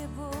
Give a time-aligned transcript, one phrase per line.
[0.00, 0.39] que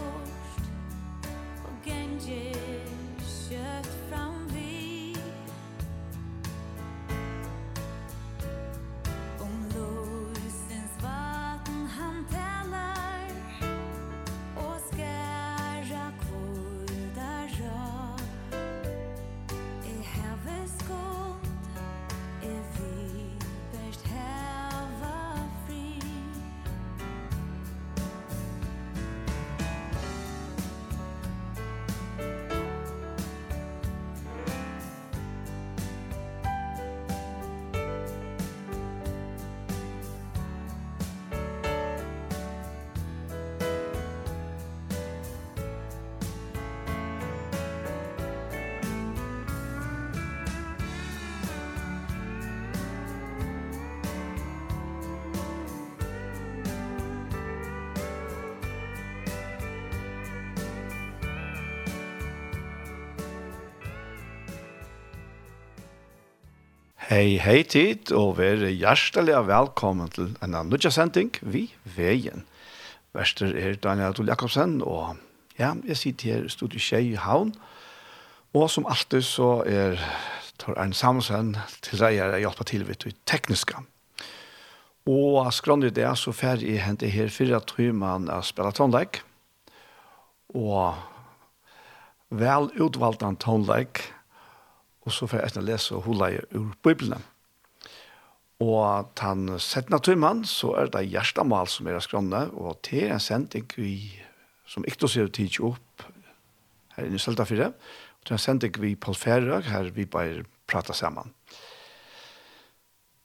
[67.10, 72.44] Hei, hei tid, og vær hjertelig velkommen til en annen sending, vi veien.
[73.18, 75.16] Vester er Daniel Adol Jakobsen, og
[75.58, 77.50] ja, jeg sitter her i studiet Kjei i Havn,
[78.54, 79.98] og som alltid så er
[80.62, 83.82] tar en samsen til deg jeg hjelper til vidt i tekniska.
[85.10, 89.24] Og skrann i det så fer jeg hente her fire trymann av spela tonleik,
[90.54, 90.94] og
[92.30, 94.04] vel utvalgt en tonleik,
[95.06, 97.22] og så får jeg etter å lese hulleie ur Bibelen.
[98.60, 99.96] Og den 17.
[100.04, 103.94] tøymann, så er det hjertemål som er skrønne, og til en sending vi,
[104.68, 106.04] som ikke ser tid opp
[106.96, 110.44] her inne i Selta 4, og til en sending vi på Færøk, her vi bare
[110.68, 111.32] prater sammen.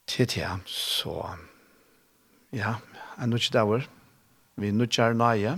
[0.07, 1.17] Til tida, så,
[2.55, 2.77] ja,
[3.19, 3.89] en nødt dager,
[4.55, 5.57] vi er nødt nøye,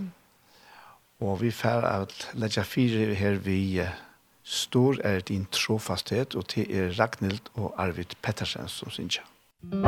[1.19, 4.06] og vi får at legge fire her vi, uh,
[4.47, 9.21] Stor er din trofasthet, og til er Ragnhild og Arvid Pettersen som synger.
[9.63, 9.87] Musikk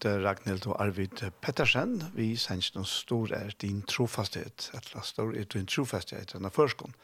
[0.00, 1.98] møte Ragnhild og Arvid Pettersen.
[2.14, 4.70] Vi sender noen stor er din trofasthet.
[4.72, 6.94] Eller stor er din trofasthet denne førskolen.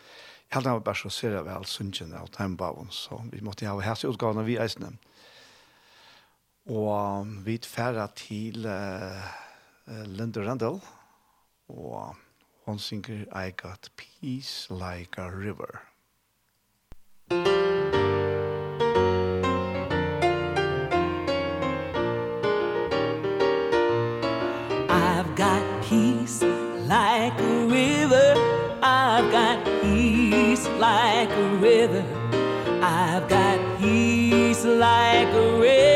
[0.48, 4.08] Jeg hadde bare så ser jeg vel sunnkjene av Tøymbaven, så vi måtte ha hese
[4.08, 4.94] utgavene vi eisene.
[6.70, 10.80] Og vi færre til uh, Linda Randall,
[11.68, 12.16] og
[12.64, 15.82] hun synger I got peace like a river.
[17.30, 18.05] Musikk
[25.16, 28.34] I've got peace like a river.
[28.82, 32.04] I've got peace like a river.
[32.82, 35.95] I've got peace like a river.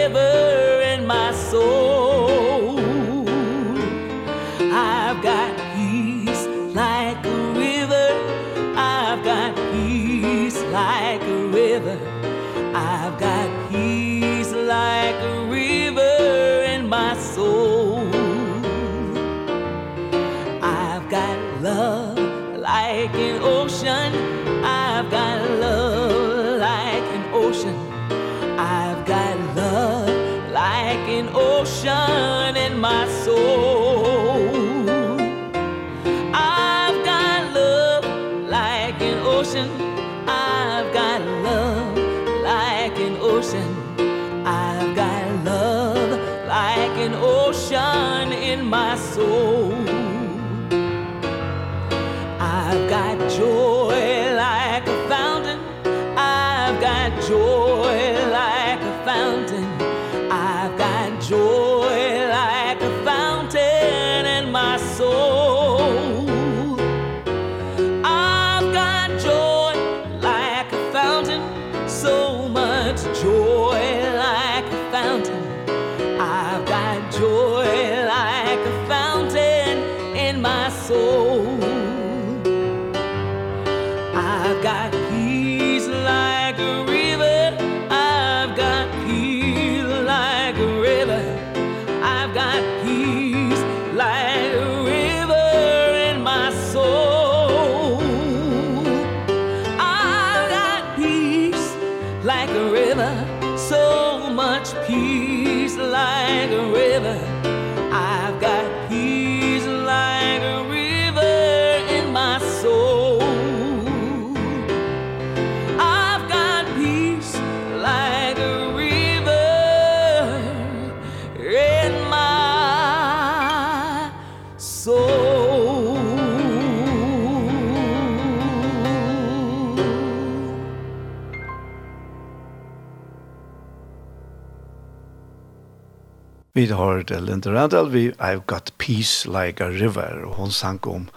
[136.90, 140.24] Howard eller inte Randall vi I've got peace like a river.
[140.24, 141.08] Og hon sang om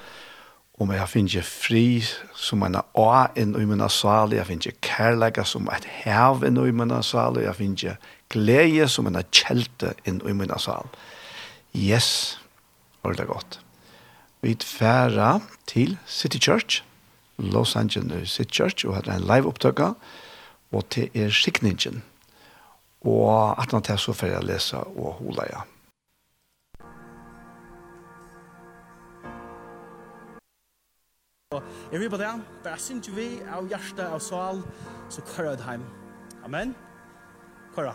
[0.77, 2.03] om jeg finner fri
[2.36, 6.74] som en å inn i min sal jeg finner kærlega som et hav inn i
[6.74, 7.98] min sal jeg finner
[8.30, 10.89] glede som en kjelte inn i min sal.
[11.74, 12.38] Yes
[13.03, 13.60] var det godt.
[14.42, 16.84] vi færa til City Church
[17.38, 19.94] Los Angeles City Church og hadde en live opptøkka
[20.72, 22.03] og til er skikningen.
[23.03, 25.63] Og at han tar så for jeg lese og hula, ja.
[31.91, 32.31] Jeg vil på det,
[32.63, 34.63] bare synes vi av hjertet av sal,
[35.10, 35.86] så kører jeg det hjem.
[36.48, 36.75] Amen.
[37.75, 37.93] Kører.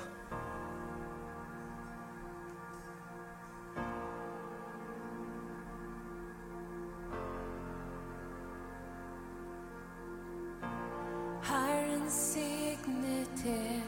[11.48, 13.87] Herren signe til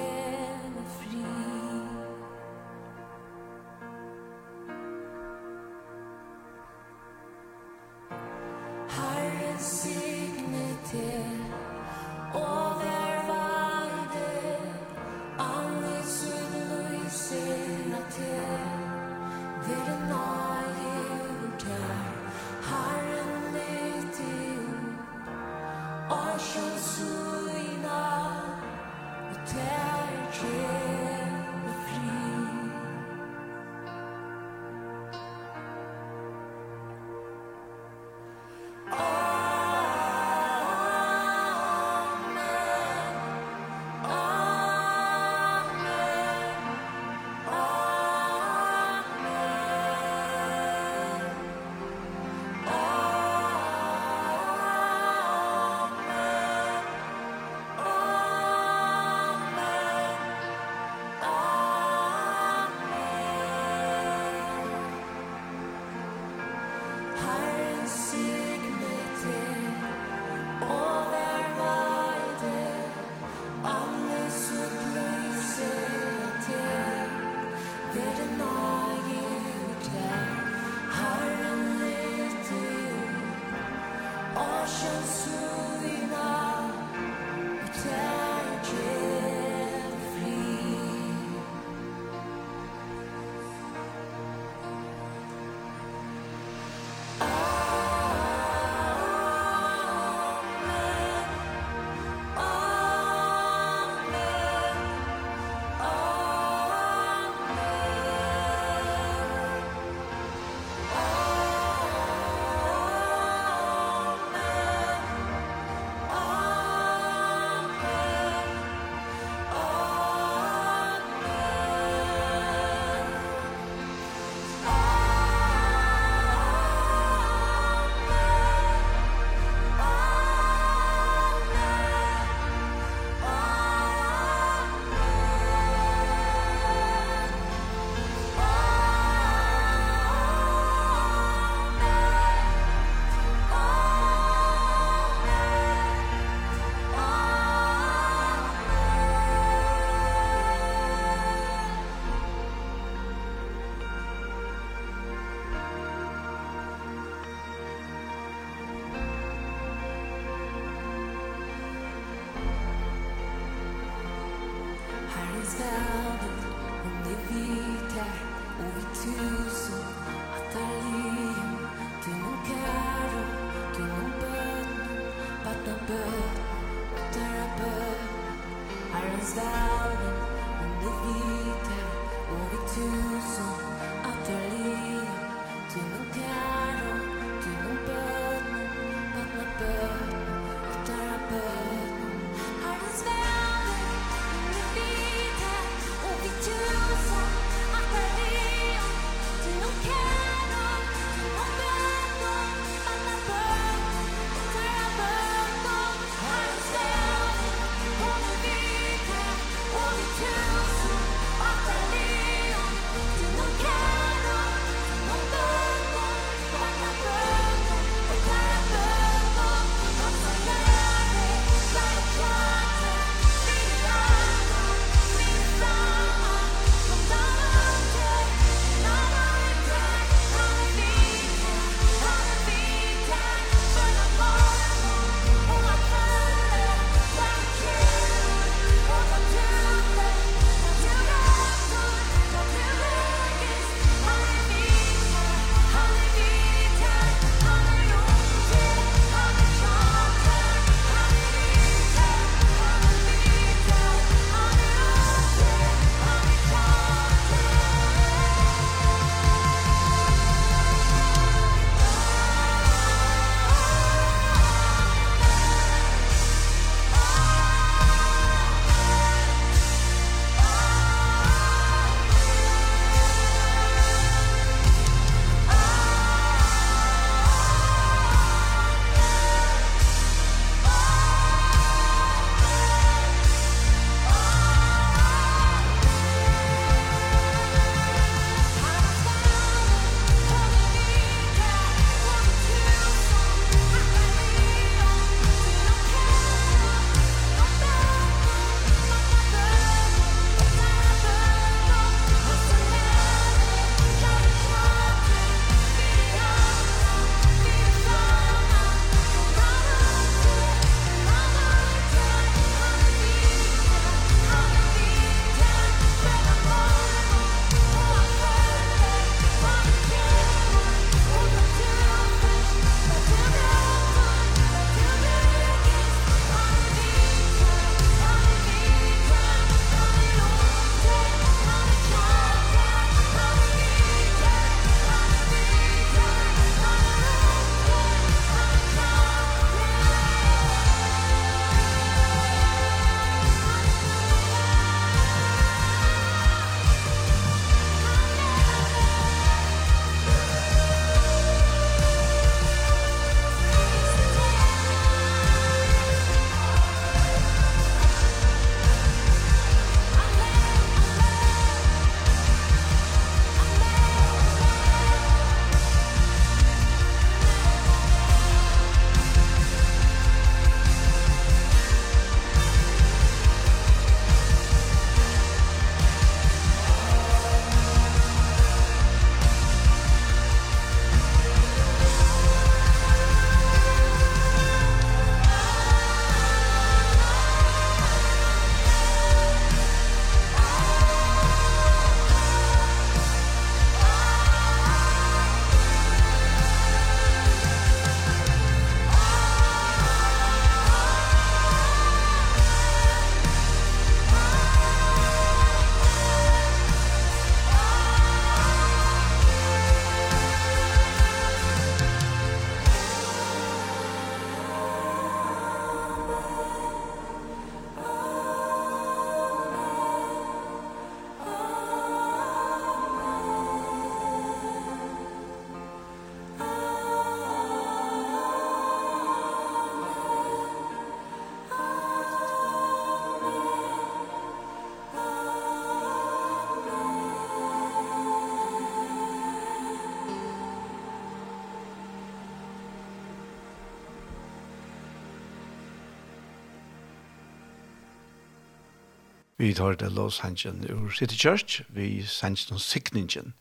[449.41, 453.31] Vi tar det Los sannsjen ur City Church, vi sender noen sikningen.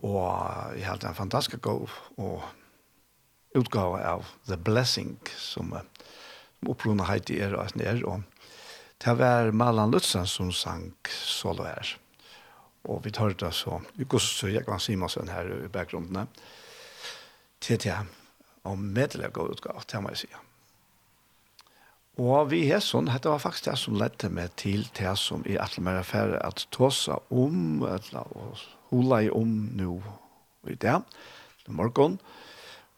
[0.00, 2.46] Og jeg har en fantastisk god og
[3.52, 8.24] utgave av The Blessing, som, som opprunnet heit i er og er, og
[9.04, 11.90] det var Malan Lutzen som sang solo her.
[12.88, 16.32] Og vi tar det så, vi går så jeg kan si masse her i bakgrunnen.
[17.60, 17.98] Til det,
[18.64, 20.42] og medelig god utgave, det må jeg sige.
[22.20, 25.56] Og vi er sånn, dette var faktisk det som ledde meg til det som i
[25.56, 28.28] alle mer affære at tåsa om, eller
[28.90, 29.96] hula i om nå
[30.68, 30.98] i det,
[31.64, 32.18] i morgen,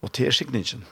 [0.02, 0.82] og til signingen.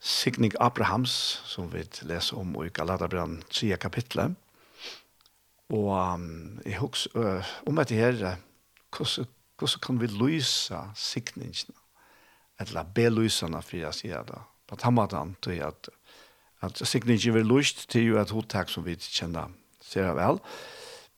[0.00, 1.12] Signing Abrahams,
[1.46, 4.34] som vi leser om i Galaterbrann 3 kapitlet.
[5.70, 8.40] Og um, jeg husker uh, om etter her,
[8.90, 9.28] hvordan,
[9.60, 11.76] hvordan kan vi lyse signingen,
[12.60, 15.88] Eller beløsene, for jeg sier det, på tammaten til at
[16.60, 20.40] at sikkert ikke vil lyst til jo et hotak som vi kjenner ser av vel.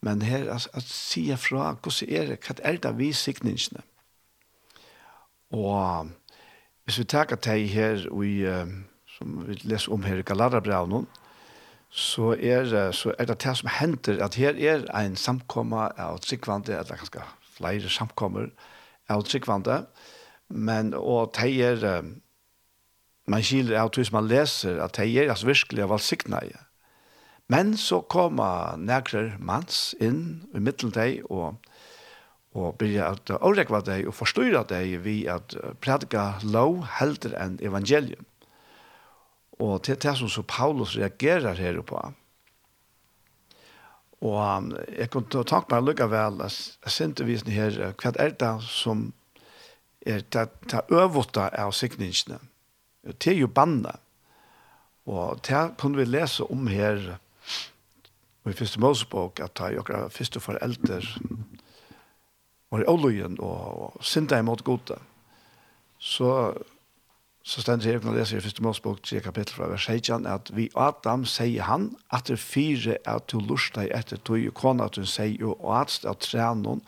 [0.03, 3.85] Men her, at, at sier fra, hvordan er det, hva er det vi sikningene?
[5.53, 6.11] Og
[6.85, 8.73] hvis vi tar deg her, og,
[9.17, 11.07] som vi leser om her i Galarabraunen,
[11.93, 16.73] så er, så er det det som hender, at her er en samkomma av tryggvande,
[16.73, 18.49] eller ganske flere samkommer
[19.13, 19.83] av tryggvande,
[20.49, 21.85] men og det er,
[23.33, 26.61] man skiler av tog som man leser at det er altså virkelig av valgsikneie.
[27.53, 31.59] Men så kommer nægrer mans inn i middelen deg og,
[32.57, 38.25] og blir at årekva deg og forstyrra deg vi at prædika lov helder enn evangelium.
[39.61, 42.01] Og til det som så Paulus reagerer her på.
[44.23, 49.11] Og jeg kunne takke meg lykke vel, jeg synte visen her, hva er det som
[50.07, 52.39] er det, det øvåta av sikningene?
[53.03, 53.97] Det er jo banna.
[55.07, 57.17] Og det kunne vi lese om her
[58.47, 61.01] i første Mosebok, at det er jo første foreldre
[62.73, 64.97] var i Åløyen og, og synda imot gode.
[65.99, 66.55] Så,
[67.43, 70.51] så stender jeg når jeg leser i første Mosebok, 3 kapittel fra vers 16, at
[70.57, 74.99] vi Adam sier han, at det fire er til lurer deg etter tog, kona at
[74.99, 76.83] hun sier, og at det er trenon,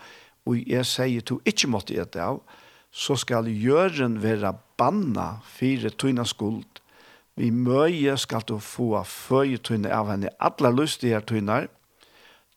[0.44, 2.40] og jeg sier to ikke måtte gjøre det av,
[2.94, 6.78] så skal gjøren være banna fire tøyna skuld.
[7.34, 11.66] Vi møye skal du få føye tøyne av henne alle lustige tøyner.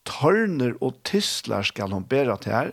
[0.05, 2.71] Tørner og tisler skal hun bære til her,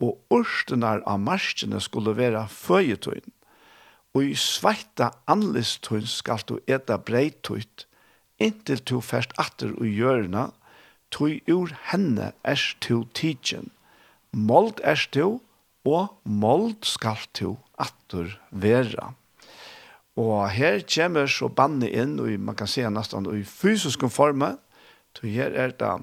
[0.00, 3.32] og orstenar av marskene skulle være føye tøyne.
[4.16, 7.84] Og i sveita anlistøyn skal du eta breitøyt,
[8.40, 10.48] inntil du først atter og gjørna,
[11.12, 13.68] tøy ur henne er tu tidsen.
[14.32, 15.36] Mold er tu,
[15.86, 19.12] og mold skal to atter vera.
[20.16, 24.56] Og her kommer så banne inn, og man kan se nesten i fysisk forme,
[25.16, 25.94] så her er det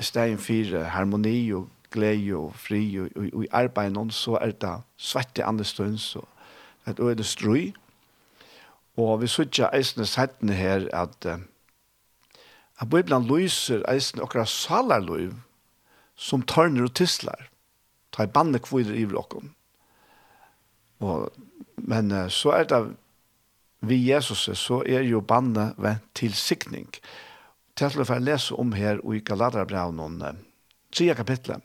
[0.00, 4.52] stegen fire, harmoni og glede og fri, og, og, og i arbeid noen, så er
[4.52, 6.24] det svette andre stund, så
[6.86, 7.72] det er strøy.
[8.96, 11.26] Og vi ser ikke eisende settene her at
[12.82, 15.34] at Bibelen lyser eisende okra salarløyv
[16.16, 17.51] som tørner og tisler
[18.12, 19.52] ta i banne kvider i blokken.
[21.02, 21.32] Og,
[21.76, 22.82] men så er det
[23.82, 26.86] vi Jesus, så er jo banne ved tilsikning.
[27.74, 30.20] Til å få lese om her i Galaterbraun,
[30.92, 31.64] tredje kapitlet.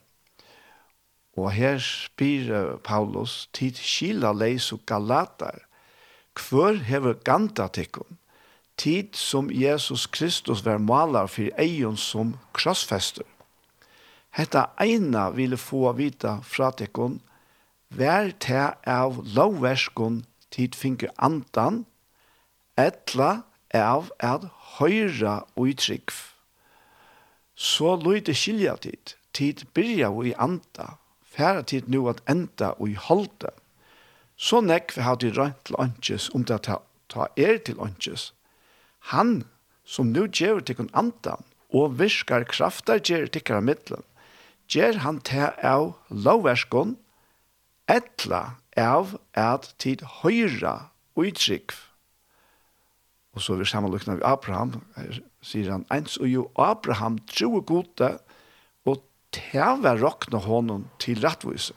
[1.38, 5.64] Og her spyr Paulus, tid skila leis og galater,
[6.38, 8.18] Hvor hever ganta tikkun,
[8.78, 13.26] tid som Jesus Kristus var malar for eion som krossfester.
[14.38, 17.16] Hetta eina ville få vita fra tekkon,
[17.90, 20.20] vær te av lovverskon
[20.54, 21.86] tid finke andan,
[22.78, 23.32] etla
[23.74, 24.44] av at
[24.78, 26.20] høyra uttrykv.
[27.58, 32.92] Så løyde skilja tid, tid byrja og i anda, færa tid nu at enda og
[32.94, 33.50] i holde.
[34.38, 36.78] Så nekk vi hadde til rønt til åndkjes, om det ta,
[37.10, 38.30] ta er til åndkjes.
[39.10, 39.48] Han
[39.82, 41.42] som nu gjør til kun andan,
[41.74, 44.06] og virkar kraftar gjør til kjera middelen,
[44.68, 46.98] ger han te av lovverskon,
[47.88, 51.76] etla av at tid høyra utrykv.
[53.38, 58.16] Og så vi sammenlukna vi Abraham, her sier han, eins og jo Abraham troe gode,
[58.86, 61.76] og te var rokna honom til rattvise.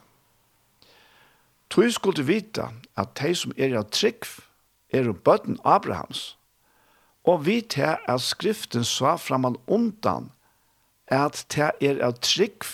[1.71, 4.41] Tui skulle vita at de som er av trykv,
[4.91, 6.35] er jo bøtten Abrahams,
[7.23, 10.33] og vi til at skriften sa framan undan
[11.11, 12.67] at det er av trygg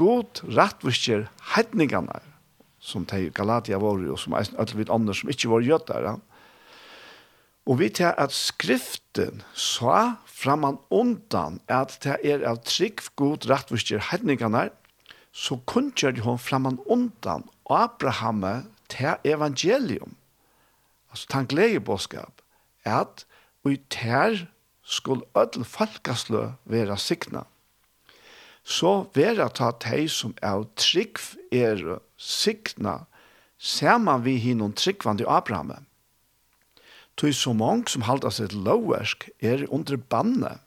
[0.00, 2.20] god rettvisker hedningene
[2.80, 6.16] som de Galatia var og som alle vidt andre som ikkje var gjøtt Ja.
[7.68, 14.00] Og vi tar at skriften sa framan undan at det er av trygg god rettvisker
[14.10, 14.70] hedningene
[15.32, 18.42] så kunngjør hon framan undan Abraham
[18.90, 20.16] til evangelium.
[21.10, 22.42] Altså, tan gleder boskap
[22.84, 23.26] at
[23.64, 24.46] vi tar
[24.90, 27.44] skulle öll falkaslø vera signa.
[28.64, 31.20] Så være ta tei som er trygg
[31.54, 32.98] er signa
[33.98, 35.86] man vi hinnom tryggvande Abraham.
[37.16, 40.58] Tui så mange som halda seg til lovversk er under banne.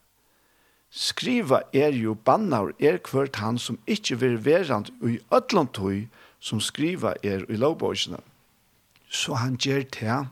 [0.93, 5.67] Skriva er jo bannar og er kvart han som ikkje vil verand i ötlom
[6.39, 8.19] som skriva er i lovborgsene.
[9.09, 10.27] Så han gjer til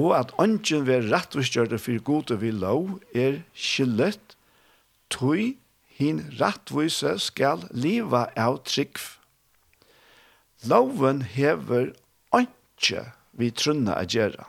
[0.00, 4.36] og at ønsken ved rettvistgjørte for gode vi lov er skyllet,
[5.12, 5.56] tøy
[5.98, 8.96] hin rettvise skal leva av trygg.
[10.68, 11.92] Loven hever
[12.34, 13.04] ønske
[13.36, 14.46] vi trunna å gjøre,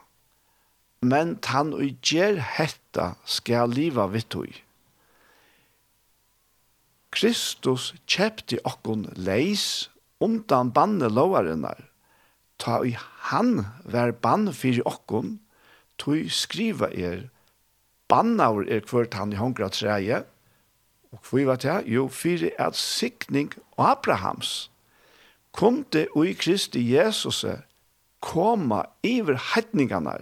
[1.04, 4.52] men tan og gjør hetta skal leva vidt tøy.
[7.14, 9.90] Kristus kjepti okkon leis
[10.24, 11.84] undan banne lovarenar,
[12.64, 12.96] ta i
[13.30, 15.38] han vær bann fyrir okkon,
[16.00, 17.28] tui skriva er,
[18.08, 20.24] bannaur er kvart han i hongra treie,
[21.14, 24.72] og kvui var det, jo, fyrir at sikning Abrahams,
[25.54, 27.44] kunde ui Kristi Jesus
[28.24, 30.18] koma iver heitningarna,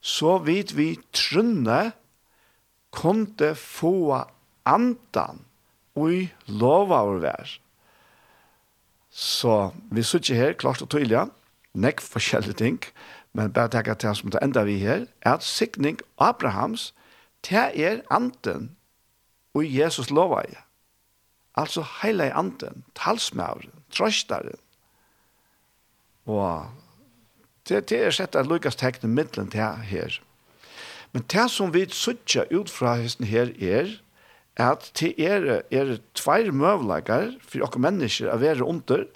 [0.00, 1.92] så vid vi trunne
[2.94, 4.24] kunde få
[4.68, 5.42] andan
[5.96, 7.56] ui lova vær.
[9.10, 11.26] Så vi sitter her klart og tydelig,
[11.74, 12.80] nekk forskjellige ting,
[13.32, 16.94] men bare tenker til som det enda vi her, er at sikning Abrahams,
[17.42, 18.76] til er anden,
[19.54, 20.62] og Jesus lova jeg.
[21.56, 24.58] Altså hele anden, talsmauren, trøstaren.
[26.26, 26.70] Og
[27.68, 30.18] det, det er sett at Lukas tekne middelen til her.
[31.12, 33.96] Men det som vi sutja ut fra hesten her er,
[34.58, 39.06] at det er, er tveir møvlagar for okker mennesker å være under,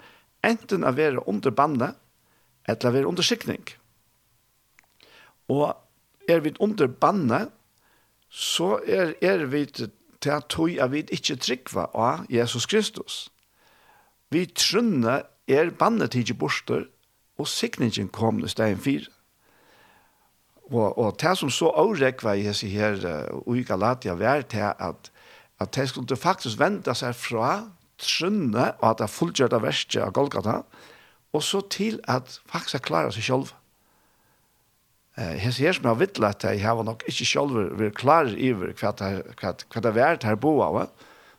[0.43, 1.99] enten å være under bandet,
[2.67, 3.63] eller vi er under skikning.
[5.51, 5.75] Og
[6.29, 7.47] er vi under banne,
[8.29, 13.27] så er, er vi til at tog at vi ikke tryggva av Jesus Kristus.
[14.31, 16.87] Vi trunne er banne til ikke borster,
[17.37, 19.09] og sikningen kom i stedet fire.
[20.71, 25.11] Og, og det som så avrekva i hese her uh, i Galatia var til at
[25.63, 27.49] at de skulle faktisk vente seg fra
[28.01, 30.61] trunne og at det fullgjørte verste av Golgata,
[31.33, 33.53] og så til at faktisk klare seg selv.
[35.17, 38.73] Eh, jeg ser som jeg vet at jeg har nok ikke selv vært klar over
[38.79, 40.87] hva det, hva, hva det er her bo av.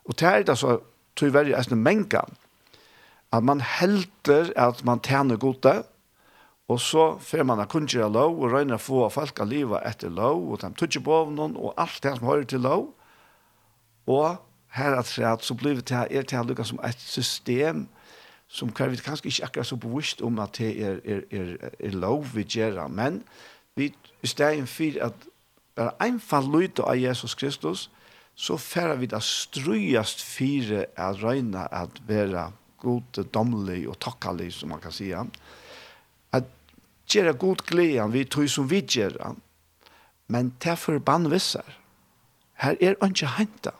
[0.05, 0.81] Og det er det så
[1.15, 2.23] tog jeg veldig en menge
[3.35, 5.83] at man helter at man tjener gode,
[6.71, 10.61] og så får man kunngjøre lov og røyner få folk av livet etter lov, og
[10.63, 12.87] de tøtter på noen, og alt det som hører til lov.
[14.07, 14.39] Og
[14.75, 18.04] her at så blir det til er det her lukket som et system som
[18.49, 21.97] som kan vi kanskje ikke akkurat så bevisst om at det er, er, er, er
[21.97, 23.23] lov vi gjør, men
[23.77, 25.27] vi, i stedet for at
[25.75, 27.89] bare en fall lytte av Jesus Kristus,
[28.35, 32.51] så færer vi da strøyest fire at røyne at være
[32.83, 35.11] god, domlig og takkelig, som man kan si.
[35.15, 36.51] At
[37.11, 39.35] gjøre god glede, vi tog som vi gjør,
[40.29, 41.67] men det forbann visser.
[42.63, 43.75] Her er ikke hentet.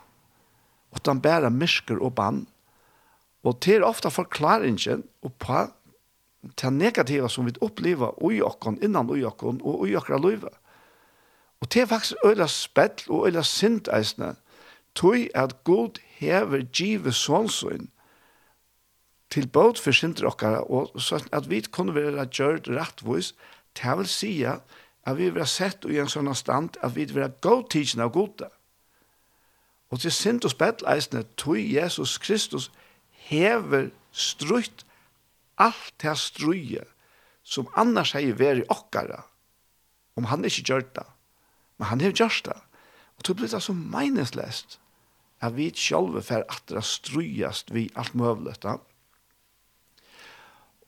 [0.91, 2.45] Og den bærer mysker og bann,
[3.45, 5.03] Og det er ofte forklaringen
[5.39, 5.59] på
[6.61, 10.53] det negativa som vi opplever i okken, innan i okken og i okker livet.
[11.61, 14.35] Og det er faktisk øyla spett og øyla sint eisne,
[14.95, 17.89] tog at god hever givet sånnsyn
[19.29, 23.33] til båt for sinter okkara, og sånn at vi kunne være gjørt rettvis,
[23.75, 27.25] det vil si at vi vil ha sett i en sånn stand at vi vil
[27.25, 28.47] ha god tidsen av gode.
[29.91, 32.71] Og til sint og spett eisne, tog Jesus Kristus
[33.29, 34.85] hever strutt
[35.61, 36.83] alt det struje
[37.45, 39.23] som annars hei veri okkara
[40.19, 41.05] om han ikke gjør det
[41.77, 42.57] men han hei gjør det
[43.15, 44.79] og det blir det så meningslest
[45.43, 48.77] at vi sjálve fer atra strujast vi alt møvlet da.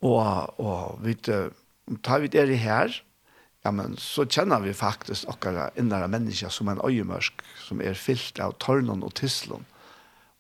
[0.02, 2.96] og, og vi tar vi det her
[3.68, 8.40] ja, men så kjenner vi faktisk okkara innere mennesker som en øyemørsk, som er fyllt
[8.40, 9.66] av tørnen og tislon.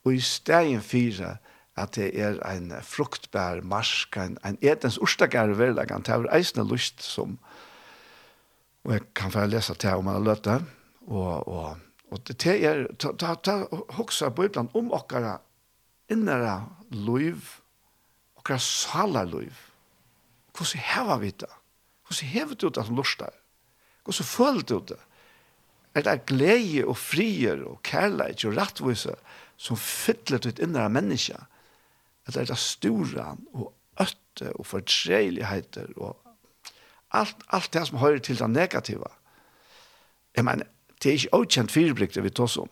[0.07, 1.33] Og i stegen fire
[1.77, 7.03] at det er en fruktbær marsk, en, en etens orsdagar verlegan, det er eisende lyst
[7.05, 7.37] som,
[8.85, 10.57] og jeg kan få lese til om man har løtt det,
[11.07, 11.77] og, og,
[12.11, 13.59] og det er, ta, ta, ta
[13.97, 15.37] hoksa på ibland om okkara
[16.11, 16.59] innere
[16.91, 17.57] liv,
[18.39, 19.53] okkara salar liv,
[20.57, 21.51] hvordan heva vi det?
[22.07, 23.33] Hvordan hever du det som lustar?
[24.03, 24.99] Hvordan føler du det?
[25.95, 29.15] Er det glede og frier og kærleik og rattvise
[29.57, 31.35] som fyller ditt innere menneske?
[31.35, 31.56] Hvordan
[32.27, 36.17] at det er det store og øtte og fortreligheter og
[37.11, 39.07] alt, alt det som hører til det negative.
[40.35, 40.63] Jeg mener,
[41.03, 42.69] det er ikke åkjent fyrblikter vi tar om.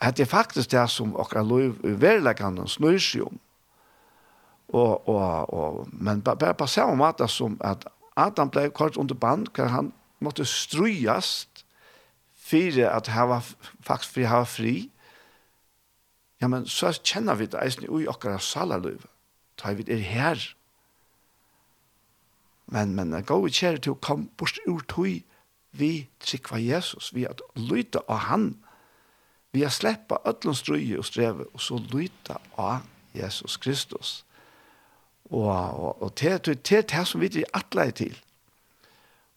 [0.00, 3.38] Det er faktisk det som akkurat lov i verleggene snur seg om.
[4.68, 9.46] Og, og, og, men bare på samme måte som at Adam ble kort under band,
[9.54, 11.64] hvor han måtte strujast
[12.36, 13.46] for at han var
[13.80, 14.74] faktisk fri, han var fri
[16.40, 19.06] ja, men så kjenner vi det eisen i okkara salaløyv.
[19.56, 20.42] Ta vi er her.
[22.66, 25.22] Men, men, gå i kjære til å komme bort ur tog
[25.76, 28.46] vi trikva Jesus, vi at lyta av han,
[29.52, 34.22] vi at sleppa ødlens strøye og streve, og så lyta av Jesus Kristus.
[35.30, 38.16] Og, og, og det er det som vi er atleie til.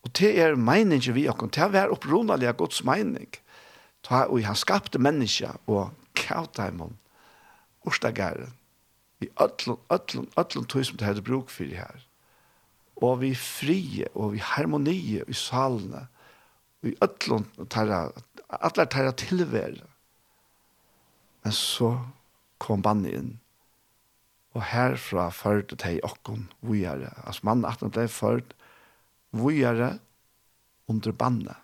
[0.03, 1.35] Og det er meningen vi har.
[1.35, 3.27] Det er opprunnelige Guds mening.
[4.03, 6.97] Ta, og han skapte mennesker, og kautheimon,
[7.87, 8.53] Ostagaren,
[9.19, 12.05] i ötlun, ötlun, ötlun tog som det hadde bruk för her
[12.95, 16.07] Og vi frie, og vi harmonie i salene,
[16.83, 17.45] og i ötlun,
[18.49, 19.87] atler tarra tilvære.
[21.43, 21.93] Men så
[22.59, 23.31] kom bannet inn,
[24.51, 28.53] og herfra førte de okkon vujare Altså mannen at han ble ført
[29.31, 29.93] vujare
[30.89, 31.55] under bannet.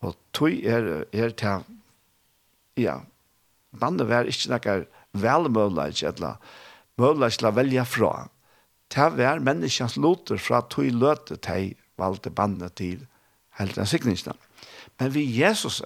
[0.00, 1.64] Og tog er, er til,
[2.78, 3.00] ja,
[3.76, 4.76] Bandet var ikke noe
[5.18, 6.38] velmøvelig, eller
[6.98, 8.12] møvelig til å velge fra.
[8.88, 13.06] Det var menneskens loter fra tog løte til valgte bandet til
[13.58, 14.36] helten sikningene.
[14.98, 15.82] Men vi Jesus,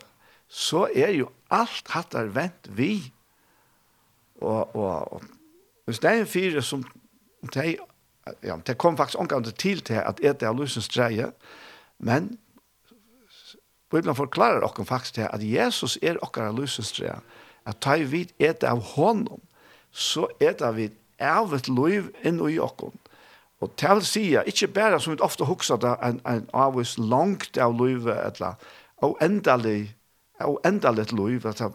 [0.49, 3.13] så er jo alt hatt er vent vi.
[4.43, 5.25] Og, og, og
[5.89, 6.85] hvis det er en fire som
[7.55, 7.77] de,
[8.45, 11.33] ja, det kom faktisk omgang til til at et er lysens dreie,
[11.99, 12.39] men
[13.93, 17.19] Bibelen forklarer okken faktisk til at Jesus er okkar løsens dreie
[17.67, 19.41] at ta vi et av honom,
[19.91, 20.91] så et av vi
[21.23, 22.95] av et liv inn i okken.
[23.63, 26.97] Og til å si, ikke bare som vi ofte husker det, en, en av oss
[26.99, 28.59] langt av livet, eller
[29.03, 29.95] og endelig,
[30.41, 31.71] og endelig liv, at det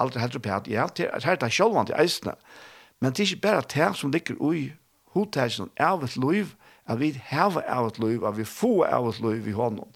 [0.00, 2.34] aldri helt oppe her, ja, det er det sjølvand i eisene,
[3.00, 4.72] men det er ikke bare det som ligger i
[5.14, 6.54] hodtæsjen av et liv,
[6.86, 9.88] at vi har av et liv, at vi får av et liv i hånden.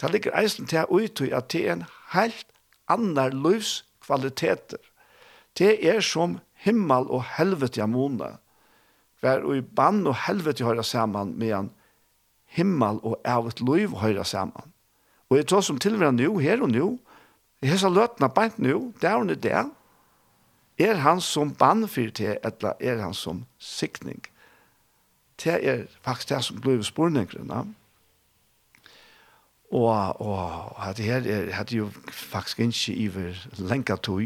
[0.00, 2.46] Det ligger eisene til å uttøy at det er en helt
[2.90, 4.80] annen livs kvaliteter.
[5.58, 8.36] Det er som himmel og helvete av måne,
[9.22, 11.68] Vær og i bann og helvete høyre sammen, medan
[12.56, 14.72] himmel og av et liv høyre sammen.
[15.30, 16.88] Og jeg tror som tilværende jo, her og nå,
[17.62, 19.70] i hese løtene beint nå, der og der,
[20.78, 24.18] er han som bann for det, eller er han som sikning?
[25.38, 27.62] Det er faktisk det som blir spørningene.
[27.62, 27.81] Ja
[29.72, 34.22] Og, og at det her er, hadde jo faktisk ikke iver lenge tog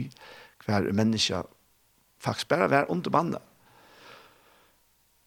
[0.66, 1.42] hver menneske
[2.18, 3.42] faktisk bare være under bandet.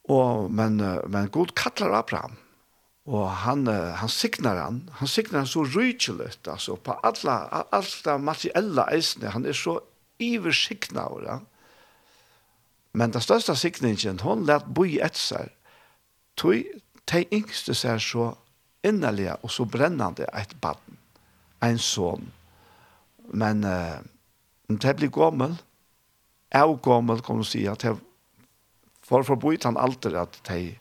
[0.09, 0.75] Og, men,
[1.07, 2.35] men Gud kallar Abraham
[3.09, 7.63] og han, han signar han, han signar han så rydkjeløtt, altså på alla,
[8.05, 9.79] det materielle eisene, han er så
[10.21, 11.37] iversikna over ja.
[12.93, 15.49] Men den største signingen, hon let i etter seg,
[16.37, 16.69] tog,
[17.09, 18.31] de yngste seg så
[18.83, 20.97] innerlige og så brennende et baden,
[21.63, 22.31] en son.
[23.33, 23.99] Men eh,
[24.69, 25.57] det blir gammel,
[26.49, 27.97] jeg gammel kan du si at jeg
[29.09, 30.75] var forbudt han alltid at de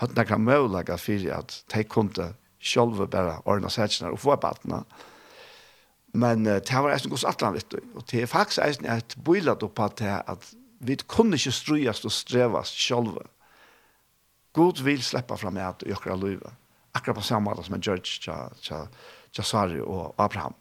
[0.00, 2.28] hadde noen mulighet for at de kunne
[2.62, 4.82] selv bare ordne sætsene og få badene.
[6.12, 7.78] Men uh, det var eisen hos atlan, vet du.
[7.96, 10.50] Og det er faktisk eisen et bøylet opp at, det, at
[10.84, 13.16] vi kunne ikke strøyast og strevast selv.
[14.52, 16.61] God vil slippe fram med at i akkurat livet
[16.92, 18.88] akkurat på samme måte som en gjør til
[19.36, 20.54] Jasari og Abraham.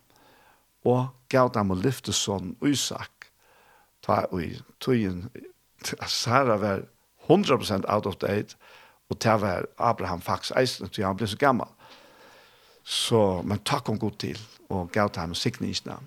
[0.88, 3.30] Og gav dem å lyfte sånn Isak,
[4.02, 5.28] ta i tøyen,
[6.08, 6.86] Sara var
[7.28, 8.58] 100% out of date,
[9.10, 11.70] og ta var Abraham faktisk eisen, til han ble så gammal.
[12.84, 14.40] Så, men takk om god til,
[14.70, 16.00] og gav dem sikningsene.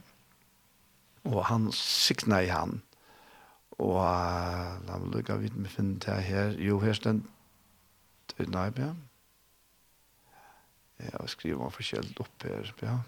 [1.31, 2.81] Og han sikna i han,
[3.79, 7.25] og la meg lukke vidt med finne det her, jo her stend,
[8.35, 8.99] til Nøybjørn,
[11.03, 12.99] Ja, og skriver man forskjellig opp her, Ja.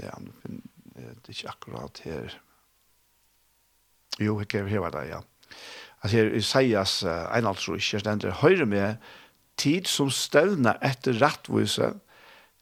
[0.00, 0.62] Ja, men
[0.94, 2.36] det er ikke akkurat her.
[4.20, 5.20] Jo, ikke her var det, ja.
[6.02, 8.96] Altså her, Isaias, uh, en uh, einhaldsrus, här ständer høyre med
[9.56, 11.92] tid som støvner etter rettvise,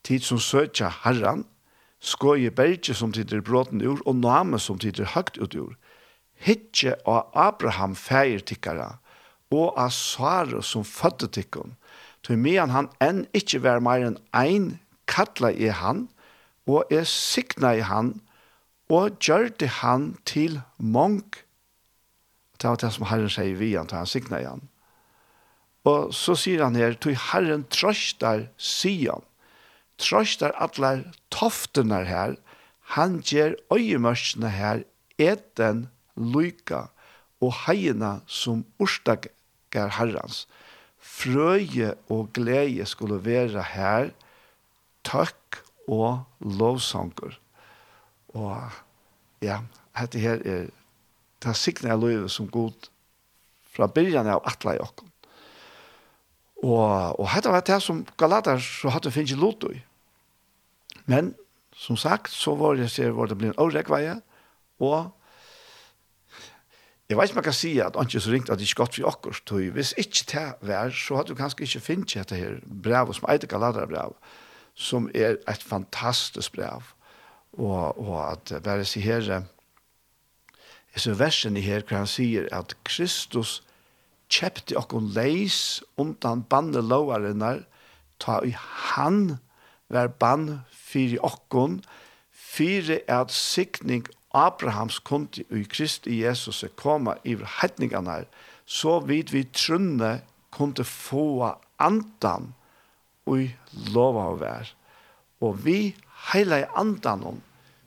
[0.02, 1.44] tid som søker herren,
[2.00, 5.76] skoje berge som tider bråten ur, og name som tider høgt ut ur.
[6.34, 8.98] Hittje av Abraham feir tikkara,
[9.55, 11.74] og av Sara som fødde tikkun.
[12.26, 14.78] Til medan han enn ikkje vær meir enn ein,
[15.09, 16.07] kattla i han,
[16.68, 18.18] og er sikna i han,
[18.92, 21.22] og gjørte han til mong.
[22.59, 24.66] Det var det som Herren sier vi han, til han sikna i han.
[25.88, 29.24] Og så sier han her, til Herren trøstar Sion,
[30.01, 32.36] trøstar atler toftene her,
[32.96, 34.84] han gjør øyemørsene her,
[35.20, 36.88] eten, lyka,
[37.44, 39.28] og heiene som orsdag
[39.68, 40.46] takkar herrens.
[40.98, 44.10] Frøye og glede skulle være her,
[45.04, 47.38] takk og lovsanger.
[48.34, 48.70] Og
[49.42, 49.60] ja,
[49.98, 50.70] dette her er
[51.42, 52.90] det sikne av livet som god
[53.74, 55.06] fra byrjan av atle i okken.
[56.64, 59.78] Og, og dette var det som Galater så hadde finnet lot i.
[61.06, 61.34] Men
[61.72, 64.18] som sagt, så var det, var det blitt en årekveie,
[64.82, 65.12] og
[67.09, 68.82] Jeg vet ikke om jeg kan si at han ikke så ringt at det ikke
[68.82, 69.70] godt for akkurat tog.
[69.72, 73.48] Hvis ikke det var, så hadde du kanskje ikke finnet dette her brevet som eitig
[73.48, 74.12] Galadra-brev,
[74.74, 76.84] som er et fantastisk brev.
[77.52, 79.24] Og, og at bare si her,
[80.92, 83.62] jeg ser versen i her, hvor han sier at Kristus
[84.28, 87.64] kjøpte okkon leis undan banne lovarinnar,
[88.20, 88.52] ta i
[88.92, 89.38] han
[89.88, 91.80] var bann fyrir okkon,
[92.32, 94.04] fyrir at sikning
[94.35, 98.24] Abrahams kunde i Kristi Jesus komma i heitningarna
[98.66, 100.20] så vid vi trunne
[100.53, 102.53] kunde få andan
[103.26, 103.49] og
[103.93, 104.72] lova og vær.
[105.41, 105.97] Og vi
[106.33, 107.43] heila i andan om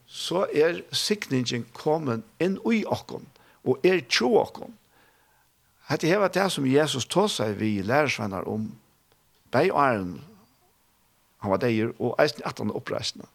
[0.08, 3.28] så er sikningen kommet inn i okken
[3.64, 4.74] og er tjo okken.
[5.88, 8.72] Hette heva det som Jesus tog seg vi lærersvenner om
[9.52, 10.20] bei og
[11.42, 13.26] han var deir og eisen i 18 oppreisna.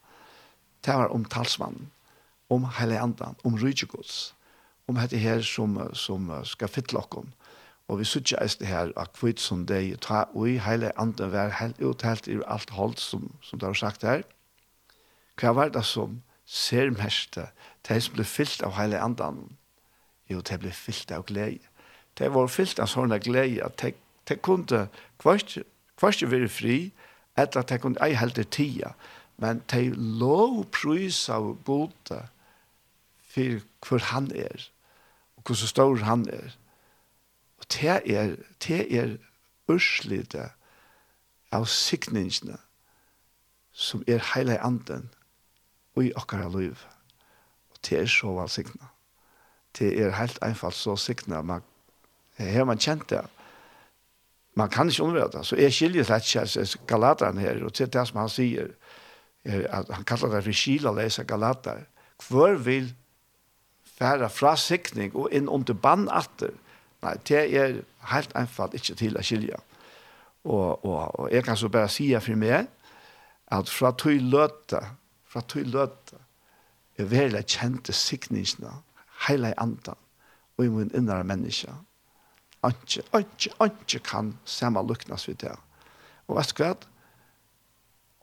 [0.85, 1.91] Det var om talsmannen
[2.49, 4.35] om hele andan, om rydgjegods,
[4.87, 7.33] om dette her som, som skal fytte okken.
[7.89, 11.55] Og vi sutja eist det her, at kvitt som det ta ui hele andan vær
[11.61, 14.25] helt uthelt i alt holdt som, som det har sagt her.
[15.39, 17.39] Hva var det som ser mest,
[17.89, 19.57] det som ble fyllt av hele andan?
[20.31, 21.63] Jo, det ble fyllt av glede.
[22.19, 23.95] Det var fyllt av sånne glede, at det,
[24.27, 24.87] det kunne
[25.23, 25.59] kvart,
[26.01, 26.79] kvart være fri,
[27.37, 28.95] etter at det kunne ei helt tida,
[29.37, 32.23] men det lov prøys av gode,
[33.37, 34.69] for hvor han er,
[35.37, 36.57] og hvor så stor han er.
[37.59, 39.17] Og det er, det er
[39.69, 40.51] urslite
[41.53, 42.59] av sikningene
[43.77, 45.11] som er hele anden
[45.97, 46.77] og i okkara liv.
[47.73, 48.91] Og det er så valsikna.
[49.79, 51.43] Det er helt einfalt så sikna.
[51.43, 51.65] Man,
[52.39, 53.25] her man kjent det.
[54.57, 55.47] Man kan ikke undvære det.
[55.47, 58.71] Så jeg skiljer slett ikke galateren her, og til det som han sier,
[59.45, 61.85] er at han kallar det for skila lese galater.
[62.29, 62.95] Hvor vil
[63.97, 66.53] færa fra sikning og inn under bannatter,
[67.05, 67.81] nei, det er
[68.13, 69.61] helt einfalt ikke til å skilja.
[70.47, 72.69] Og, og, og jeg kan så bare si for meg,
[73.53, 74.81] at fra tog løte,
[75.27, 76.21] fra tog løte,
[76.97, 78.73] er veldig kjente sikningene,
[79.27, 79.99] hele andan,
[80.57, 81.73] og i min innere menneske.
[82.65, 85.55] Anke, anke, anke kan samme luknes vid det.
[86.27, 86.73] Og vet du hva?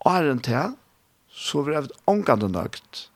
[0.04, 0.74] Og er Åren til,
[1.30, 3.06] så vil jeg være ångande nøgt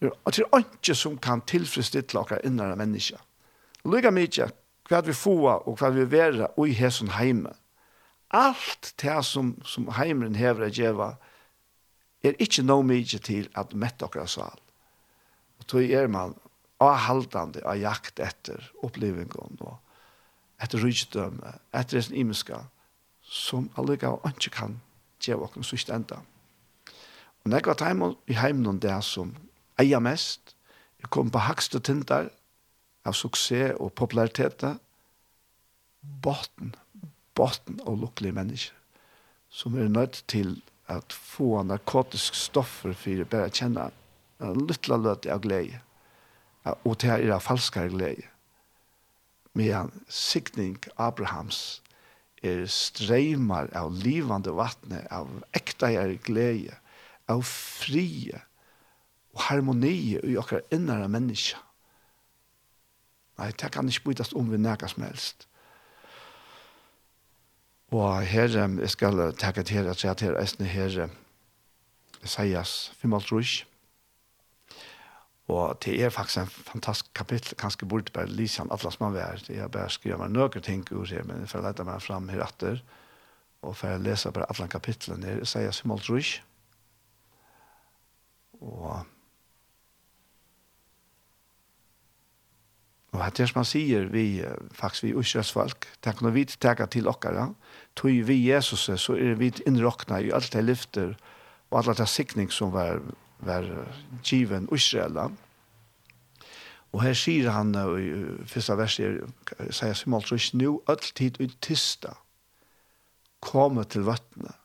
[0.00, 3.18] Og det er ikke som kan tilfredsstille dere innere mennesker.
[3.84, 4.50] Lykke mye
[4.88, 7.52] hva vi får og hva vi være og i hesen heime.
[8.30, 11.08] Alt det som, som heimeren hever å gjøre
[12.24, 14.60] er ikke noe mye til at mette oss sal.
[15.58, 16.36] Og tog er man
[16.82, 19.76] avhaldende av jakt etter opplevingen og
[20.62, 22.64] etter rydgjødømme, etter det imenska
[23.22, 24.78] som allega ikke kan
[25.22, 26.22] gjøre oss sørst enda.
[27.42, 29.34] Og når jeg var i heimen det som
[29.78, 30.54] eia mest.
[30.98, 32.30] Jeg kom på hakste tindar
[33.06, 34.64] av suksess og popularitet.
[36.22, 36.74] Botten,
[37.38, 38.78] botten og lukkelige mennesker
[39.48, 43.88] som er nødt til at få narkotisk stoffer for å bare kjenne
[44.44, 45.80] en liten løt av glede.
[46.84, 48.28] Og til er av falskare glede.
[49.56, 51.80] Medan sikning Abrahams
[52.44, 55.90] er streymar av livande vattnet, av ekta
[56.24, 56.76] glede,
[57.28, 58.42] av frie,
[59.34, 61.58] og harmoni i okkar innare menneske.
[63.38, 65.46] Nei, det kan ikke bytast om vi nega som helst.
[67.94, 71.08] Og her, jeg skal takke til her, at jeg til eisne her,
[72.24, 73.64] Isaias 55,
[75.48, 79.14] og det er faktisk en fantastisk kapittel, kanskje burde bare lise han alle som han
[79.14, 82.02] vær, jeg har bare skrivet meg noen ting ur her, men jeg får lete meg
[82.04, 82.82] fram her etter,
[83.62, 86.42] og får lese bare alle kapittelen her, Isaias 55,
[88.60, 89.06] og
[93.16, 94.42] Og at det som han sier, vi
[94.76, 97.48] faktisk vi usras folk, det kan vi teka til okkara,
[97.96, 101.14] tog vi Jesus, så er vi innrokna i alt det lyfter,
[101.70, 103.00] og alt det sikning som var,
[103.38, 103.64] var
[104.22, 105.30] given usrela.
[106.92, 109.24] Og her sier han, i første verset,
[109.70, 110.24] sier Simon
[110.56, 112.14] nå alt tid ut tysta,
[113.40, 114.56] komme til vattnet,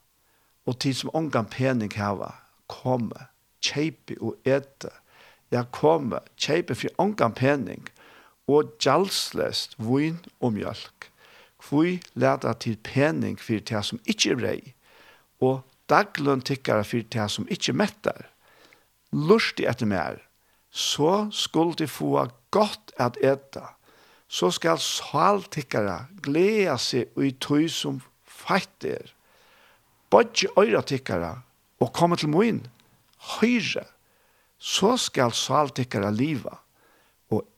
[0.65, 2.31] og tid som ångan pening hava,
[2.71, 3.27] komme,
[3.63, 4.91] kjeipi og ete,
[5.51, 7.83] ja, komme, kjeipi for ångan pening,
[8.47, 11.09] og gjalslest vun og mjölk.
[11.63, 14.59] Kvui leta til pening for det som ikkje brei,
[15.39, 18.27] og dagløn tikkara for det som ikkje mettar.
[19.13, 20.19] Lursti etter mer,
[20.71, 23.69] så skuld de få godt at eta,
[24.27, 29.13] så skal saltikkara gleda seg i tøy som feitter.
[30.11, 31.37] Bodje øyra tikkara,
[31.79, 32.63] og komme til moin,
[33.37, 33.85] høyre,
[34.57, 36.62] så skal saltikkara liva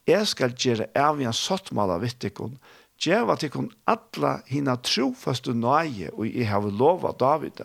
[0.06, 2.58] jeg skal gjøre av en sottmål av vittikon,
[3.02, 7.64] gjøre til kun alle hina trofaste nøye og jeg har lov David.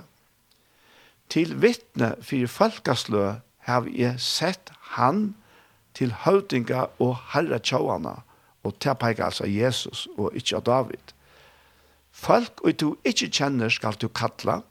[1.32, 3.28] Til vittne for folkeslø
[3.68, 5.36] har jeg sett han
[5.96, 8.22] til høvdinga og herre tjåana,
[8.64, 11.14] og til peker altså Jesus og ikke av David.
[12.12, 14.62] Folk og du ikke kjenner skal du kalla,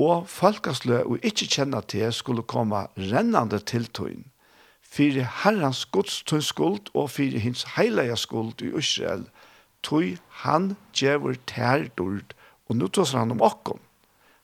[0.00, 4.24] og folkeslø og ikke kjenner til skulle komme rennande til tøyen
[4.90, 9.28] fyrir herrans godstun skuld og fyrir hins heilaja skuld i Israel,
[9.82, 12.34] tui han djevur tærdord,
[12.68, 13.80] og nu tås han om okkom.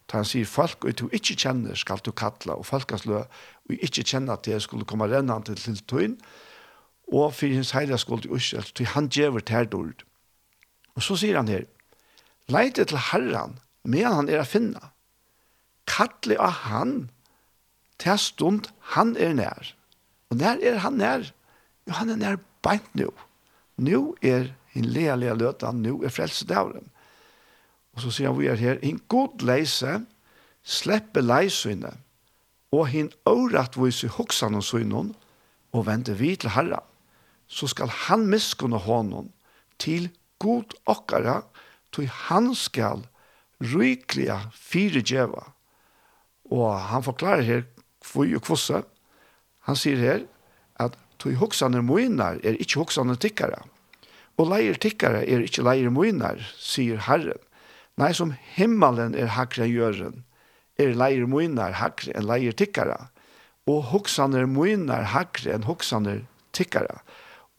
[0.07, 4.07] Ta han sier, folk og du ikkje kjenner skal du kalla, og folkaslø, og ikkje
[4.07, 6.19] kjenner at det skulle komme rennan til tuin.
[7.13, 10.03] og fyrir hins heilaja skuld i Israel, tui han djevur tærdord.
[10.97, 11.67] Og så sier han her,
[12.49, 14.91] leite til herran, medan han er a finna,
[15.87, 17.11] kalli av han,
[17.99, 18.67] til stund
[18.97, 19.76] han er nær.
[20.31, 21.31] Og nær er han nær?
[21.87, 23.11] Jo, han er nær beint nå.
[23.77, 26.89] Nå er en lea, lea løta, nå er frelsedavren.
[27.97, 30.01] Og så sier han vi er her, en god leise
[30.67, 31.95] slipper leisynet,
[32.75, 35.15] og hin årettvise hoksan og synon,
[35.73, 36.83] og vende vi til herra,
[37.47, 39.31] så skal han miskunne honom
[39.79, 40.09] til
[40.43, 41.43] god okkara,
[41.95, 43.05] til han skal
[43.63, 45.47] rykliga firegjeva.
[46.51, 47.63] Og han forklarer her
[48.07, 48.85] hvor og kvosset,
[49.67, 50.23] Han sier her
[50.83, 53.65] at tog hoksane moinar er ikkje hoksane tikkara.
[54.37, 57.41] Og leir tikkara er ikkje leir moinar, sier Herren.
[57.97, 60.21] Nei, som himmelen er hakre gjøren,
[60.77, 63.09] er leir moinar hakre enn leir tikkara.
[63.67, 66.19] Og hoksane moinar hakre enn hoksane
[66.55, 67.01] tikkara.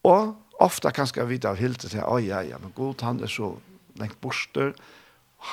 [0.06, 3.30] Og ofta kan ska vite av hiltet til, oi, ja, ja, men god, han er
[3.30, 3.56] så
[3.98, 4.72] lengt borster.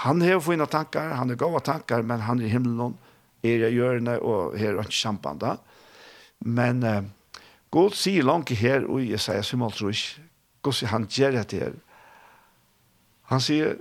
[0.06, 2.96] Han har fina tankar, han har gode tankar, men han er i himmelen,
[3.46, 5.44] er i jørene, og her er ikke samband
[6.46, 7.02] Men uh,
[7.74, 10.04] God sier langt her, og jeg sier som alt trus,
[10.62, 11.74] God sier han gjør det her.
[13.34, 13.80] Han sier,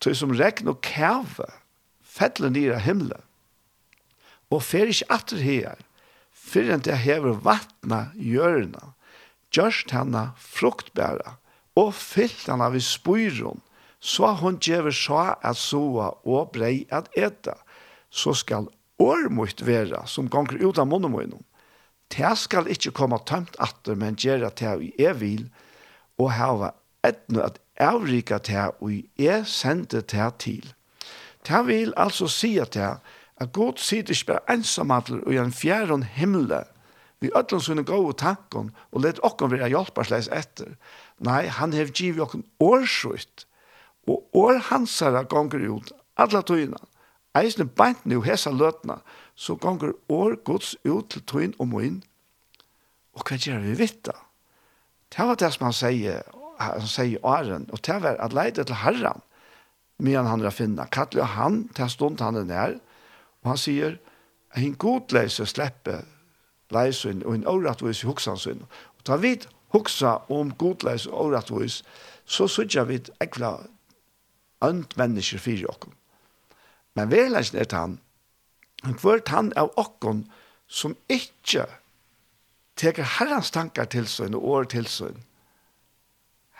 [0.00, 1.48] tog som regn og kæve,
[2.04, 3.24] fettler nere av himmelen,
[4.52, 5.80] og fer ikke atter her,
[6.30, 8.92] fyrir enn det hever vattna hjørna,
[9.56, 11.38] gjørst henne fruktbæra,
[11.76, 13.64] og fyllt henne ved spyron,
[14.00, 17.56] så hun gjør så at soa og brei at eta,
[18.12, 18.68] så skal
[19.02, 21.44] år mått vera, som gonger ut av munnen munnen.
[22.12, 25.48] Det skal ikkje komme tømt atter, men gjøre det i er vil,
[26.18, 26.72] og hava
[27.04, 30.72] etnå at avrika det og er sende det til.
[31.46, 32.96] Det vil altså si at det
[33.36, 36.54] at Gud sier ikke bare ensamhandel og en fjæren himmel,
[37.20, 40.74] vi ødler sånne gode tanken, og let okken være hjelpersleis etter.
[41.24, 43.46] Nei, han har givet okken årsrutt,
[44.08, 46.80] og år hans her gonger ut, alle tøyene
[47.38, 49.00] eisne beint nu hesa løtna,
[49.34, 52.00] så gonger år gods ut til tøyn og moin,
[53.16, 54.16] og hva gjør vi vitt da?
[55.12, 56.26] Det var det som han sier,
[56.60, 59.22] han sier åren, og det var at leide til herran,
[59.98, 62.76] medan han er finna, kattler han til stund han er nær,
[63.44, 63.98] og han sier,
[64.56, 66.00] en god leise sleppe
[66.72, 69.36] leisen, og en åretvis i hoksansin, og da vi
[69.74, 71.82] hoksa om god leise og åretvis,
[72.24, 73.56] så sørger vi ekla
[74.64, 75.92] ønt mennesker fyrir okkur.
[76.96, 77.98] Men verleisen er han,
[78.82, 80.24] han kvart han av okkon
[80.66, 81.66] som ikkje
[82.76, 85.16] teker herrans tankar til seg og år til seg,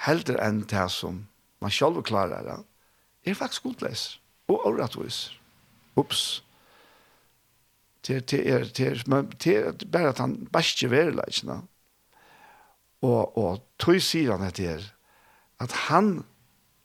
[0.06, 1.24] heldur enn det som
[1.64, 2.58] man sjálf klarar det,
[3.26, 4.04] er faktisk godleis
[4.52, 5.30] og åretvis.
[5.96, 6.42] Ups.
[8.06, 8.68] Det er, det er,
[9.42, 11.64] det er bare at han bæsje verleggen.
[13.02, 14.84] Og, og tog sier han etter
[15.62, 16.20] at han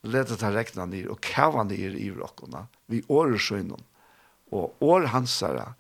[0.07, 3.79] letet han rekna nir og kava nir i rokkona vi åresøgnen,
[4.51, 5.71] og åre hansara,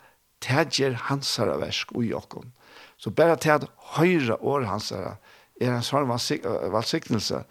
[0.41, 2.51] tæger hansara versk ui okkon.
[2.97, 5.17] Så bare til at høyre åre hansara
[5.61, 7.43] er en sånn valsignelse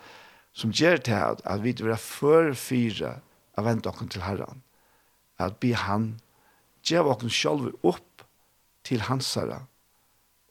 [0.57, 3.19] som gjør til at, at vi vil før fire
[3.59, 4.63] av vente okkon til herren,
[5.41, 6.21] At be han
[6.85, 8.25] gjør okkon selv opp
[8.85, 9.63] til hansara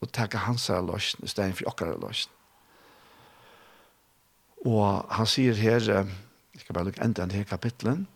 [0.02, 2.32] og takke hansara løsjen i stedet for okkara løsjen.
[4.66, 8.08] Og han sier her, jeg skal bare lukke enda til kapitlen,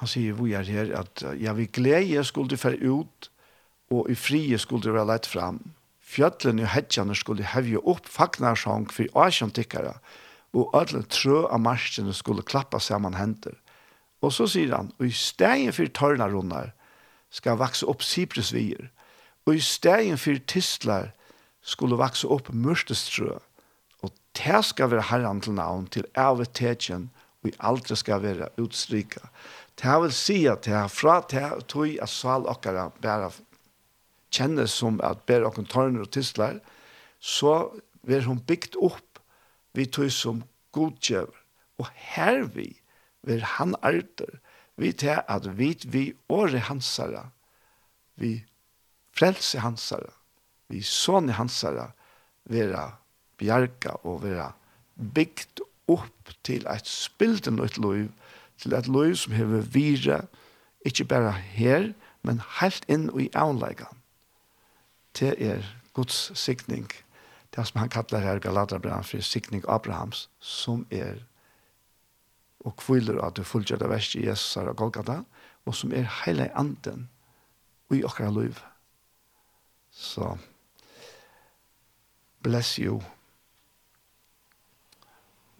[0.00, 3.30] han sier vi er her at ja, vi glede skulle fære ut,
[3.94, 5.60] og i frie skulle være lett fram.
[6.04, 9.94] Fjøtlen og hedjene skulle hevje opp fagnarsong for åkjentikkere,
[10.54, 13.56] og alle trø av marsjene skulle klappa saman hender.
[14.22, 16.72] Og så sier han, og i stegen for tørna runder
[17.34, 18.90] skal vakse opp sipresvier,
[19.44, 21.10] og i stegen for tistlar
[21.64, 23.36] skulle vakse opp mørstestrø,
[24.04, 26.40] og det skal være herren til navn til av
[27.44, 29.28] og i aldri skal være utstrika.
[29.80, 33.32] Det vil si at det er fra det tog at sal okkara bare
[34.34, 36.60] kjennes som at bare okken tørner og tisler,
[37.18, 37.70] så
[38.06, 39.20] vil hun bygd opp
[39.74, 40.42] vi tog som
[40.74, 41.34] godkjøver.
[41.82, 42.68] Og her vi
[43.26, 44.38] vil han arter,
[44.76, 47.28] vi til at vi vi åre hansara,
[48.16, 48.44] vi
[49.14, 50.12] frelse hansara,
[50.68, 51.90] vi sånne hansara,
[52.50, 52.90] vera
[53.40, 54.52] bjerga og vera
[54.94, 58.10] bygd opp til eit spilden og et liv,
[58.58, 60.20] til et liv som hever vire,
[60.84, 61.92] ikke bare her,
[62.22, 64.00] men helt inn i avleggen.
[65.18, 66.88] Det er Guds sikning,
[67.54, 71.22] det som han kallar her Galaterbrann for sikning Abrahams, som er
[72.64, 75.20] og kviler at du fullgjør det verste i Jesus og Golgata,
[75.64, 77.08] og som er hele anden
[77.92, 78.56] i okra liv.
[79.92, 80.36] Så,
[82.42, 83.02] bless you.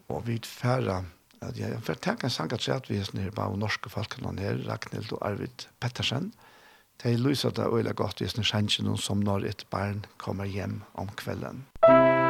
[0.09, 1.05] Og vi færre
[1.49, 5.13] at jeg får tenke en sang at sett vi er bare norske folkene her, Ragnhild
[5.13, 6.33] og Arvid Pettersen.
[7.03, 10.83] De lyser det øyla godt hvis det kjenner noen som når et barn kommer hjem
[10.95, 11.67] om kvelden.
[11.85, 12.25] Musikk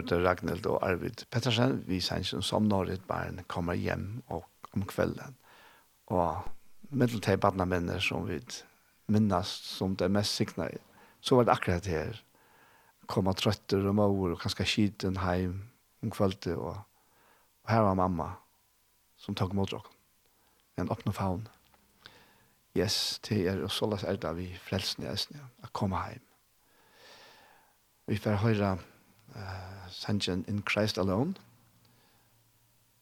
[0.00, 4.86] møter Ragnhild og Arvid Pettersen, vi sier som når et barn kommer hjem og, om
[4.88, 5.36] kvelden.
[6.08, 6.40] Og
[6.90, 8.40] middeltid badna minner som vi
[9.10, 10.78] minnes som det mest sikna i.
[11.20, 12.20] Så var det akkurat her.
[13.10, 15.66] Komma trøtter og mor og kanskje skiten heim
[16.02, 16.56] om kvelden.
[16.56, 16.80] Og,
[17.66, 18.32] og her var mamma
[19.20, 19.84] som tok mot dere.
[20.80, 21.44] En åpne faun.
[22.78, 26.22] Yes, det er og såles er det vi frelsen i Østene, Å komme heim.
[28.08, 28.78] Vi får høre
[29.36, 31.34] uh, sangen In Christ Alone.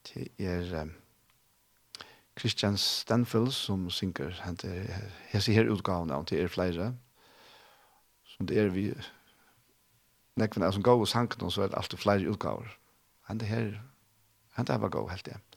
[0.08, 0.94] Det er um,
[2.38, 4.34] Christian Stanfield som synger
[5.32, 6.92] jeg ser her utgaven av, det er flere
[8.24, 8.92] som det er vi
[10.38, 12.70] nekvene som går og sanker noen så er det alltid flere utgaver.
[13.28, 13.72] Hente her,
[14.56, 15.47] hente her var god helt igjen.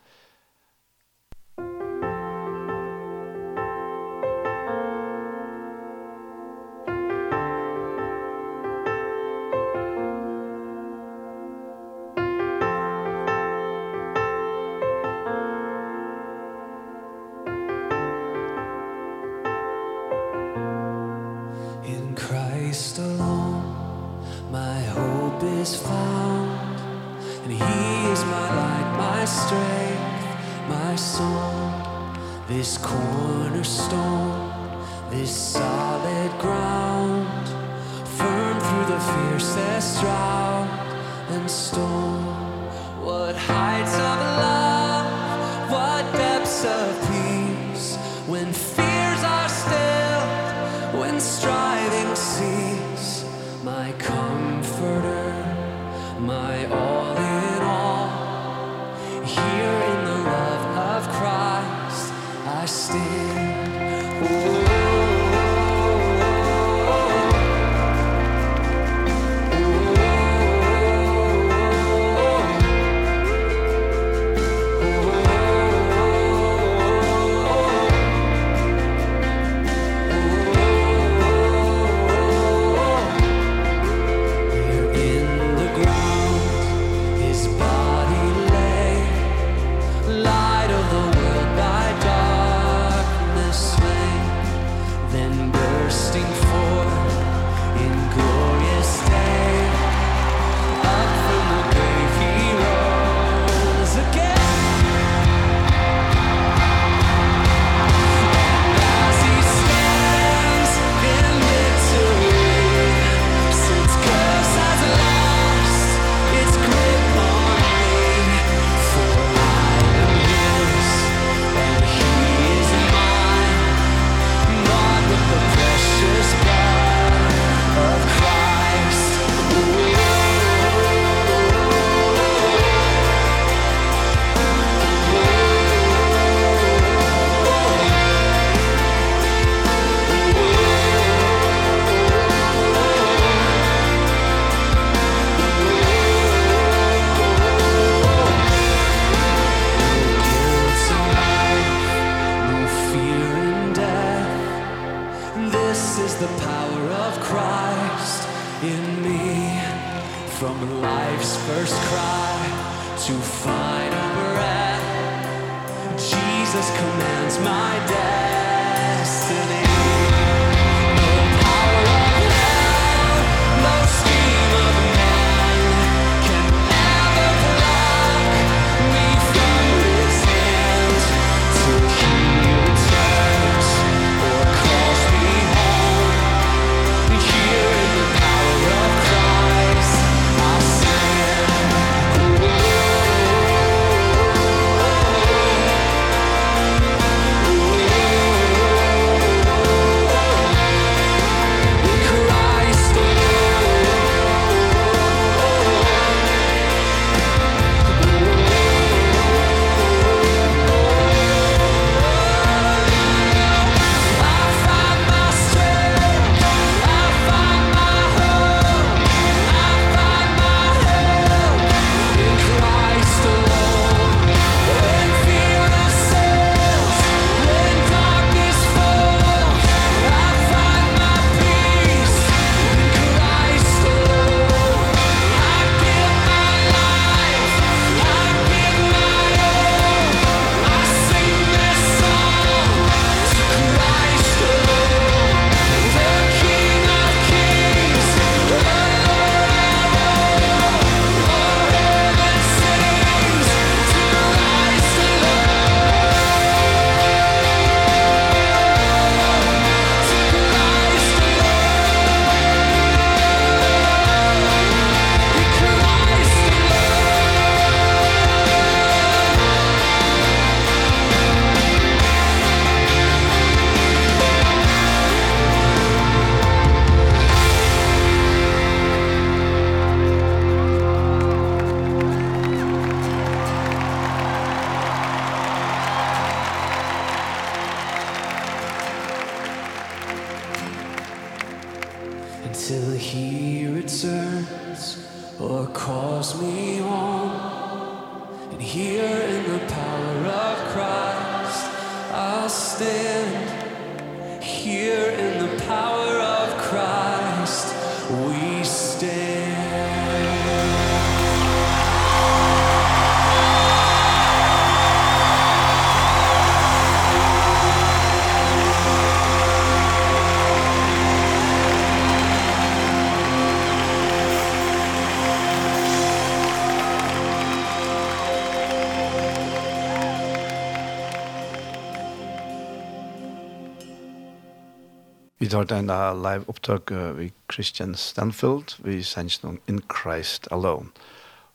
[335.62, 335.92] hørt en
[336.24, 340.90] live opptak uh, ved Christian Stanfield, vi sendte noen In Christ Alone.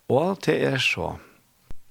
[0.08, 1.16] Og det er så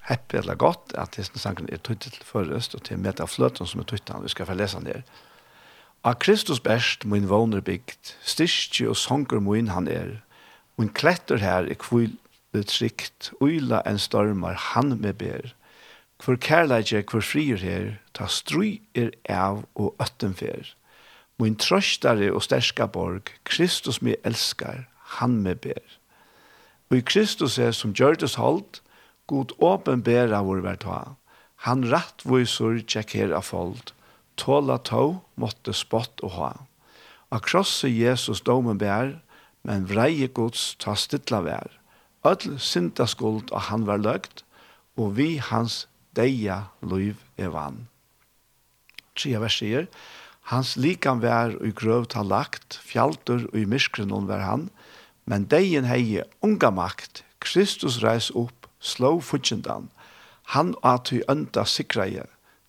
[0.07, 3.27] happy eller godt at det er sangen er tøytet til forrest, og til med av
[3.27, 5.01] fløten som er tøytet, vi skal få lese den der.
[6.05, 10.21] Av Kristus best min våner bygd, styrke og sanger min han er,
[10.77, 15.51] min kletter her i kvillet trygt, uila en stormar han med ber,
[16.23, 20.71] Hvor kærleidje, hvor frier her, ta stry er av og øttenfer.
[21.41, 24.85] Min trøstare og sterska borg, Kristus mig elskar,
[25.19, 25.83] han me ber.
[26.89, 28.81] Og i Kristus er som gjørtes holdt,
[29.27, 30.85] god åpenbæra vår hvert.
[31.67, 33.91] Han rattvoisur tjekk her av fold,
[34.37, 36.51] tåla tå, måtte spott og ha.
[37.33, 39.17] Av krosse Jesus domen ber,
[39.65, 41.71] men vreie gods ta stilla vær.
[42.25, 44.45] Ødl synda skuld og han var løgt,
[44.95, 47.87] og vi hans deia loiv evan.
[49.15, 49.89] Tria vers sier,
[50.51, 54.67] Hans likan vær og grøvt har lagt, fjaltur og i myskren hon vær han,
[55.25, 59.89] men deien heie unga makt, Kristus reis opp, slå futjendan,
[60.53, 62.27] han at du ønda sikreie,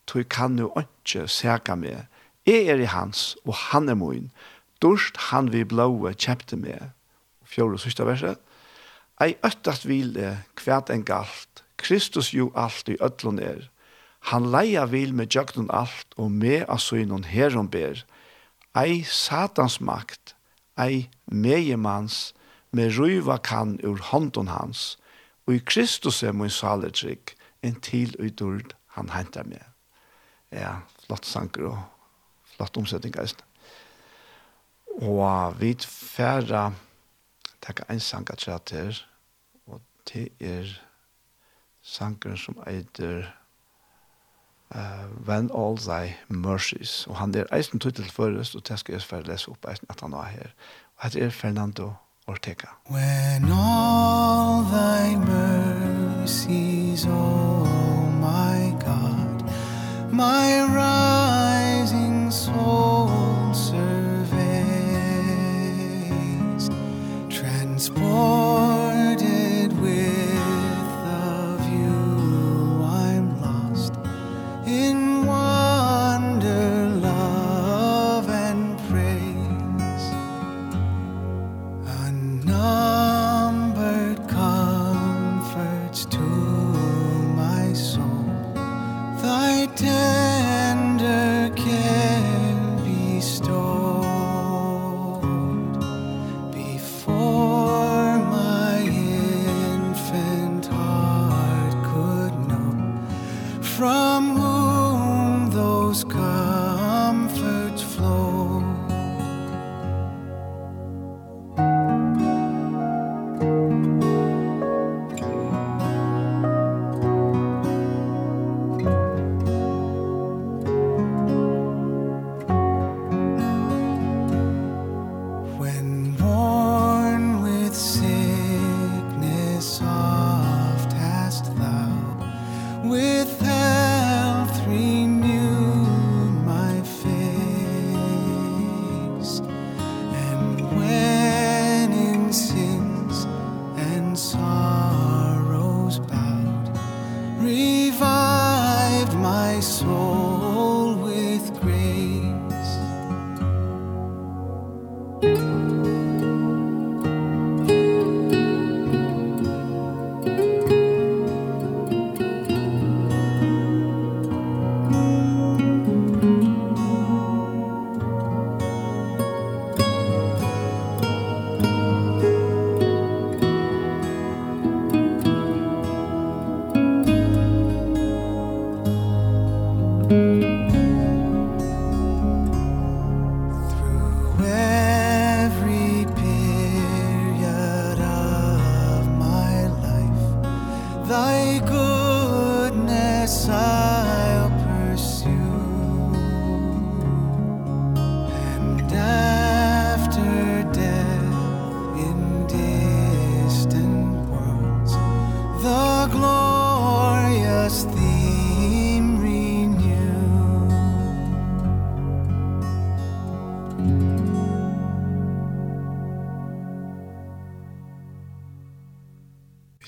[0.09, 2.07] du kan nu ikke seka me.
[2.47, 4.31] jeg er i hans, og han er moin,
[4.81, 6.93] durst han vi blåe kjepte me.
[7.45, 8.39] Fjore og sørste verset,
[9.21, 13.69] ei øttast vile, kvært en galt, Kristus jo alt i øtlun er,
[14.27, 18.03] Han leia vil med jøgnen alt, og med asøgnen herom ber.
[18.77, 20.35] Ei satans makt,
[20.79, 22.35] ei megemans,
[22.73, 24.97] med ruiva kan ur hånden hans,
[25.47, 29.63] og i Kristus er min salertrygg, en til utord han hentar med.
[30.51, 31.79] Ja, flott sanker og
[32.57, 33.45] flott omsetning, geist.
[35.03, 36.73] Og vi færre
[37.63, 39.01] takk ein sanker til her,
[39.67, 40.71] og det er
[41.83, 43.29] sanker som eitir
[44.75, 44.79] uh,
[45.25, 47.07] when all thy mercies.
[47.07, 50.01] Og han er eisen tuttel først, og det skal jeg for lese opp eisen at
[50.01, 50.47] han var her.
[50.97, 51.93] Og det er Fernando
[52.27, 52.67] Ortega.
[52.91, 57.67] When all thy mercies, oh
[58.21, 59.43] my God,
[60.13, 64.31] my rising soul surveys,
[67.31, 68.66] transport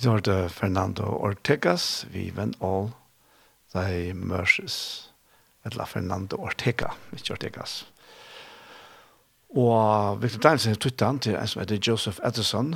[0.08, 2.88] gjorde Fernando Ortegas, vi venn all,
[3.74, 5.10] de mørses,
[5.68, 7.82] eller Fernando Ortega, ikke Ortegas.
[9.52, 12.74] Og Victor Dinesen tog han til en som heter Joseph Edison,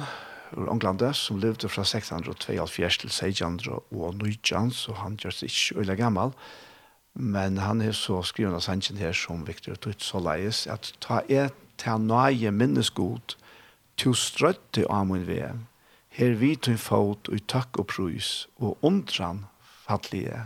[0.52, 6.32] ur Englandet, som levde fra 1672 til 1600 så han gjør seg ikke øyla gammal,
[7.14, 11.22] men han er så skriven av sannsyn her som Victor Tutt så leies, at ta
[11.28, 13.36] et til nøye minnesgod,
[13.96, 15.66] to strøtt av min VM,
[16.12, 19.46] Her vi tog fot og takk og prøys, og undran
[19.86, 20.42] fattelige,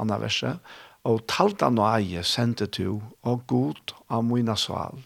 [0.00, 0.62] anna verset,
[1.04, 5.04] og talta noaie sendte to, og god av mina sval,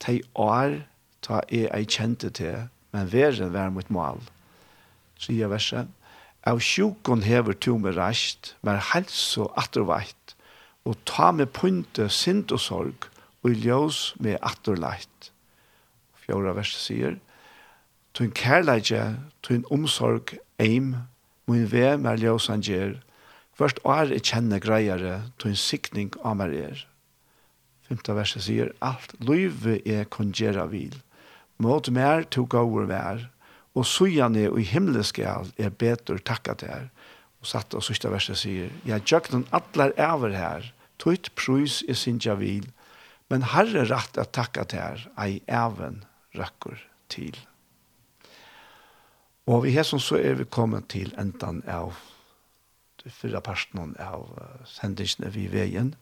[0.00, 0.80] tei år
[1.24, 4.20] ta e ei kjente til, men veren vær mot mal.
[5.20, 5.88] Tria verset,
[6.46, 10.36] av sjukon hever to med rast, vær hals og atterveit,
[10.88, 13.08] og ta med punte sint og sorg,
[13.44, 15.32] og ljøs med atterleit.
[16.24, 17.18] Fjorda verset sier,
[18.14, 20.94] Tun kærleidje, tun omsorg, eim,
[21.46, 22.98] mun ve mer ljósan gjer.
[23.58, 26.86] Først år er kjenne greiere, tun sikning av mer er.
[27.88, 30.96] Fymta verset sier, alt løyve er kongjera vil.
[31.58, 33.24] mot mer to gaur vær,
[33.74, 36.88] og sujane og himmelskal er betur takka der.
[37.42, 42.18] Og satt og sørste verset sier, ja, jøknen atler over her, tutt prus er sin
[42.18, 42.70] vil,
[43.30, 46.04] men herre rett at takka der, ei even
[46.34, 46.78] rakker
[47.08, 47.36] til.
[49.48, 51.94] Og vi hesson så er vi kommet til endan av
[53.00, 54.26] de fyra parten av
[54.68, 55.94] sendingene vi veien.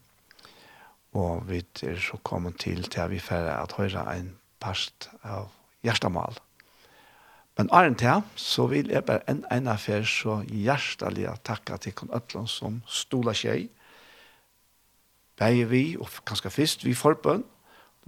[1.14, 5.52] Og vi er så kommet til til vi færre at høyre en part av
[5.86, 6.40] hjertemål.
[7.56, 11.94] Men er en til, så vil jeg bare en ene affær så hjertelig takke til
[11.94, 13.70] Kon Øtland som stola seg.
[15.38, 17.46] Begge vi, og kanskje først, vi forbønn,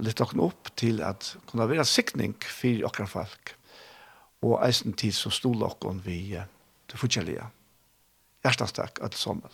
[0.03, 3.55] litt dere opp til at kunne være sikning for dere folk
[4.41, 6.19] og eisen tid som stod okken vi
[6.89, 7.47] til forskjellige.
[8.43, 9.51] Hjertens takk, at sammen.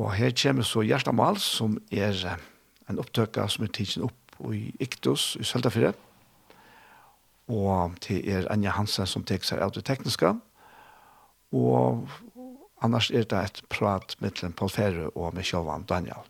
[0.00, 2.16] Og her kommer så Hjertamal, som er
[2.90, 5.92] en opptøkka som er tidsen opp i Iktus i Søltafire.
[7.52, 10.32] Og til er Anja Hansen som tek seg av det tekniske.
[11.54, 12.08] Og
[12.82, 16.24] annars er det et prat mellom Paul Ferre og med Sjåvan Daniel.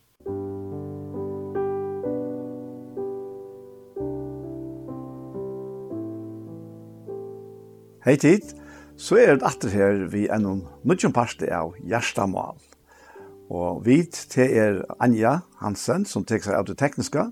[8.05, 8.51] Hei tid,
[9.01, 12.59] så er det atter her vi er noen nødgjøn parste av Gjerstamal.
[13.49, 17.23] Og vi til er Anja Hansen, som tek seg av det tekniske,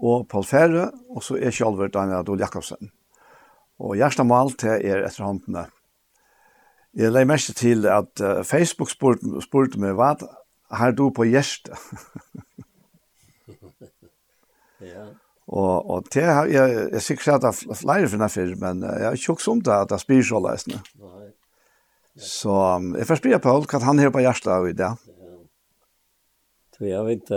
[0.00, 2.88] og Paul Ferre, og så er Kjolver Daniel Adol Jakobsen.
[3.84, 5.66] Og Gjerstamal til er etter håndene.
[6.96, 10.14] Jeg legger mest til at Facebook spurte, spurte meg, hva
[10.72, 11.76] har du på Gjersta?
[14.94, 15.10] ja.
[15.48, 19.16] Og, og det har jeg, jeg sikkert sett av flere for denne men jeg har
[19.16, 20.80] ikke også om det at jeg spyr så løsene.
[22.18, 22.56] Så
[22.98, 24.90] jeg får spyr på hva han har på hjertet av i det.
[26.76, 27.32] Så jeg vet,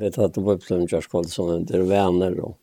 [0.00, 2.58] vet at det var på en kjørskål som heter Vener, og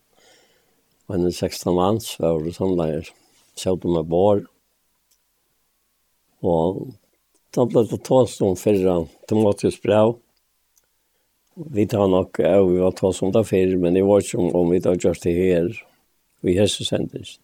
[1.10, 3.08] en 16 manns var det sånn der,
[3.58, 4.44] de med bår.
[6.46, 6.84] Og
[7.54, 10.14] da ble det tåst om fyrre tomatisk brev,
[11.66, 14.54] vi tar nok, ja, vi var två som tar fyr, men det var inte om,
[14.54, 15.86] om vi tar just det här
[16.40, 17.42] så Hessesendelsen.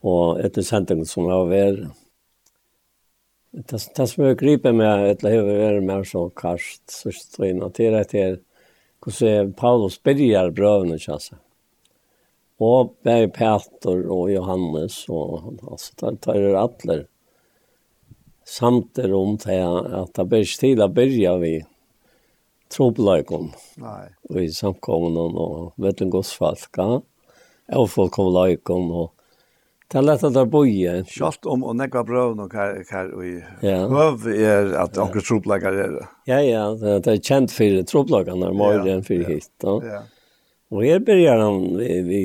[0.00, 1.88] Og etter sendingen som har vært,
[3.50, 7.70] det, det som jeg griper med, etter jeg har vært med så karst, så strøyne,
[7.74, 8.38] til at jeg,
[9.02, 11.40] hvordan Paulus begynner brøvene ikke kjassa.
[12.58, 17.04] Og bare Peter og Johannes, og altså, det tar er alle
[18.48, 19.60] Samt er om til
[19.92, 21.50] at det blir ikke til å begynne vi,
[22.72, 23.52] trobelagum.
[23.82, 24.08] Nei.
[24.30, 29.14] Og i samkommunen og mellom godsfalka, og folk kom fullkomlagum og
[29.88, 30.90] Det er lett at det er boie.
[31.08, 33.86] Kjalt om å nekva brøvn og her, her og i ja.
[33.88, 36.02] høv er at anker troplegger er det.
[36.28, 38.98] Ja, ja, det er kjent for tropleggerne, mer ja.
[38.98, 39.30] enn for ja.
[39.32, 39.48] hit.
[39.64, 39.78] Da.
[39.88, 40.02] ja.
[40.68, 42.20] Og her börjar han vi, vi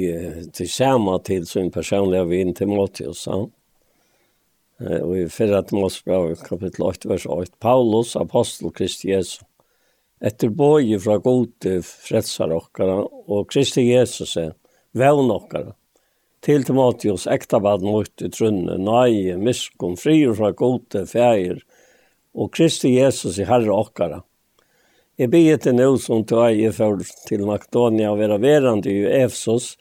[0.51, 3.27] tillsammans till sin personliga vin Timotheus.
[3.27, 3.47] Ja.
[5.03, 7.51] Och i förra Timotheus kapitel 8, vers 8.
[7.59, 9.39] Paulus, apostel Kristi Jesus
[10.24, 14.53] etter bøye fra gode fredsar okkara og Kristi Jesus er
[14.95, 15.74] vevn okkara.
[16.43, 21.61] Til Timotheus ektabad mot i trunne, nøye, miskom, frier fra gode feir
[22.34, 24.21] og Kristi Jesus i herre okkara.
[25.19, 29.76] Jeg bygde til nå som til jeg for til Makedonia og være verande i Efsos,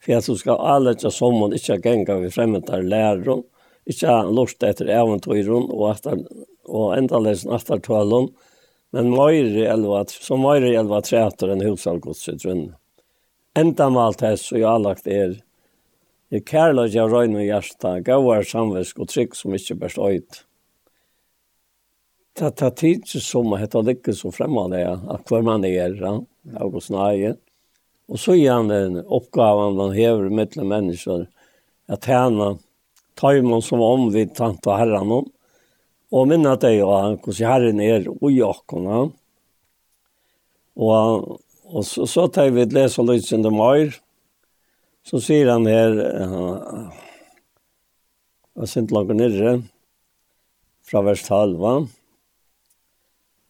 [0.00, 3.42] for at du skal anlegge sommeren ikke genga vi fremmedar lærer,
[3.88, 6.22] ikke lort etter eventøyren og, etter,
[6.64, 8.30] og endalesen etter tølen,
[8.92, 12.74] men møyre elva, som møyre elva træter enn i rundt.
[13.58, 15.38] Enda med alt hess og jeg har lagt er,
[16.30, 20.44] jeg kærløg jeg røyne i hjärsta gauar samvisk og trygg som ikke best øyt.
[22.38, 25.96] Det tar tid til som å hette lykke som fremmer det, at hver man er,
[25.98, 26.12] ja,
[26.60, 27.34] august nøye.
[28.08, 31.26] Og så är han den oppgaven han hever mellom mennesker,
[31.88, 32.58] at henne
[33.14, 35.26] tar man som omvidt tant og herren om,
[36.08, 39.00] Og minna deg og han, hvordan herren er og jakkene.
[40.78, 43.92] Og, og så, så tar vi et lese sin det mer,
[45.04, 45.94] så sier han her,
[48.58, 49.58] jeg er sint langt nere,
[50.88, 51.88] fra vers 12.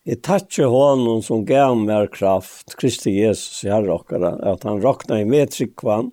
[0.09, 5.29] Jeg takkje honom som gav mer kraft, Kristi Jesus, herre okkara, at han råkna i
[5.29, 6.11] med tryggvann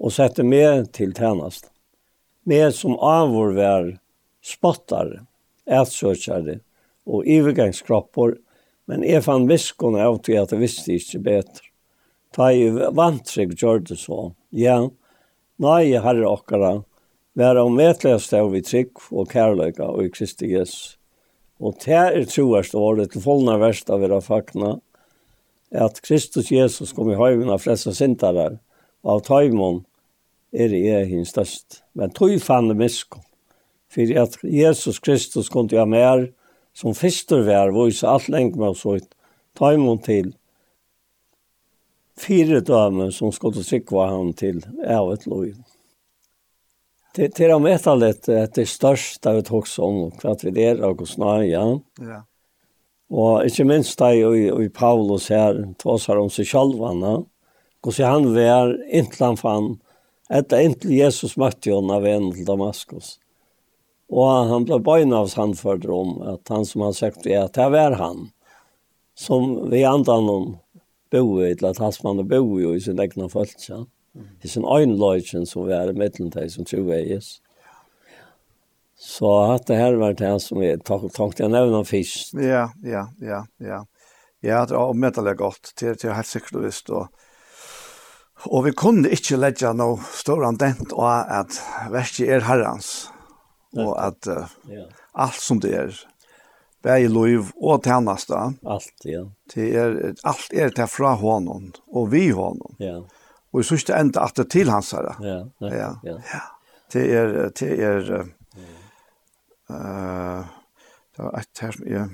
[0.00, 1.70] og sette med til tjenest.
[2.48, 3.90] Med som avvår vær
[4.44, 5.29] spottare
[5.70, 6.60] ætsøkjare
[7.10, 8.36] og ivergangskroppor,
[8.90, 11.66] men jeg fann viskon av til at jeg visste ikke betre.
[12.34, 14.30] Ta i vantrygg gjør det så.
[14.54, 14.84] Ja,
[15.62, 16.76] nei, herre okkara,
[17.38, 20.96] være om vetlige stav i trygg og kærløyga og i Kristi Jesus.
[21.60, 24.78] Og det er troerst året til fullna verst av era fakna,
[25.70, 28.58] at Kristus Jesus kom i høyvina flesta sintarar,
[29.04, 29.82] og av tøymon
[30.50, 31.82] er jeg hinn størst.
[31.94, 33.22] Men tog fann miskon
[33.90, 36.32] för att Jesus Kristus kunde jag mer
[36.72, 39.08] som förster var och så allt länge med oss ut
[39.58, 40.34] ta emot till
[42.26, 45.52] fyra damer som skulle trycka han till ävet lov.
[47.14, 51.80] Det det är metalet att det största vi tog som kvart vi där och snaja.
[52.00, 52.24] Ja.
[53.08, 56.92] Och inte minst där i, i Paulus här tvåsar om sig själva.
[56.92, 57.24] Ja.
[57.80, 59.80] Och så han var inte han fann
[60.28, 63.19] att inte Jesus mötte honom av en till Damaskus.
[64.10, 67.68] Och han blev böjna av sandförd om att han som har sagt är att det
[67.68, 68.30] var han.
[69.14, 70.56] Som vi andan om
[71.10, 73.86] bo i, eller att han och bo i i sin egna följtsa.
[74.42, 77.28] I sin egen löjtsen som vi er i midten til, som tror jeg er.
[78.98, 82.34] Så at det her var det som vi tok til å nevne først.
[82.34, 83.84] Ja, ja, ja, ja.
[84.42, 86.90] Ja, det var medelig godt til, til helt sikkert og visst.
[86.90, 87.06] Og,
[88.48, 91.60] og vi kunne ikke legge noe stor andent og at
[91.92, 93.10] verket er herrens
[93.78, 94.86] og at uh, ja.
[95.14, 95.98] alt som det er,
[96.82, 99.24] bæði loiv og tjeneste, Alt, ja.
[99.54, 102.78] Det er, alt er til fra hånden og vi hånden.
[102.80, 103.00] Ja.
[103.50, 105.16] Og i sørste enda at det til hans herre.
[105.22, 106.16] Ja, ja, ja.
[106.32, 106.42] ja.
[106.90, 108.10] Det er, det er,
[109.70, 110.42] uh,
[111.16, 112.08] det var et her som er,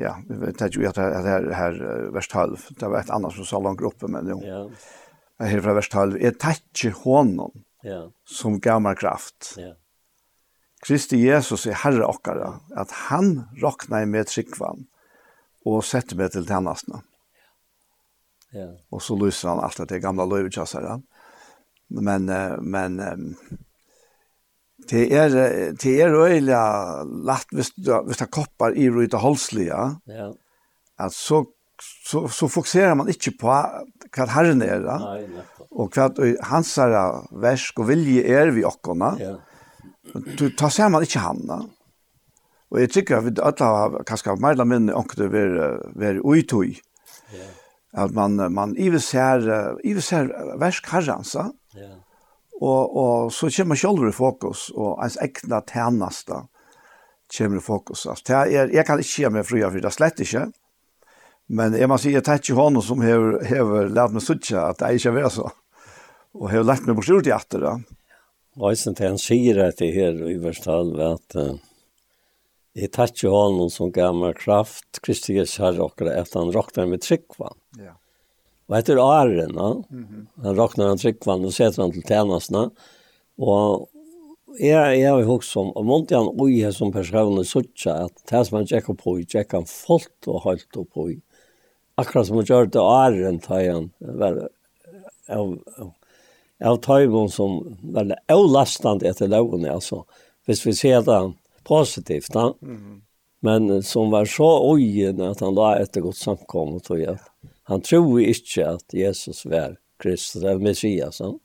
[0.00, 1.78] ja, vi vet ikke at det er her, her
[2.14, 4.40] vers 12, det var et annet som sa langt oppe, men jo.
[4.42, 4.64] Ja.
[5.44, 8.08] Her fra vers 12, er tætje hånden, yeah.
[8.24, 9.54] som gav meg kraft.
[9.60, 9.76] Yeah.
[10.84, 14.86] Kristi Jesus er herre okkara, at han råkna i med tryggvann
[15.64, 17.00] og sette meg til tennastene.
[18.54, 18.76] Yeah.
[18.92, 20.98] Og så lyser han alt det gamla løyvekjassere.
[21.94, 22.28] Men,
[22.64, 22.96] men
[24.88, 25.34] det er,
[25.78, 26.60] det er øyelig
[27.26, 29.80] lagt hvis, hvis det koppar i rute holdslige,
[30.10, 30.32] yeah.
[30.98, 31.44] at så
[31.82, 33.46] så så fokuserar man inte på
[34.16, 35.26] vad Herren är då.
[35.70, 39.38] Och vad hans här verk och vilje är vi och Ja.
[40.38, 41.66] Du tar sig man inte han då.
[42.68, 45.28] Och jag tycker att vi alla kanske mer eller mindre och det är
[46.04, 46.80] är utoj.
[47.92, 48.02] Ja.
[48.02, 51.52] Att man man ivsär ivsär verk Herren så.
[51.72, 51.88] Ja.
[52.60, 56.42] Och och så kommer själva i fokus och ens egna tjänster
[57.38, 58.06] kommer i fokus.
[58.06, 60.52] Alltså jag jag kan inte se mig fria för det slett inte.
[61.48, 64.80] Men jeg må si, jeg tar ikke hånden som har, har lært meg suttje at
[64.80, 65.50] det er ikke vil så.
[66.34, 67.74] Og har lært meg bort i atter da.
[68.60, 71.56] Og jeg synes han sier at det her i vers 12, at uh,
[72.78, 76.88] jeg tar ikke hånden som gav meg kraft, Kristi Jesus har råkere etter han råkner
[76.90, 77.58] med tryggvann.
[77.82, 77.96] Ja.
[78.70, 80.26] Og etter åren, mm -hmm.
[80.42, 82.70] han råkner han tryggvann og setter han til tjenestene.
[83.38, 83.88] Og
[84.58, 88.46] jeg, jeg har hørt som, og måtte han ui her som personen suttje at det
[88.46, 91.08] som han tjekker på, tjekker han fullt og holdt opp på,
[92.00, 94.40] akkurat som hun gjør det æren tar han vel
[95.28, 95.92] av, av,
[96.70, 97.60] av tøyvun som
[97.94, 100.04] vel avlastant etter lovene, altså.
[100.44, 101.20] Hvis vi ser det
[101.64, 102.50] positivt, da.
[102.60, 103.00] Mm.
[103.44, 107.24] Men som var så ojen at han la etter godt samkom og tog at
[107.68, 111.38] han tror ikke at Jesus var Kristus, eller Messias, sånn.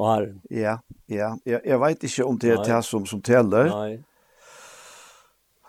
[0.00, 0.26] Og her.
[0.50, 1.34] Ja, ja.
[1.46, 3.68] Jeg, jeg vet ikke om det er det som, som teller.
[3.70, 3.98] Nei.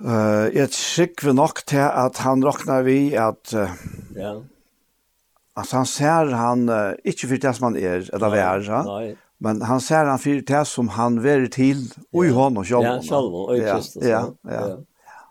[0.03, 3.71] Uh, jeg sikker nok til at han råkner vi at uh,
[4.11, 4.33] ja.
[5.55, 8.81] at han ser han uh, ikke for det som han er, eller nei, er, ja?
[8.83, 9.13] nei.
[9.39, 12.89] men han ser han for det som han verer til, og i hånd og sjølv.
[12.89, 14.03] Ja, sjølv, og i Kristus.
[14.03, 14.65] Ja, ja.
[14.67, 15.23] ja.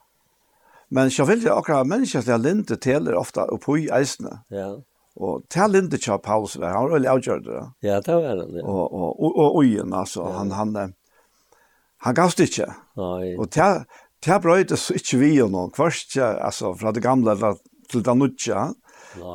[0.95, 4.39] Men så vil jeg akkurat mennesker til linte teler ofte oppe i eisene.
[4.55, 4.73] Ja.
[5.15, 7.61] Og til Linde til Paulus var han veldig avgjørt det.
[7.87, 8.63] Ja, det var han, ja.
[8.65, 10.95] Og, og, og, og, og, altså, han, han, han,
[12.03, 12.67] han gavst ikke.
[12.99, 13.37] Nei.
[13.39, 13.85] Og til,
[14.25, 17.59] Det så ikke vi jo noe, kvart, altså, fra det gamle eller
[17.91, 18.71] til det nødja,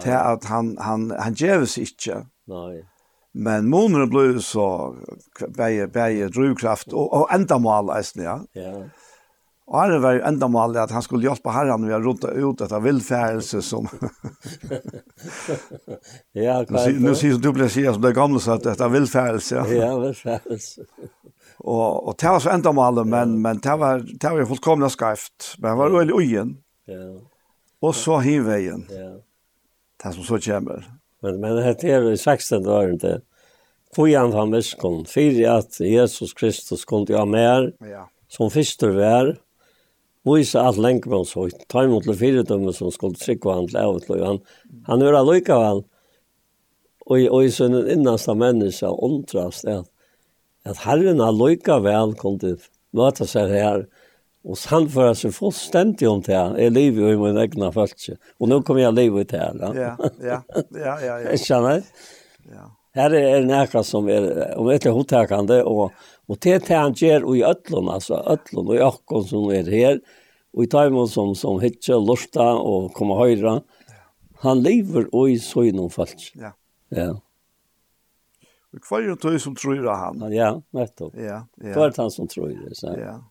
[0.02, 2.24] til at han, han, han gjeves ikke.
[2.50, 2.82] Nei.
[3.34, 4.96] Men månene ble så
[5.56, 8.40] bæge, bæge drivkraft, og, og enda mål, eisen, ja.
[8.58, 8.74] Ja.
[9.70, 12.62] Og her var jo enda mål at han skulle hjelpe herren ved å rote ut
[12.66, 13.86] etter vildfærelse som...
[16.34, 16.98] ja, klart.
[16.98, 19.66] Nå sier du ble sier som det gamle, sa at etter vildfærelse, ja.
[19.78, 20.88] ja, vildfærelse.
[21.60, 25.56] Og, og det var så enda målet men men det var det var fullkomna skreft.
[25.60, 26.58] Men var veldig ugen.
[26.88, 27.18] Ja.
[27.82, 28.86] Og så hivveien.
[28.92, 29.12] Ja.
[30.04, 30.88] Det som så kommer.
[31.22, 32.92] Men men det är i 16 det.
[32.92, 33.22] inte.
[33.96, 38.04] Kvojan han viskon, fyrir at Jesus Kristus kom til mer, ja.
[38.30, 39.32] som fyrster vær,
[40.30, 44.22] vise at oss høyt, ta imot til fyredømme som skulle trykke han til avtløy.
[44.22, 44.40] Han,
[44.86, 45.82] han er allikevel,
[47.10, 49.89] og, og i sin innaste menneske undrast at
[50.70, 52.56] at Herren alløyka vel kunne
[52.96, 53.86] møte seg her,
[54.48, 56.56] og sannføre seg fullstendig om det her.
[56.62, 59.58] Jeg lever jo i min egna følelse, og nå kommer jeg leve ut her.
[59.76, 60.38] Ja, ja,
[60.72, 61.18] ja, ja.
[61.34, 61.84] Jeg kjenner.
[62.50, 62.70] Ja.
[62.98, 65.92] Her er nækka som er, om etter hodtakande, og,
[66.30, 70.00] og det er han gjør i ødlån, altså ødlån og økken som er her,
[70.56, 73.60] og i taimån som, som hitje, lorta og kommer høyre,
[74.42, 76.32] han lever og i søgn om følelse.
[76.40, 76.56] Ja.
[76.96, 77.12] Ja.
[78.80, 80.32] Så kvar er det som tror av han.
[80.32, 81.14] Ja, nettopp.
[81.18, 81.74] Ja, ja.
[81.74, 82.96] Kvar han som tror det så.
[83.00, 83.24] Ja.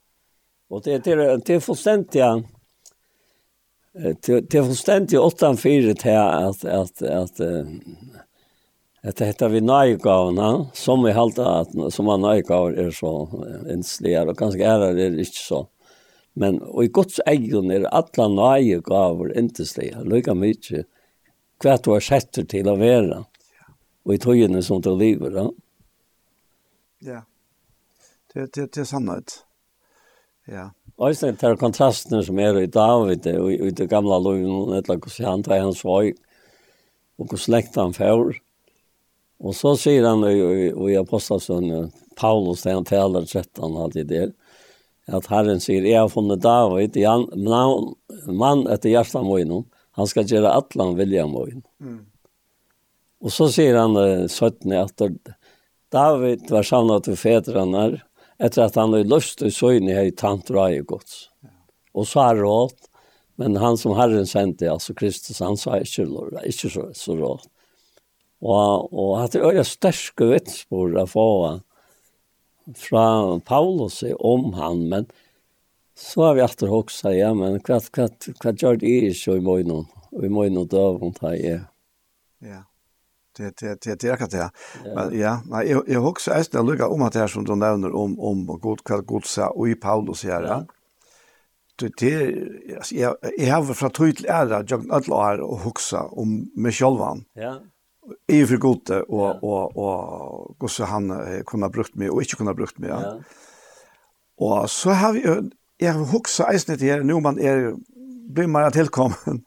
[0.69, 2.43] Och det är det er fullständigt ja.
[3.93, 7.41] Det är fullständigt åttan at, at, att att
[9.03, 13.29] att Det heter vi nøygavene, som vi hållt att som man nöjgav är så
[13.71, 15.67] ensliga och ganska är det inte så.
[16.33, 20.01] Men och i Guds egen är alla nöjgavor inte sliga.
[20.01, 20.87] Lycka mycket.
[21.61, 23.25] Kvart sett sätter till att vara
[24.09, 25.49] og i tøyene som det lever, ja.
[27.05, 27.21] Ja,
[28.33, 29.43] det, det, det er sannhet.
[30.49, 30.71] Ja.
[30.99, 35.29] Og så er kontrasten som er i David og i det gamle loven, etter hvordan
[35.29, 36.17] han tar hans vei
[37.19, 38.39] og hvor slekt han får.
[39.39, 44.33] Og så sier han i Apostelsønnen, Paulus, det han taler 13, alltid der,
[45.07, 47.29] at Herren sier, jeg har funnet David, han,
[48.27, 49.65] mann etter hjertet av
[49.99, 52.07] Han skal gjøre atlan vilja av Mm.
[53.21, 55.01] Och så säger han eh, 17 att
[55.93, 57.85] David var savnet til fedrene
[58.39, 61.31] etter at han hade lust att i här i tantraje gods.
[61.93, 62.73] Och så har råd,
[63.37, 67.41] men han som Herren sendte, altså Kristus, han sa ikke, lorda, inte så, så råd.
[68.41, 71.61] Och, och at det är största vittspår å få
[72.77, 75.07] från Paulus om han, men
[75.97, 78.09] så har vi alltid också, ja, men hva, hva,
[78.45, 81.61] vad gör det ikke så i morgen, og i morgon døven tar här, ja.
[82.39, 82.68] Ja
[83.39, 84.49] det det det det akkurat det.
[84.95, 87.95] Men ja, nei jeg jeg husker är det lugga om at det som du nevner
[87.95, 90.43] om om god kall godsa og i Paulus her.
[90.43, 90.63] Ja.
[91.81, 92.13] Det det
[92.93, 97.25] jeg jeg har från tydligt är det jag alla år och huxa om meg selv
[97.35, 97.61] Ja.
[98.29, 102.51] Är för gott og og, og hvordan han kunne ha brukt meg og ikke kunne
[102.51, 102.91] ha brukt meg.
[102.91, 103.19] Ja.
[104.41, 105.51] Og så har vi
[105.81, 107.75] jeg har huxa är det her nå man er
[108.35, 109.45] blir man tillkommen.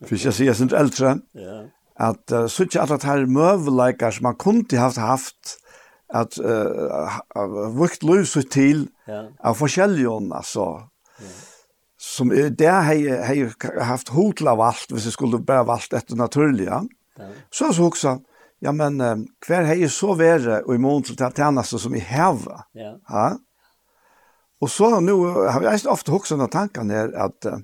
[0.00, 1.18] För jag ser sånt eldre.
[1.32, 1.64] Ja
[2.00, 5.56] at uh, så ikke at her møvleikar som man kunne haft haft
[6.10, 9.26] at uh, vukt liv ut til ja.
[9.38, 10.66] av forskjellige altså.
[11.20, 11.36] Ja.
[12.00, 13.52] Som det har jeg
[13.84, 16.66] haft hotla av alt hvis jeg skulle bare valgt etter naturlig.
[16.66, 16.80] Ja.
[17.52, 18.16] Så har jeg også
[18.60, 18.98] ja men
[19.46, 22.96] hver har jeg så vært og i mån til tjeneste som i hava Ja.
[23.08, 23.28] ja?
[24.60, 27.60] Og så nu har jeg ofte hoksa noen tankene her at uh,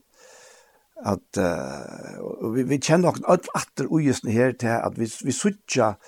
[1.04, 5.98] at uh, vi, vi kjenner nok alt atter ugesne her til at vi, vi suttjer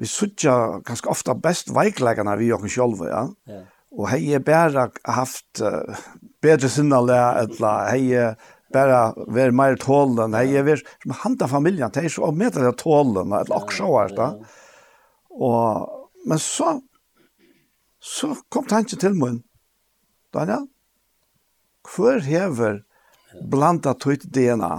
[0.00, 3.26] vi suttjer ganske ofte best veikleggene vi gjør selv, ja.
[3.50, 3.60] ja.
[3.90, 6.00] Og hei er bare haft uh,
[6.40, 8.38] bedre sinnale, eller hei er
[8.72, 12.76] bare vært mer tålen, hei er vært som handa familien, hei er så med det
[12.80, 14.30] tålen, eller også her, det.
[15.36, 15.90] Og,
[16.28, 16.78] men så,
[18.00, 19.42] så kom tanken til min,
[20.32, 20.68] Daniel,
[21.90, 22.80] hvor hever
[23.50, 24.72] blanda tøyt DNA.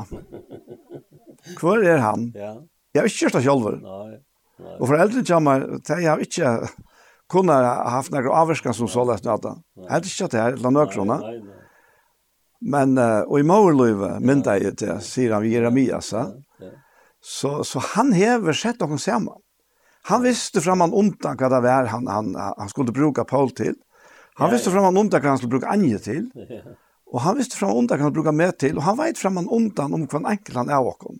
[1.60, 2.30] Hvor er han?
[2.36, 2.54] Ja.
[2.92, 3.68] Jeg har ikke kjørt det selv.
[3.82, 4.20] Nei.
[4.62, 4.78] Nei.
[4.78, 6.52] Og foreldre kommer, de har ikke
[7.32, 7.56] kunne
[7.96, 9.56] haft noen avvarskan som så lett nødda.
[9.90, 11.36] Helt ikke at det er noen nei,
[12.62, 16.28] Men, uh, og i Maurløyve, mynda jeg til, sier han Jeremias, ja.
[17.18, 19.40] så, så han hever sett noen sammen.
[20.12, 23.76] Han visste fram han ondan hva det var han, han, han skulle bruka Paul til.
[24.38, 26.30] Han visste fram han ondan hva han skulle bruka Anje til.
[27.12, 29.50] Og han visste fra undan kan han bruka med til, og han veit fram han
[29.52, 31.20] undan om hva enkel han er åkken.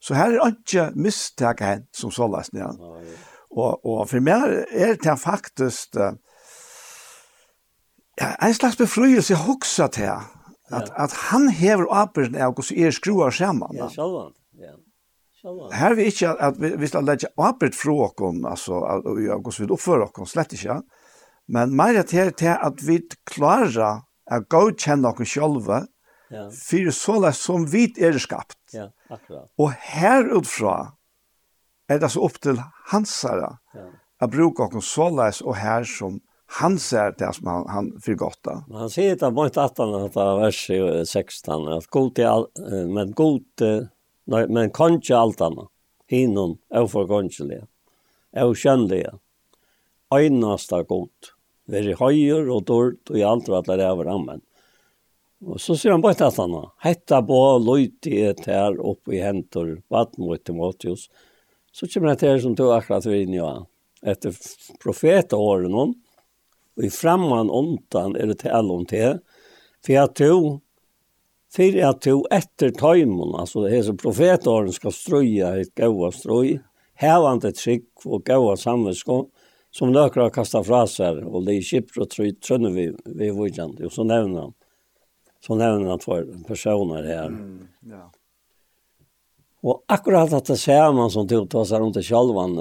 [0.00, 2.80] Så her er ikke mistak hen som så lest ned.
[3.50, 6.12] Og, og for meg er det faktisk uh,
[8.20, 12.92] ja, en slags befrøyelse jeg hoksa til at, at han hever åperen av hos er
[12.94, 13.72] skrua sammen.
[13.76, 14.34] Ja, sjalvan.
[14.60, 14.76] Ja.
[15.72, 20.08] Her vi ikke at vi, vi skal legge åpert fra åkken, altså, og vi oppfører
[20.08, 20.80] åkken, slett ikke.
[21.48, 23.00] Men mer er til at vi
[23.30, 25.82] klarer at godkjenne oss sjølve,
[26.28, 26.46] ja.
[26.52, 28.58] for så som vi er skapt.
[28.74, 29.48] Ja, akkurat.
[29.58, 30.94] Og her utfra
[31.88, 32.60] er det så opp til
[32.92, 33.86] hansere, ja.
[34.20, 36.20] at bruke oss så og her som
[36.58, 38.46] han ser det som han, han för gott.
[38.72, 40.60] Han sier det mot at det er vers
[41.10, 43.44] 16 at god är men god
[44.24, 45.68] nei, men kan ikke alt annet,
[46.08, 47.66] hinnom er for kanske det.
[48.32, 49.18] Är skönliga.
[50.72, 51.10] er god.
[51.68, 54.42] Veri høyer og dård og i alt og er ræver rammen.
[55.46, 57.38] Og så sier han bare til han, hetta på
[58.04, 61.08] et her oppe i hentor, vatten mot Timotius.
[61.70, 63.52] Så kommer han til her som tog akkurat vi inn i ja.
[64.02, 64.34] Etter
[64.82, 65.94] profetåren hon,
[66.78, 69.18] og i framman ontan er det til om til,
[69.82, 70.46] for jeg tog,
[71.50, 76.60] for jeg tog etter tøymon, altså det hese profetåren skal strøya et gaua strøy,
[76.98, 79.26] hevande trygg og gaua samvetskånd,
[79.78, 82.88] som nøkker har kastet fra seg, og det er kjipt og trøy trønne vi,
[83.18, 84.54] vi vågjen, og så nevner han,
[85.44, 87.34] så nevner han for personer her.
[87.34, 88.06] Mm, ja.
[89.68, 92.56] Og akkurat at det ser man som tog ta seg rundt i kjølven,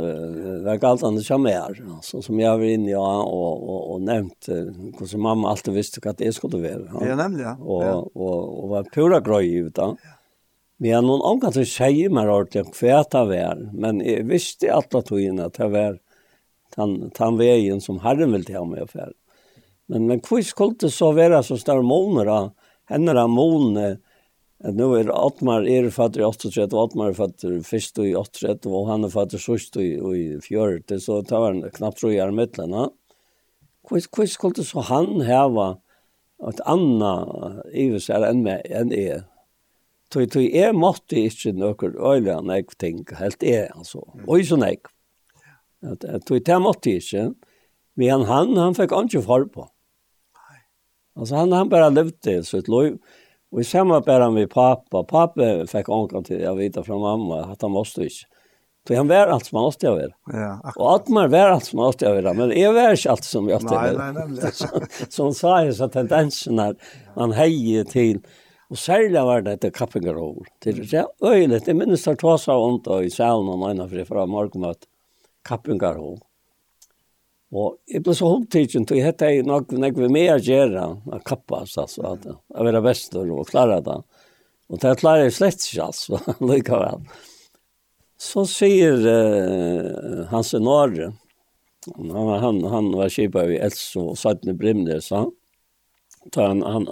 [0.82, 4.06] galt han det kommer her, altså, som jeg var inne i, ja, og, og, og
[4.06, 4.50] nevnt,
[4.98, 6.88] hvordan mamma alltid visste hva det skulle være.
[6.94, 7.54] Ja, ja nemlig, ja.
[7.62, 7.96] Og, ja.
[7.98, 9.92] og, og, og var pura grøy ut da.
[9.94, 10.14] Ja.
[10.78, 14.70] Men jeg noen omgang til å si meg ordentlig hva det var, men jeg visste
[14.70, 15.96] alt at hun at det var
[16.78, 19.14] tan tan vägen som Herren vil ta mig affär.
[19.88, 22.52] Men men kvist skulle så vera så stor månader
[22.90, 23.98] henne månader
[24.66, 28.72] at nu er Atmar er fatter i 38, og Atmar er fatter først i 38,
[28.74, 32.74] og han er fatter sørst i, i 40, så tar han knappt roi er mittlen,
[32.74, 32.88] ja.
[33.88, 35.68] Hvordan skulle så han heva
[36.44, 37.14] at Anna
[37.72, 39.28] Ives er enn meg enn er?
[40.12, 44.02] Tøy, tøy, jeg måtte ikke nøkker øyne enn jeg ting, helt er, altså.
[44.26, 44.90] Oi, så nek.
[45.86, 47.32] At, at det er måtte ikke.
[47.98, 49.68] Men han, han fikk ikke far på.
[51.18, 52.98] Altså han, han bare levde sitt liv.
[53.54, 55.04] Og i samme bare med pappa.
[55.08, 58.28] Pappa fikk ånkan til å vite fra mamma at han måtte ikke.
[58.88, 60.14] Så han var alt som han måtte göra.
[60.32, 60.78] Ja, akkurat.
[60.78, 63.64] Og Atmar var alt som han måtte göra, men jeg var ikke alt som jeg
[63.64, 64.12] måtte göra.
[64.12, 65.08] Nej, nei, nej.
[65.10, 68.22] så han sa jo så tendensen tendenserna man heier til,
[68.72, 70.48] og særlig var det etter kappingarhål.
[70.64, 73.98] Det er øyelig, det minnes minns tog seg sa ont i salen og innan för
[73.98, 74.88] det
[75.48, 76.20] kappingar hon.
[77.56, 81.20] Og jeg ble så hovedtidsen til jeg hette jeg nok nek vi mer gjøre å
[81.24, 84.02] kappa, altså, at jeg var bestor og klare det.
[84.68, 87.08] Og det klarer jeg slett ikke, altså, likevel.
[88.20, 91.14] Så sier uh, Hans Norge,
[91.88, 92.12] han,
[92.44, 95.30] han, han var kjipa i Elso og Sadne Brimnes, han,
[96.36, 96.90] han, han,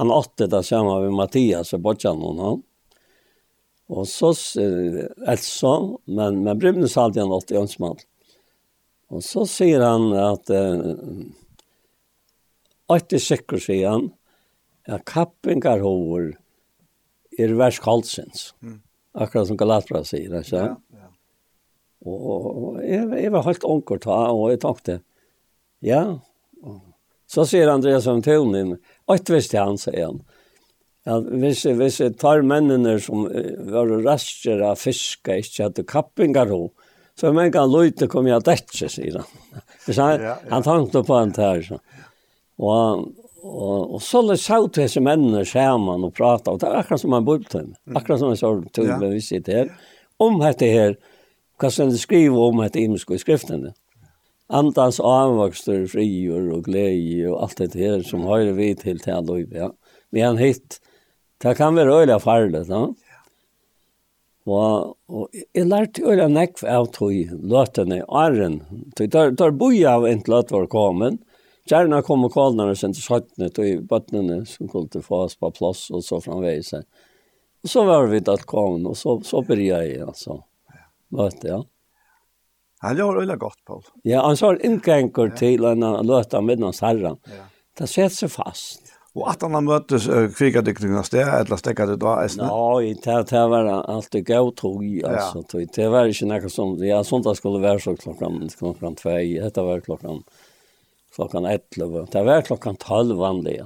[0.00, 2.65] han åtte det samme med Mathias og Bodjan og han.
[3.88, 4.32] Og så
[5.26, 8.06] alltså men men Brymnes har alltid han alltid önsmat.
[9.10, 10.94] Og så sier han at eh
[12.88, 14.10] att sikker, sier han
[14.86, 16.36] at kappingar hår
[17.38, 18.54] er vers kaldsins.
[18.62, 18.80] Mm.
[19.14, 20.56] Akkurat som Galatra sier, ikke?
[20.56, 21.08] Ja, ja.
[22.06, 25.00] Og, og jeg, jeg var helt onkel ta og jeg tenkte,
[25.82, 26.02] ja.
[27.26, 28.76] Så sier Andreas om tonen,
[29.06, 30.22] att visste han sier han.
[31.06, 33.28] Ja, hvis, hvis jeg tar mennene som
[33.70, 36.64] var raster av fiske, ikke hadde kappinger ho,
[37.16, 39.62] så men kan løyte kom jeg dette, sier han.
[39.86, 40.50] Så han, ja, ja.
[40.50, 41.60] han tenkte på han der.
[41.62, 41.76] Så.
[42.58, 43.04] Og,
[43.46, 47.00] og, og så løy le til disse mennene sammen og prate, og det er akkurat
[47.04, 47.68] som han bor til.
[47.94, 48.98] Akkurat som han sa til ja.
[48.98, 49.70] vi sitter her.
[50.18, 50.96] Om dette her,
[51.62, 53.72] hva som de skriver om dette imensko i skriftene.
[54.52, 59.30] Andans avvokster, frier og glede og alt dette her som høyre vi til til han
[59.30, 59.70] løyve, ja.
[60.10, 60.80] Men han hitt,
[61.42, 62.94] Det kan være øyla farlig, no?
[63.04, 63.20] Ja.
[64.46, 67.12] Og, og jeg lærte øyla nekv av tog
[67.52, 68.60] løtene i åren.
[68.98, 71.20] Der, der boi av en løt var kommet.
[71.66, 75.50] Gjerne kom og kålene og sendte skjøttene til bøttene som kom til få oss på
[75.50, 76.72] plass og så framveis.
[76.76, 80.38] Og så var vi til kommet, og så, så bryr jeg, altså.
[81.16, 81.60] Løte, ja.
[82.84, 83.82] Han gjør øyla godt, Paul.
[84.06, 87.16] Ja, han sa inngengur til en løte av middens herre.
[87.76, 88.85] Det setter seg fast.
[89.16, 92.18] Og at han har møttes uh, kvikadykningen av sted, eller stekket det da?
[92.20, 92.48] eisene?
[92.52, 95.40] Ja, det, det var alltid gøy tog, altså.
[95.40, 95.68] Ja.
[95.78, 96.82] Det var ikke noe sånt.
[96.84, 100.20] Ja, sånt det skulle være så klokken, klokken tve, dette var klokken,
[101.16, 102.04] klokkan 11.
[102.12, 103.56] Det var klokken 12 vanlig.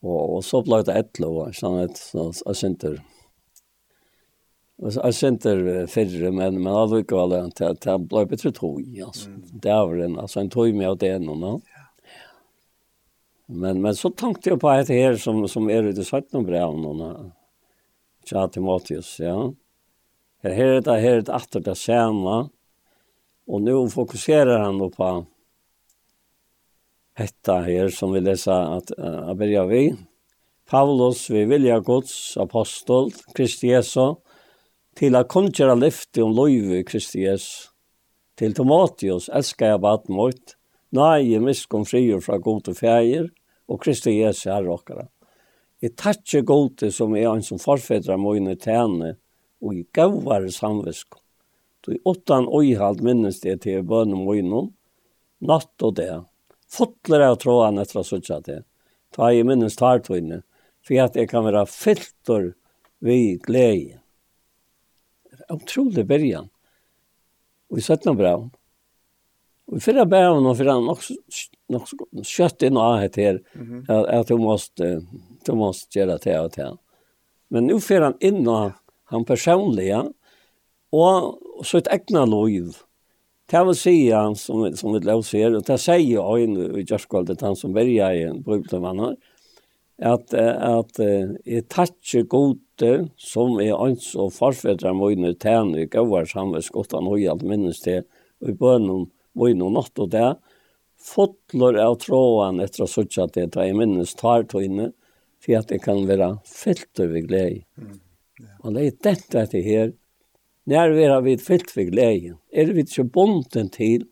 [0.00, 3.00] Og, og så ble det 11, sånn at jeg syntes
[4.80, 5.58] Jeg synter
[5.92, 9.28] fyrre, men, men allikevel, det, det ble betre tog, altså.
[9.28, 9.60] Mm.
[9.60, 11.58] Det var en, altså en tog med av det ennå, no?
[13.52, 17.32] Men, men så tänkte jag på ett her som, som är ute någon 17 någon.
[18.30, 19.52] Ja, Timotheus, ja.
[20.42, 22.36] Her er det her er atter det samme,
[23.50, 25.08] og nå fokuserer han på
[27.18, 29.82] dette her som vi leser at uh, begynner vi.
[30.70, 34.14] Paulus, vi vilja Guds apostol, Kristi Jesu,
[34.96, 37.68] til å kunngjøre lyfte om løyve Kristi Jesu.
[38.38, 40.56] Til Timotheus, elsker jeg baden mot,
[40.96, 43.28] Nei, miskom frier fra god og fjeier,
[43.70, 45.06] og Kristi Jesu er råkere.
[45.80, 49.14] Jeg takkje gode som er han som forfedra mine tjene,
[49.60, 51.16] og i gavare samvisk.
[51.84, 54.66] Du i åttan øyhald minnes det til bønne mine,
[55.40, 56.12] natt og det.
[56.70, 58.60] Fotler jeg tråden etter å søtte det.
[59.16, 60.42] Ta i minnes tartøyne,
[60.84, 62.52] for at jeg kan være filter
[63.00, 64.00] vi glede.
[65.30, 66.50] Det er Utrolig bergen.
[67.70, 68.50] Og i 17 braun.
[69.70, 71.04] Og i fyrra braun og fyrra nok
[71.70, 71.88] nok
[72.24, 73.42] kött inn och här her,
[73.88, 75.02] at, at du måste
[75.46, 76.70] du måste gjøre det og det.
[77.50, 78.72] Men nu fyrer han inn och
[79.04, 80.04] han personliga
[80.90, 82.76] och så ett egna liv.
[83.50, 87.56] Det vill säga som som vi lov ser och det säger jag i Jörskvaldet han
[87.56, 89.16] som börjar i en brudmannen
[90.02, 96.92] att att är tatche gode som är ens och farfädrar mojne tärn i govar samvetsgott
[96.92, 98.04] han har allt minnes det
[98.46, 100.36] i bönen mojne natt och där
[101.00, 104.90] fotler av tråden etter å søtte at det er minnes tar inne,
[105.40, 107.64] for at det kan være fyllt over glede.
[107.80, 107.98] Mm.
[108.40, 108.54] Ja.
[108.64, 109.92] Og det er dette etter her,
[110.70, 114.04] når vi har vært fyllt over glede, er vi ikke bonden til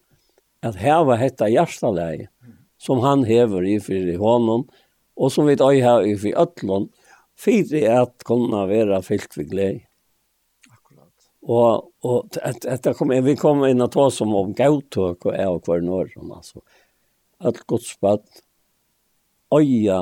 [0.64, 2.54] at heva hette hjerteleie, mm.
[2.80, 4.64] som han hever i for i hånden,
[5.18, 6.88] og som vi tar her i for øtlån,
[7.38, 9.84] for at kunne være fyllt over glede.
[11.48, 15.48] Og, og at, at kom, vi kom inn og ta som om gautøk og jeg
[15.48, 16.60] og hver som altså.
[16.60, 16.77] Mm
[17.38, 18.24] at Guds bad
[19.54, 20.00] øya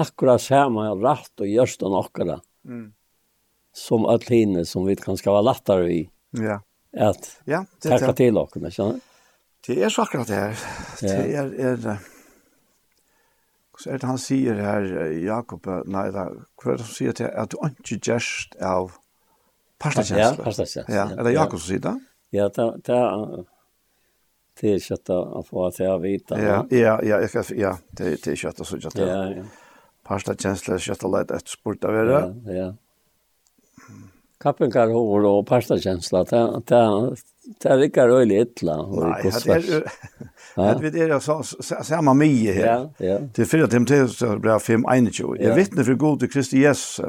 [0.00, 2.86] akkurat samme rett og gjørst og nokkara mm.
[3.76, 6.00] som at hinne som vi kan skal være lattare i
[6.38, 6.60] ja.
[6.94, 9.00] at ja, det, takka til okkara, skjønner
[9.66, 10.62] Det er så akkurat det her.
[11.00, 11.98] Det er, er,
[13.80, 14.86] så er det han sier her,
[15.24, 16.26] Jakob, nei, da,
[16.60, 18.94] hva er det han sier til, at du ikke gjerst av
[19.80, 20.20] pastakjensler?
[20.20, 20.88] Ja, pastakjensler.
[20.96, 21.94] Ja, er det Jakob som sier det?
[22.36, 23.44] Ja, det er
[24.60, 26.42] det är kött att få att jag vita.
[26.42, 28.98] Ja, ja, ja, jag ska ja, det det är kött så kött.
[28.98, 29.42] Ja, ja.
[30.04, 32.34] Pasta känsla kött att lätt att spurta vara.
[32.44, 32.74] Ja, ja.
[34.40, 37.16] Kappen kan hår och pasta känsla att det
[37.62, 39.54] det rikar öle illa och kostar.
[40.56, 41.42] Nej, det är det är så
[41.82, 42.66] samma mye här.
[42.66, 43.18] Ja, ja.
[43.34, 45.40] Det fyra tim till så bra film 21.
[45.40, 47.06] Jag vittne för gode Kristi Jesus.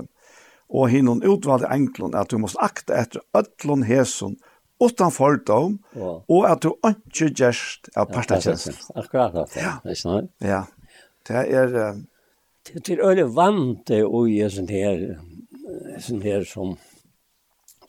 [0.70, 4.36] Och hinnon utvalde enklon att du måste akta efter öllon hesson
[4.82, 6.22] utan fordom, wow.
[6.28, 8.90] og at du ikke gjørst av partatjenest.
[8.98, 9.76] Akkurat det, ja.
[9.86, 10.24] ikke noe?
[10.46, 10.64] Ja,
[11.30, 11.78] det er...
[11.92, 12.08] Um...
[12.62, 15.00] Det er øyne vant det å gjøre sånn her,
[16.06, 16.76] sånn her som,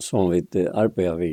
[0.00, 1.32] som vi arbeider vi.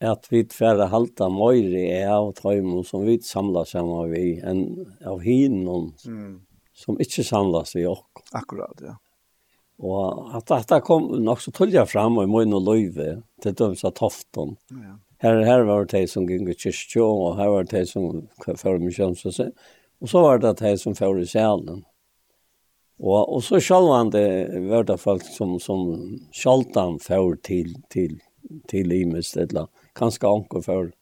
[0.00, 4.64] At vi tverre halta møyre er av tøymen som vi samler sammen vi, enn
[5.04, 6.32] av hinnom mm.
[6.72, 8.24] som ikke samlas vi også.
[8.40, 8.96] Akkurat, ja.
[9.80, 13.84] Og at dette kom nok så tullja fram og i møyne og løyve til døms
[13.88, 14.56] av tofton.
[14.76, 14.96] Ja.
[15.20, 18.22] Her, her var det de som gikk i kyrkjå, og her var det de som
[18.44, 19.50] fører med kjønnselse.
[20.00, 21.82] Og så var det de som fører i sjælen.
[23.00, 24.24] Og, og så sjalvan det
[24.68, 25.86] var det folk som, som
[26.36, 28.18] sjaldan fører til, til,
[28.68, 30.96] til imest, eller kanskje anker fører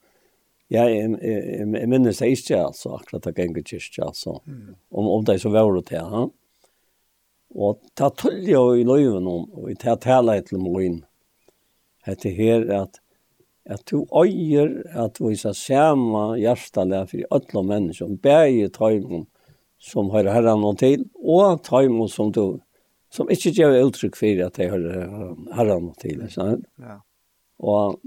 [0.69, 4.35] Ja, jeg, jeg, jeg minnes det ikke, altså, akkurat det gikk i kyrkja, altså.
[4.45, 4.75] Mm.
[4.93, 6.27] Om, om det som var det til, ja.
[7.57, 11.03] Og ta tullja i løyven om, og ta tala et til moin.
[12.05, 13.01] Hette her at
[13.69, 19.27] at du øyer at du vise sama hjertelig for alle mennesker, bæge tøymon
[19.79, 22.61] som har herren noen til, og tøymon som du,
[23.13, 24.87] som ikke gjør uttrykk for at de har
[25.59, 26.25] herren noen til.
[26.33, 26.65] sant?
[26.81, 27.01] Ja.
[27.59, 28.01] Og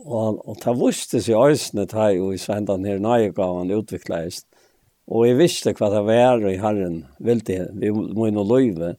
[0.00, 4.46] og og ta vuste seg øysene ta jo i svendan her nøyegaven utvikleist
[5.10, 8.94] Og jeg visste hva det var i Herren, ville vi må inn og løyve,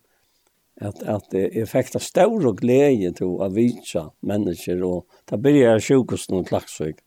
[0.81, 5.85] at, at jeg fikk det større glede til å vise mennesker, og da begynte jeg
[5.88, 6.99] sjukusten og klagsøk.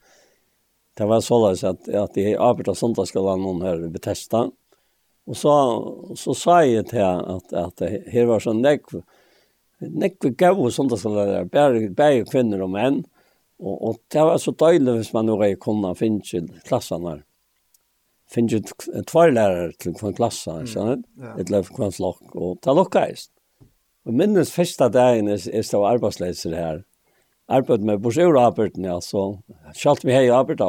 [0.95, 4.47] Det var således at, at jeg arbeidet søndagsskolen noen her i Bethesda,
[5.25, 5.53] og så,
[6.21, 9.03] så sa jeg til at, at her var sånn nekv,
[9.85, 13.03] nekv gøy søndagsskolen, bare, bare kvinner og menn,
[13.61, 17.25] og, og det var så døylig hvis man nå kunne finne klassene her
[18.31, 18.61] finner
[19.09, 23.31] tvær lærere til hver klasse, klass så vet ett löv kvar flock och ta lockast.
[24.07, 26.85] Og minnes første dagen er är så arbetslös her.
[27.49, 29.43] Arbeid med Borseur Albertne alltså.
[29.75, 30.61] Schalt vi hej Albert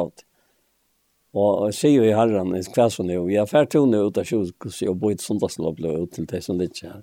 [1.34, 4.24] Og jeg sier jo i herran i kväll jo, Vi har färd ton ut av
[4.24, 7.02] sjukhus og bo i söndagslov ut til det som det her.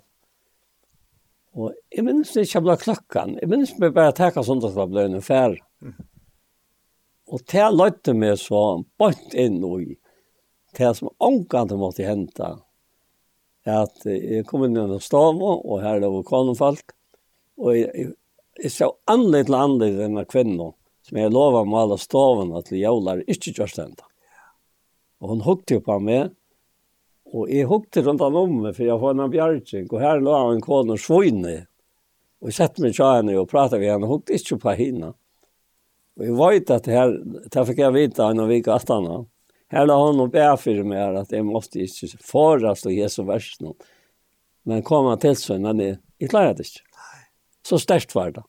[1.54, 3.38] Og jeg minnes det ikke ble klokken.
[3.40, 5.56] Jeg minnes Jag bare mig bara tacka söndagslov blev
[7.26, 9.96] Og til jeg lötte meg så bort inn og i
[10.78, 12.50] det som omkant måtte hente,
[13.64, 16.82] at jeg kom inn i en stav, og her er det var
[17.54, 18.12] og jeg, jeg
[18.62, 20.72] jeg så annerledes til annerledes denne kvinnen,
[21.04, 24.06] som jeg lovet med alle stavene til jævlar, ikke kjørst hente.
[25.20, 26.30] Og hun hukte på meg,
[27.34, 30.36] og jeg hukte rundt han om meg, for jeg var en bjergjeng, og her lå
[30.36, 31.56] han en kone og svøyne,
[32.42, 35.12] og jeg sette meg til henne og pratet med henne, og hukte ikke på henne.
[36.14, 37.16] Og jeg vet at her,
[37.50, 39.24] det fikk jeg vite henne og vik at henne,
[39.74, 43.50] Her la han og be for meg at jeg måtte ikke forast og Jesu vers
[43.62, 43.74] nå.
[44.68, 46.84] Men kom han til seg, men jeg, jeg klarer det ikke.
[47.64, 48.44] Så sterkt var det.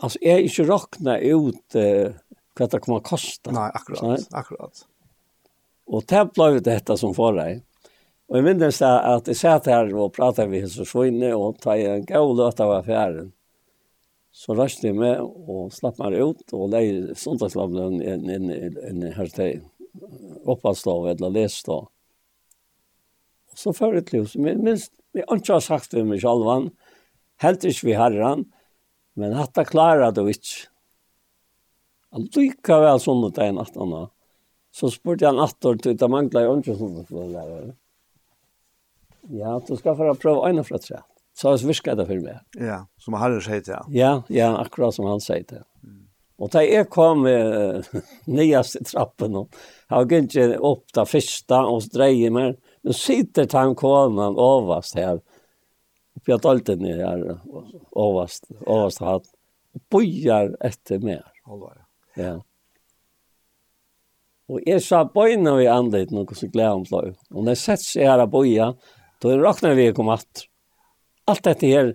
[0.00, 2.12] Altså, jeg er ikke råkna ut uh,
[2.56, 3.52] hva det kommer kosta.
[3.54, 4.20] Nei, akkurat, Nei?
[4.36, 4.84] akkurat.
[5.90, 7.64] Og det ble jo dette som får deg.
[8.30, 11.74] Og jeg minnes det at jeg satt her og pratet med Jesus Svøyne, og ta
[11.74, 13.32] en gav løt av affæren.
[14.30, 19.02] Så røste jeg med og slapp meg ut, og leie sundagslavlen inn inn, inn,
[20.44, 21.80] oppvattstå eller lestå.
[23.50, 26.70] Og så før et liv, som jeg minst, vi har ikke sagt det med sjalvan,
[27.42, 28.46] helt ikke vi herren,
[29.18, 30.70] men at det klarer det ikke.
[32.14, 34.08] Allikevel sånn at det er natt nattene.
[34.74, 37.70] Så spurte jeg natter til det mangler jeg ikke sånn at det lærer.
[39.34, 41.02] Ja, du skal få prøve øynene fra tre.
[41.36, 42.38] Så har jeg virket det for meg.
[42.58, 43.80] Ja, som Harry sier det.
[43.94, 45.62] Ja, ja, akkurat som han sier det.
[45.82, 46.06] Mm.
[46.40, 47.92] Og da jeg kom uh,
[48.30, 49.60] nyast i trappen, og
[49.90, 52.56] har gick opp upp det första och dreier meg.
[52.82, 55.20] Men sitter tankonan överst här.
[56.16, 57.38] Uppe i dalten är här
[57.96, 59.26] överst, överst hatt.
[59.90, 61.26] bøyer etter mer.
[61.46, 61.84] Alvar,
[62.16, 62.40] Ja.
[64.50, 67.12] Og jeg sa bøyna vi andet noe som gleder om slag.
[67.30, 68.72] Og når jeg sett seg her av bøya,
[69.22, 70.46] da råkner vi kom at.
[71.30, 71.92] Alt dette her,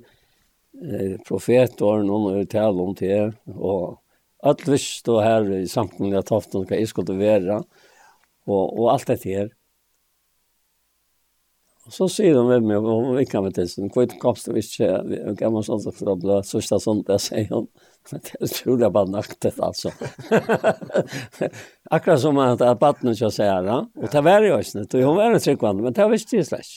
[0.79, 3.99] eh, profetåren og noe talt om til her, og
[4.43, 7.59] alt visst og her i samkommunlig at haften hva jeg skulle være,
[8.45, 9.53] og, og alt dette her.
[11.85, 14.55] Og så sier hun med meg, og vi kan med til, sånn, hvor kom du
[14.57, 14.87] ikke,
[15.29, 17.67] og jeg må sånn for å bli sørste sånn, det sier hun,
[18.09, 19.91] men det tror jeg bare naktet, altså.
[21.95, 25.19] Akkurat som at, at baden ikke si her, og det var jo ikke, og hun
[25.19, 26.73] var en tryggvann, men det visste jeg slett.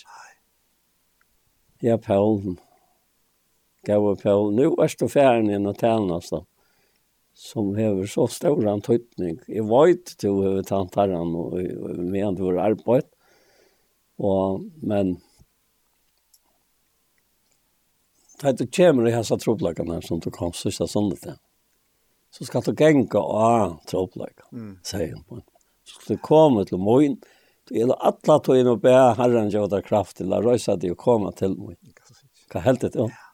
[1.84, 2.58] Ja, Paul,
[3.88, 6.44] gav Paul, nå er du ferdig inn og talen, altså.
[6.44, 6.57] Ja
[7.38, 9.36] som hever så stor antydning.
[9.46, 13.06] Jeg vet til å heve tantaren og med en vår arbeid.
[14.18, 15.14] Og, men
[18.42, 21.38] det du kommer i hessa troplagene som du kom sørste sånne til.
[22.34, 24.74] Så skal du genka av troplagene, mm.
[24.90, 25.46] sier han.
[25.86, 27.20] Så skal du komme til morgen,
[27.68, 31.02] Du gjelder alle tog inn og be herren gjøre kraft til å røyse deg og
[31.02, 31.76] komme til meg.
[32.48, 32.94] Hva helt det?
[32.96, 33.27] Ja.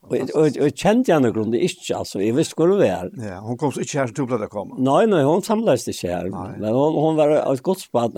[0.00, 3.10] Og, og, og kjente henne grunn ikke, altså, jeg visste hvor det var.
[3.20, 4.78] Ja, hon kom ikke her som tog til å komme?
[4.80, 6.54] Nei, nei, hun samles ikke her, nei.
[6.56, 8.16] men hun, hun var et godt spatt,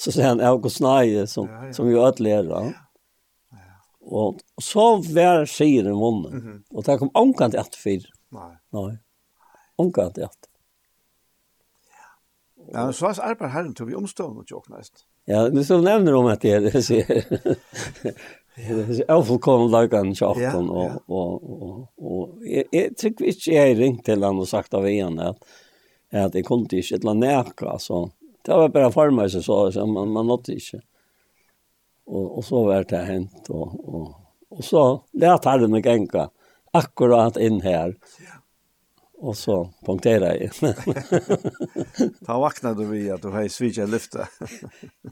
[0.00, 1.74] så sier han, jeg går snøye, som, ja, ja.
[1.76, 2.48] som jo ødeler.
[2.56, 2.72] Ja.
[4.02, 6.76] Och Og så var sier i munnen, mm -hmm.
[6.76, 8.02] og det kom omkant etter fyr.
[8.30, 8.56] Nei.
[8.72, 8.98] Nei,
[9.78, 10.50] omkant etter.
[11.88, 14.66] Ja, ja men så var arbeid herren tog vi omstående og tjokk.
[15.26, 17.06] Ja, men så nevner om at det er, sier
[18.56, 22.28] Det är ofullkommen lagan tjafton og og och och
[22.70, 25.44] jag tycker inte jag ringt til han og sagt av igen att
[26.12, 28.10] att det kunde inte ett lanärka så
[28.42, 30.80] det var bara former så så, så man man nådde inte.
[32.06, 34.14] Og og så vart det hent og og
[34.50, 36.28] og så lät han meg gänga
[36.72, 37.94] akkurat inn her.
[39.22, 40.50] Og så punkterade jeg.
[42.26, 44.26] Ta vakna du vi at du har svitja lyfta.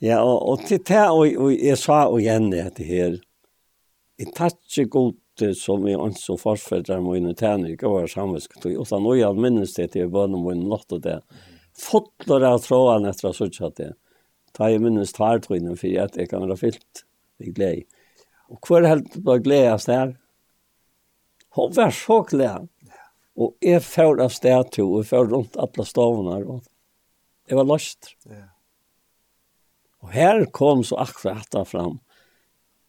[0.00, 3.20] ja, og, och titta och och jag sa og igen det här
[4.20, 5.16] i tatsi god
[5.56, 9.72] som vi ans og forfedrar mine tæner ikke var samvisk og da nå jeg minnes
[9.76, 11.20] det til bønne mine nått og det,
[11.80, 13.92] fotler av tråden etter å sørge det,
[14.52, 17.04] ta jeg minnes tar for at jeg kan være fyllt
[17.40, 17.86] i glede.
[18.50, 20.16] Og hver helt var gledast der?
[21.56, 22.66] Hun var så glede.
[23.40, 26.36] Og jeg får av sted til, og jeg får rundt alle stovene.
[26.44, 26.66] Og
[27.48, 28.10] jeg var løst.
[30.02, 32.00] Og her kom så akkurat det fram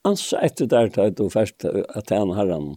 [0.08, 2.74] Ans etter der til du først at han har han,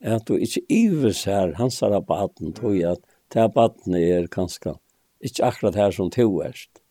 [0.00, 3.02] at du ikke ives her, hans har baden, tog at
[3.34, 4.74] det baden er kanskje
[5.20, 6.82] ikke akkurat her som to erst.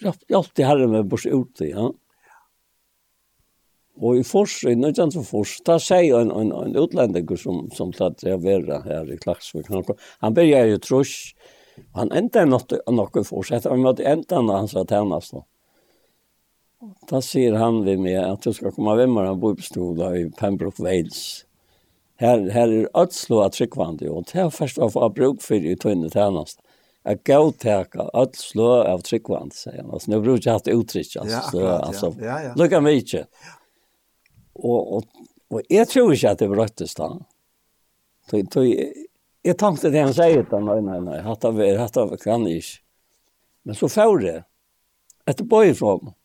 [0.00, 1.90] Hjalp til herre med bors ute, ja.
[4.00, 7.92] Og i fors, i nødjan som fors, da sier en, en, en utlendinger som, som
[7.92, 9.84] tatt jeg være her i Klaksvik, Han,
[10.24, 11.12] han begynner jo trus,
[11.94, 15.44] han enda nok, nok i fors, etter han måtte enda når han sa tjenest nå.
[17.10, 20.14] Da sier han ved meg at du skal komme med meg, han bor på Stola
[20.16, 21.44] i Pembroke Wales.
[22.20, 25.76] Her, her er ødslo av tryggvandet, og det er først å få bruk for i
[25.80, 26.60] tøyne tjenest.
[27.08, 29.88] Jeg gav teka ødslo av tryggvandet, sier han.
[29.88, 31.32] Altså, nå bruker jeg hatt uttrykk, altså.
[31.32, 32.26] Ja, akkurat, altså, ja.
[32.28, 32.52] ja, ja.
[32.60, 33.24] Lykke meg ikke.
[34.60, 37.10] Og, og, og jeg tror ikke at det brøttes da.
[38.30, 38.68] Tøy, tøy,
[39.48, 42.64] jeg tenkte det han sier, da, nei, nei, nei, hatt av, hatt av, kan jeg
[42.64, 42.80] ikke.
[43.68, 44.38] Men så får det,
[45.28, 46.16] etter bøy fra meg.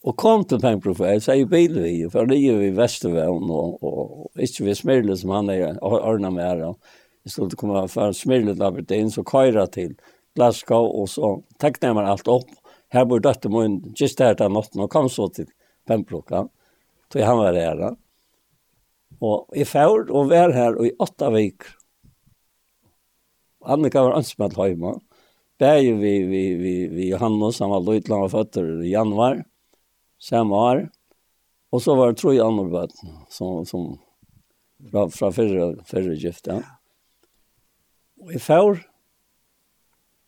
[0.00, 3.82] Og kom til Pengprofet, jeg sier bil vi, for det er vi i Vestervevn, og,
[3.84, 6.62] og ikke vi smirle som han er ordnet med her.
[7.26, 9.92] Jeg stod til å komme fra smirle til Aberdeen, så køyre til
[10.38, 12.48] Glasgow, og så tekne jeg meg alt opp.
[12.90, 15.50] Her bor døtte min, just her til natten, og kom så til
[15.88, 16.48] Pengprofet.
[17.12, 17.84] Så han var her.
[19.20, 21.68] Og jeg fjord, og var her i åtta vik.
[23.68, 24.96] Annika var ønsket med hjemme.
[25.60, 29.42] Bæg vi, vi, vi, vi Johannes, han var løytland og føtter i januar
[30.20, 30.84] samme år.
[31.70, 33.92] Og så var det tre andre bøten som, som
[34.90, 36.50] fra, fra fyrre, fyrre gift.
[36.50, 36.60] Ja.
[38.20, 38.80] Og jeg får,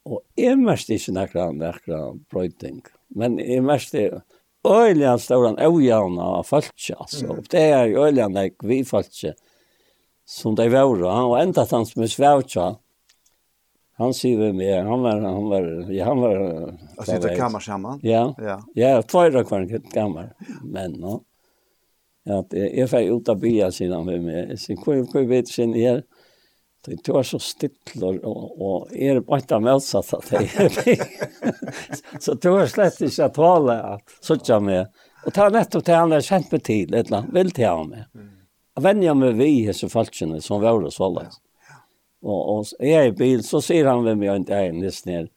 [0.09, 2.81] og jeg mest ikke nekker nekker brøyting,
[3.15, 4.23] men jeg mest ikke
[4.63, 7.27] Øylian står han øyjana av falskje, altså.
[7.35, 9.33] Og det er øylian vi falskje,
[10.27, 12.77] som de var og enda hans med svevtja,
[13.95, 16.37] han sier vi med han var han var ja, han var
[16.97, 18.01] alltså det kammar samman.
[18.03, 18.35] Ja.
[18.39, 20.35] Ja, ja tvåra kvar en kammar.
[20.65, 21.23] Men no.
[22.25, 25.75] Ja, att är för ut av bya sina med med sin kvar kvar vet sin
[25.75, 26.03] är
[26.85, 31.09] Det tog så stilla och är bara inte motsatt att det är.
[32.21, 34.87] Så tog jag slett inte att tala att sådär med.
[35.27, 38.05] Och ta nettopp till han är känt med tid, ett land, vill till han med.
[38.75, 41.27] Jag vänjer mig vi, hese falskene som var och sådär.
[41.31, 41.52] Ja.
[42.23, 45.29] Och, och är jag i bil så ser han vem jag inte är näst ner.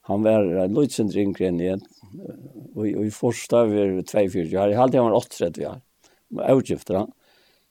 [0.00, 1.80] Han var Lutsen Ringgren igen.
[2.74, 4.52] Och, Og i första var 240.
[4.52, 5.80] Jag hade han var 30 år.
[6.28, 7.12] Men utgifter han.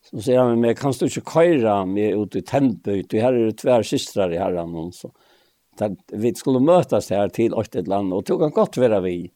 [0.10, 3.68] Så sier han med kan du ikke køyre meg ut i tempo Du her er
[3.68, 4.76] är systrar i herren.
[4.76, 5.12] och så.
[5.78, 9.32] Där vi skulle mötas här till ett land och tog han gott være vi.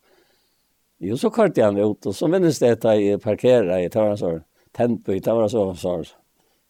[0.99, 4.43] Jo så körde han ut och så minnes det att jag parkerade i Tarasor.
[4.71, 6.03] Tempo i Tarasor så.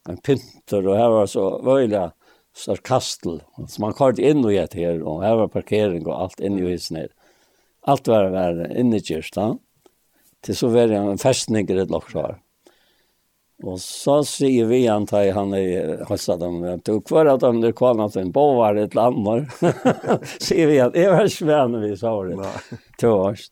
[0.10, 2.12] En pynter, och här var så vöjliga
[2.56, 3.42] sarkastel.
[3.68, 6.66] Så man kom inn og gjett her, og her var parkering og alt inn i
[6.68, 7.12] husen her.
[7.90, 9.54] Alt var, var inne i kyrsta.
[10.44, 12.38] Til så var det en festning i det lokkvar.
[13.64, 15.68] Og så sier vi han til han i
[16.10, 19.24] høstet dem, du kvar at han er kvar til en bovar et land,
[20.48, 22.52] sier vi at jeg var svenne vi sa det.
[23.00, 23.48] to års.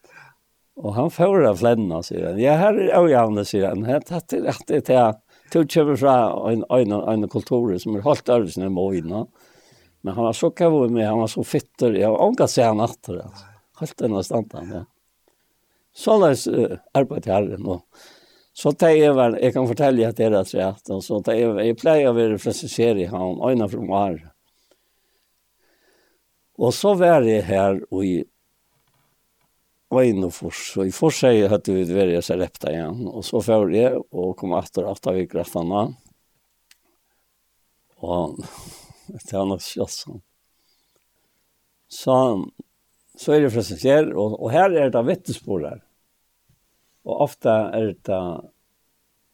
[0.81, 2.39] Og han får av flenna, sier han.
[2.41, 3.85] Ja, her er avgjavne, sier han.
[3.85, 5.07] Det er det, rett til det
[5.51, 6.15] tog kjøver fra
[6.51, 9.25] en, en, en kultur som er holdt av sine målene.
[10.01, 11.93] Men han var så kjøver med, han var så fitter.
[11.97, 13.21] Jeg har omgått seg han etter.
[13.25, 13.51] Altså.
[13.81, 14.81] Holdt denne standen, ja.
[15.93, 16.47] Så la oss
[16.95, 18.07] arbeid til herren Og.
[18.53, 21.53] Så tar jeg vel, jeg kan fortelle at det er rett rett, så tar jeg,
[21.65, 24.31] jeg pleier å være fransisert i han, øyne fra Mare.
[26.59, 28.11] Og så var jeg her i
[29.91, 30.59] var inne og fors.
[30.73, 33.07] Så i fors sier jeg at du vil være seg repta igen.
[33.07, 35.93] Och så får jag och kom etter at att vi graffarna.
[37.95, 38.39] Och
[39.07, 40.21] det var nok kött som.
[41.87, 42.13] Så,
[43.15, 45.83] så er det presentert, Och, och här är det vittespor där.
[47.03, 48.41] Och ofta är det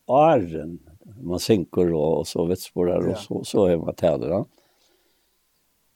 [0.06, 0.80] åren.
[1.22, 3.08] Man synker og, och så vittespor där.
[3.08, 4.30] Och så, så är man täder.
[4.30, 4.46] Ja.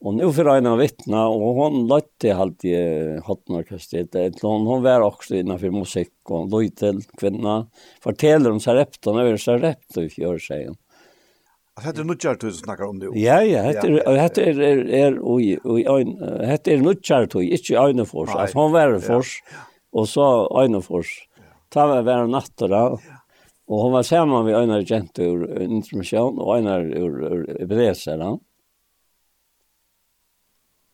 [0.02, 4.42] Och nu för en vittna och hon lätte alltid i hotnorkestret.
[4.42, 7.68] Hon hon var också innanför musik och lojtel kvinna.
[8.04, 10.70] Fortäller om Sarepton över Sarepton i fjör sig.
[11.76, 13.06] Att det nutjar du snackar om det.
[13.06, 18.30] Ja, ja, heter heter är är oj oj en heter nutjar du, inte en fors.
[18.30, 19.44] Alltså hon var fors
[19.92, 21.28] och så en fors.
[21.70, 22.98] Ta var var nattora.
[23.68, 28.26] Och hon var samman med Einar Gentur, Intermission och Einar ur Ebreserna.
[28.26, 28.40] Mm.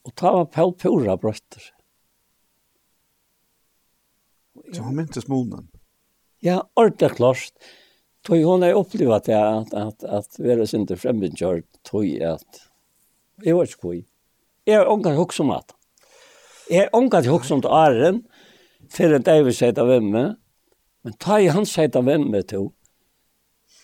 [0.07, 1.73] Og ta var Paul Pura brøtter.
[4.73, 5.67] Så han myntes månen?
[6.43, 7.53] Ja, ordentlig klart.
[8.25, 12.63] Tog hon har upplevt det at, at, at vi er ikke fremmedkjørt, tog at
[13.45, 13.99] jeg var ikke koi.
[14.67, 15.75] Jeg har ångat hokk om at.
[16.67, 18.23] Jeg har ångat hokk om til Aren,
[18.91, 22.49] til en dag vi sier av hvem men ta i hans sier av hvem med
[22.49, 22.65] to,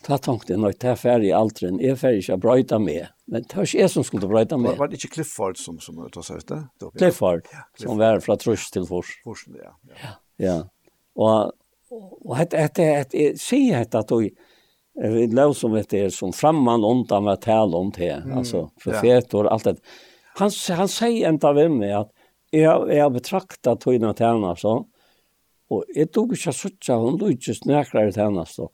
[0.04, 3.13] ta tanken, når det tar ferdig i alderen, jeg ferdig ikke brøyta med.
[3.32, 4.76] Men det var ikke jeg som skulle brøyta med.
[4.78, 6.62] Var det ikke Clifford som, som tar seg ut det?
[7.00, 9.14] Clifford, Clifford, som var fra Trøs til Fors.
[9.24, 9.76] Fors, ja.
[10.02, 10.56] Ja, ja.
[11.16, 11.54] Og,
[11.94, 14.28] og hette, hette, hette, jeg sier hette at du,
[15.00, 18.34] jeg lov som hette er som framman undan med tale om det, mm.
[18.42, 19.78] altså profetor, og alt det.
[20.42, 22.12] Han, han sier enda ved meg at
[22.54, 24.82] jeg, jeg har betraktet tøyne tjener så,
[25.74, 28.68] og jeg tog ikke suttje, hun tog ikke snakere tjener så,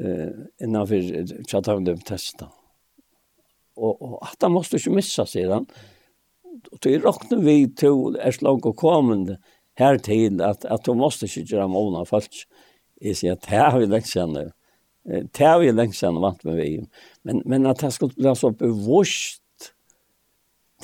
[0.00, 2.48] uh, innenfor tjatavn dem testet
[3.76, 5.66] og, og at han måtte ikke missa sier han.
[6.72, 9.38] Og det räknar vi til er slag och kommande
[9.78, 12.46] här till at att de måste ju göra måna falsk.
[13.02, 14.52] Jeg sier at det har vi länge sedan.
[15.04, 16.86] Det har vi lengt sedan vant med vi.
[17.22, 19.42] Men men at jeg skulle bli så bevost.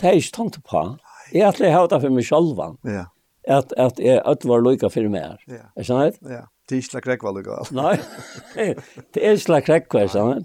[0.00, 0.96] Det er ikke tant på.
[1.32, 2.78] Jeg har jag har det for meg selv.
[2.84, 3.04] Ja.
[3.44, 5.38] At, at jeg att var lykke for meg.
[5.48, 5.72] Ja.
[5.76, 6.18] Är sant?
[6.22, 6.46] Ja.
[6.68, 7.44] Det är slags räckval.
[7.70, 8.00] Nej.
[9.14, 10.44] Det er slags räckval,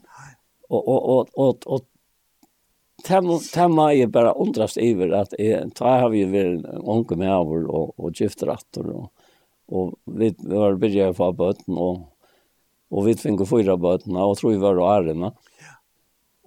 [0.69, 1.85] Og, og, og, og, og,
[3.07, 7.67] det må jeg bare undrast iver at jeg, da har vi vært unge med over
[7.67, 9.07] og, og gifteratter og,
[9.67, 12.03] og vi, vi var begynt å få bøten og,
[12.91, 15.31] og vi fikk fyra bøtene og tror vi var og ærene.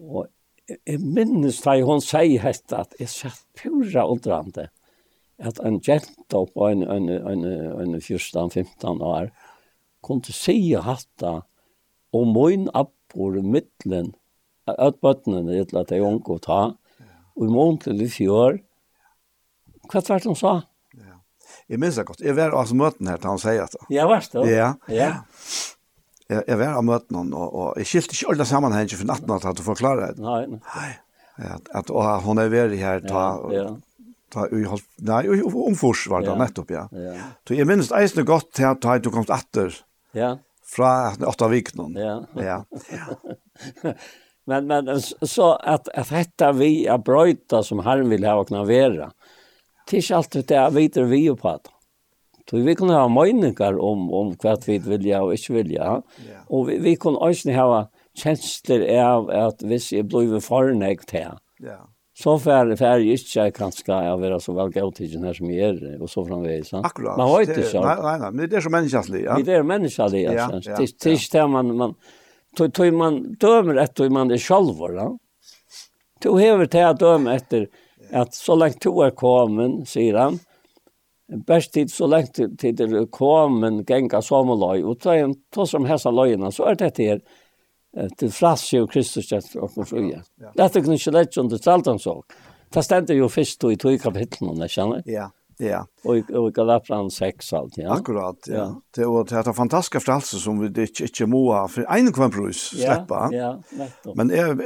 [0.00, 0.28] Og
[0.70, 4.68] jeg minnes da hun sier hette at jeg satt pura undrande
[5.40, 7.44] at en jenta på en, en, en,
[7.80, 9.30] en 14-15 år
[10.04, 11.40] kunne si hatta
[12.16, 14.12] og min appor mittlen
[14.68, 16.60] at bøttene er til at jeg unge å ta.
[17.38, 18.60] Og i morgen til i fjør,
[19.90, 20.54] hva var det hun sa?
[20.94, 21.18] Ja.
[21.72, 22.22] Jeg minns det godt.
[22.22, 23.84] Jeg var altså møten her til han sier det.
[23.90, 24.46] Ja, var det?
[24.52, 24.72] Ja.
[24.92, 25.12] ja.
[26.30, 29.36] Jeg, jeg var av møten han, og, og jeg skilte ikke alle sammenhengen for natten
[29.38, 30.24] at du forklarer det.
[30.24, 30.60] Nei, nei.
[30.76, 30.90] Nei.
[31.72, 33.70] At, og hun er vært her ta, ja, ja
[34.30, 36.38] ta i halv nei om fors var det ja.
[36.38, 36.84] nettopp ja.
[36.94, 37.14] ja.
[37.46, 39.74] Så jeg minns eisende godt til at du kom atter.
[40.16, 40.36] Ja.
[40.70, 41.96] Fra åtta viknen.
[41.98, 42.20] Ja.
[42.38, 42.60] Ja.
[43.84, 43.94] ja.
[44.46, 49.12] Men, men så att, att hetta vi är bröjta som Herren vill ha och navera.
[49.90, 51.70] Det är inte alltid det jag vet vi är på det.
[52.50, 55.82] Så vi kunde ha meningar om, om vad vi vilja och inte vilja.
[55.82, 56.02] Ja.
[56.46, 61.38] Och vi, vi kunde också ha känslor av att hvis jag blev förnägt här.
[61.58, 61.88] Ja.
[62.22, 66.02] Så för för jeg inte kanske jag være så väl gotigen här som jag är
[66.02, 66.72] och så framvis.
[66.74, 67.16] Akkurat.
[67.16, 69.24] Man vet inte Nei, nei, nei, men det er så människligt.
[69.24, 69.38] Ja.
[69.44, 70.12] Det er människligt.
[70.12, 70.86] Ja, ja, ja.
[71.02, 71.94] Det är man, man,
[72.56, 74.94] tog, tog man dömer efter hur man är själv.
[74.94, 75.18] Ja?
[76.18, 77.68] Du hever till att döma efter
[78.12, 80.38] att så länge du är kommen, säger han,
[81.46, 85.84] bäst tid så til tid du genga kommen gänga samelöj och ta en ta som
[85.84, 87.20] häsa löjerna så är det här
[88.18, 90.22] til frasse og Kristus kjent og for fruja.
[90.54, 92.24] Det kunne ikke lett som det är han såg.
[92.72, 95.30] Det ständer jo først i två kapitlen, känner Ja.
[95.60, 95.84] Ja.
[96.04, 97.92] Og og och Galapran 6 alt, ja.
[97.92, 98.54] Akkurat, ja.
[98.54, 98.74] ja.
[98.96, 102.28] Det var det er fantastiske frelse som vi ikke ikke må ha for en kvar
[102.28, 103.28] brus släppa.
[103.32, 104.16] Ja, ja, nettopp.
[104.16, 104.56] Men är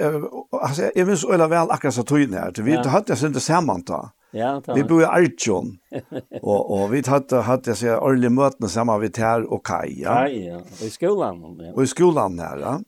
[0.62, 2.62] alltså jag minns eller vel akkurat så tøyne her.
[2.62, 2.88] Vi ja.
[2.88, 4.08] hade det inte samman då.
[4.30, 4.74] Ja, ta.
[4.74, 5.78] Vi bor i Arjun.
[6.42, 10.26] Og og vi hadde hadde jeg så årliga møtene sammen vid här og Kai, Ja,
[10.26, 10.56] ja.
[10.56, 11.58] Og i skolan.
[11.60, 11.72] Ja.
[11.74, 12.78] Och i skolan her, ja.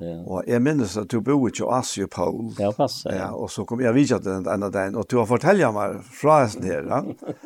[0.00, 0.14] Ja.
[0.26, 2.48] Og jeg minnes at du bor ikke Asio Paul.
[2.58, 3.04] Ja, pass.
[3.06, 3.14] Ja.
[3.14, 6.00] ja, og så kom jeg videre til den ene dagen, og du har fortellet meg
[6.18, 6.88] fra hesten her.
[6.90, 6.98] Ja.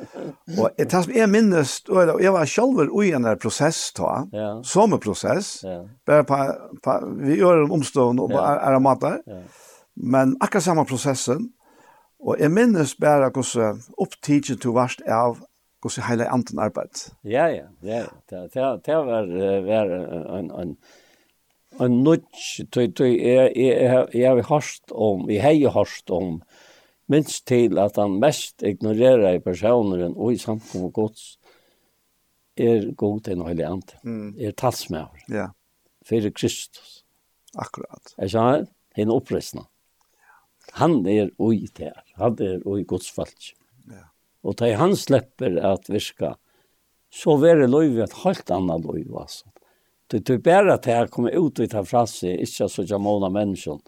[0.62, 4.48] og jeg, tas, jeg minnes, og jeg var selv i en prosess da, ja.
[4.64, 5.82] som en prosess, ja.
[6.08, 6.40] bare på,
[6.84, 9.42] på, vi gjør en omstående og bare er, er mater, ja.
[9.96, 11.50] men akkurat samme prosessen,
[12.18, 15.36] og jeg minnes bare hvordan opptidget du varst av
[15.82, 17.04] hvordan hele anten arbeid.
[17.22, 18.06] Ja, ja, ja.
[18.30, 19.28] Det, det, det var,
[19.68, 20.72] var en, en, en
[21.84, 26.40] en nudge, tøy, tøy, jeg, jeg, jeg har hørt om, jeg har hørt om,
[27.08, 31.36] minst til at han mest ignorerer i personeren og i samfunn og gods,
[32.58, 34.32] er god en høylig ant, mm.
[34.42, 35.50] er talsmæver, ja.
[36.06, 37.02] fyrir Kristus.
[37.56, 38.12] Akkurat.
[38.18, 38.66] Jeg sa han,
[38.98, 39.64] henne opprestna.
[40.76, 43.54] Han er ui der, han er ui Guds falsk.
[43.88, 44.08] Ja.
[44.44, 46.34] Og da han slipper at virka,
[47.08, 49.48] så være løyve et helt annet lov, altså.
[50.10, 53.30] Det tror bare at jeg kommer ut og tar fra seg, ikke så jag månar
[53.30, 53.80] människan,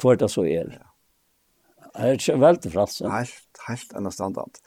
[0.00, 0.72] kvart det så er.
[1.94, 3.10] Det er ikke veldig fra seg.
[3.12, 4.58] Helt, helt understandant.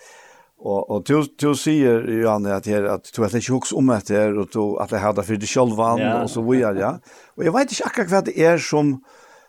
[0.57, 4.07] Og, og du du sier, ju at, her, at du er ikke hooks om att
[4.07, 6.97] det och du att det hade för dig själv van och så vidare ja.
[7.38, 9.03] Og jeg vet ikke akkurat hva det er som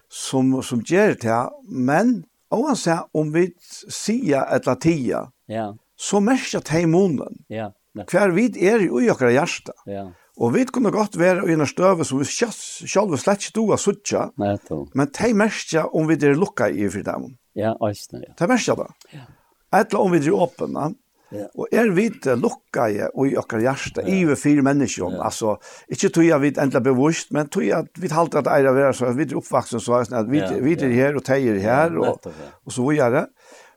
[0.08, 3.48] som som gjør det men oavsett om vi
[3.88, 5.30] sia eller tia.
[5.46, 5.74] Ja.
[5.96, 7.44] Så mest att i munnen.
[7.48, 7.72] Ja.
[8.06, 9.72] Kvar vid är ju i våra hjärta.
[9.86, 10.12] Ja.
[10.38, 14.28] Og vi kunne godt være i en støve som vi selv slett ikke doa suttja,
[14.38, 17.32] men de merker om vi er lukka i for dem.
[17.58, 18.36] Ja, æsne, ja.
[18.38, 18.88] De merker det.
[19.16, 19.26] Ja.
[19.80, 20.92] Etla om vi er åpne,
[21.28, 21.44] Ja.
[21.60, 22.06] Og er vi
[22.40, 24.32] lukka i i okkar hjärsta ja.
[24.32, 25.24] i fyra människor, ja.
[25.24, 25.58] altså,
[25.88, 29.12] ikke tog jeg vi endelig bevost, men tog jag vi halt att ära være så
[29.12, 30.52] vi er oppvaksen så at vi ja.
[30.56, 30.72] vi
[31.14, 32.10] og teier her, og, här ja.
[32.10, 32.26] och,
[32.64, 33.26] och så vidare.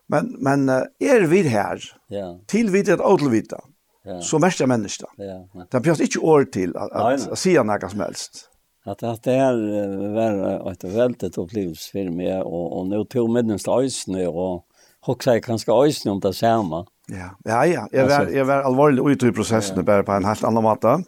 [0.08, 0.68] Men men
[1.00, 1.78] er vi her,
[2.08, 2.38] Ja.
[2.48, 3.56] til vi er et odla vita
[4.04, 4.20] ja.
[4.20, 5.06] så mest människa.
[5.16, 5.66] Ja, ja.
[5.70, 8.48] Det behövs inte ord till att, att, att, att säga något som helst.
[8.84, 13.48] Att, att det här var ett väldigt upplevelse för mig och, och nu tog minst
[13.48, 14.66] den stöjsen och
[15.00, 16.86] hoxade ganska öjsen om det samma.
[17.06, 17.88] Ja, ja, ja.
[17.92, 19.82] Jag var, jag var allvarlig ute i processen ja.
[19.82, 21.04] bara på en helt annan måte.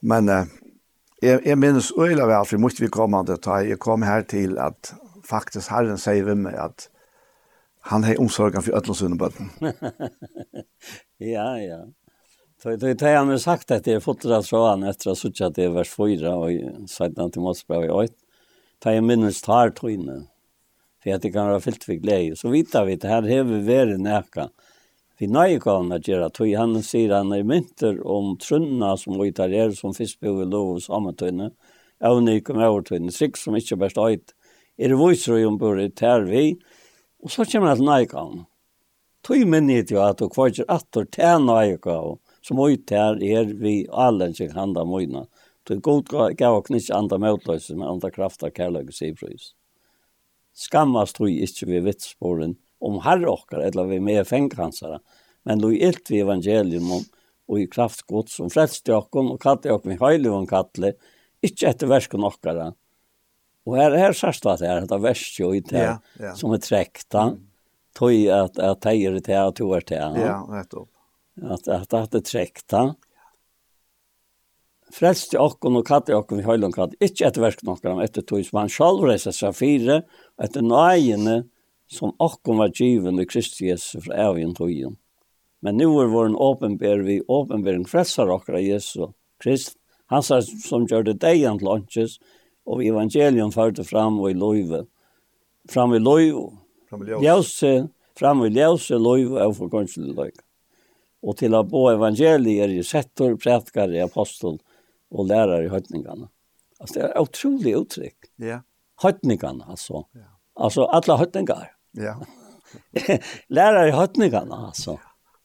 [0.00, 0.44] Men eh,
[1.22, 3.60] jag, jeg minns øyla vel, for måste vi komma att ta.
[3.60, 4.94] jeg kom her till att
[5.24, 6.88] faktiskt Herren säger ved meg att
[7.80, 9.50] han har omsorgen för ödlåsundeböten.
[11.18, 11.86] ja, ja.
[12.62, 15.42] Så det det han har sagt att det är fotot så han efter att såg
[15.42, 16.50] att det var fyra och
[16.90, 18.10] sedan till måste bra i åt.
[18.78, 20.26] Ta en minnes tar tror.
[21.02, 22.36] För att det kan vara fyllt vid glädje.
[22.36, 24.48] Så vita vi det här har vi varit näka.
[25.18, 29.32] Vi nöjer kan att göra tog han säger han är mynter om trunna som vi
[29.32, 31.50] tar er som fiskbog i lov och sammantunne.
[31.98, 33.12] Jag nu kommer över tunne.
[33.12, 34.34] Sik som inte bäst åt.
[34.76, 36.58] Är det vojsrö om börjar tär vi.
[37.22, 38.44] Och så kommer att nöjer kan.
[39.22, 43.52] Tog minnet ju att du kvar att och tärna jag kan som ut her er
[43.60, 45.26] vi allen som handa møyna.
[45.68, 46.08] Det god
[46.38, 49.52] gav og knitt andre møtløse med andre krafter kærløk og sivprøys.
[50.56, 54.98] Skammast du ikke vi vitsporen om herre okker, eller vi med fengkansere,
[55.44, 57.04] men du ilt vi evangelium om
[57.50, 60.92] og i kraft god som frelste okken og katte okken i høylig og kattle,
[61.42, 62.70] ikke etter versken okkara.
[63.66, 66.34] Og her, her sørst at det er et verste jo i det, ja, ja.
[66.38, 67.26] som er trekta,
[67.98, 70.00] tog at, at teier det, og tog er det.
[70.22, 70.88] Ja, nettopp
[71.42, 72.94] at at at det trekta.
[74.90, 78.64] Frelst okkon og katte okkon vi høylon katte, ikkje etter versk nokkran, etter tog som
[78.64, 80.00] han sjálf reisa seg fire,
[80.42, 81.44] etter nøyene
[81.90, 84.96] som okkon var given i Kristi Jesu fra evigjen togjen.
[85.62, 89.76] Men nu er vår åpenber vi, åpenbering frelsar okkra Jesu Krist,
[90.10, 92.18] han sa som gjør det degen til åndsjes,
[92.66, 94.84] og evangelium førte fram og i loive.
[95.70, 96.48] Fram i loive.
[96.90, 97.72] Fram i ljøse.
[98.18, 100.42] Fram i ljøse, loive og forgångslig loive
[101.20, 104.58] og til å bo evangelier i settor, prætkare, apostel
[105.10, 106.30] og lærare i høytningene.
[106.80, 108.30] Altså, det er utrolig uttrykk.
[108.40, 108.62] Ja.
[109.02, 110.04] Høytningene, altså.
[110.16, 110.30] Ja.
[110.60, 111.70] Altså, alle høytningar.
[111.98, 112.16] Ja.
[113.56, 114.96] lærare i høytningene, altså.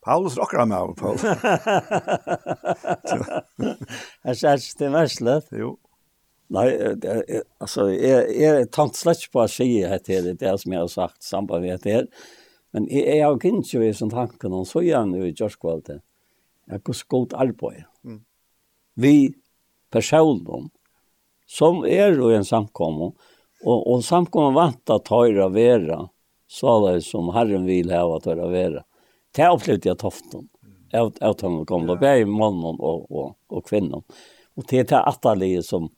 [0.05, 1.17] Paulus rockar med av, Paul.
[4.27, 5.51] Jeg sier det mest.
[5.57, 5.71] Jo.
[6.53, 6.67] Nei,
[7.01, 10.83] det, altså, jeg, jeg tankt slett på å si dette, det er det som jeg
[10.83, 12.05] har sagt, samband med det her.
[12.75, 16.01] Men jeg, jeg har ikke ikke vært sånn tanken og så gjerne i Gjørskvalget.
[16.67, 17.85] Jeg har godt arbeid.
[18.03, 18.19] Mm.
[18.99, 19.15] Vi
[19.93, 20.67] personer
[21.47, 23.13] som er i en samkomme,
[23.63, 26.01] og, og samkomme vant at høyre være,
[26.51, 28.83] så det som Herren vil ha at høyre være.
[29.35, 30.49] Det opplevde jeg toften.
[30.91, 34.03] Jeg, har tatt kom, om det, bare mannen og, og, og kvinnen.
[34.55, 35.89] Og det er det atterlige som,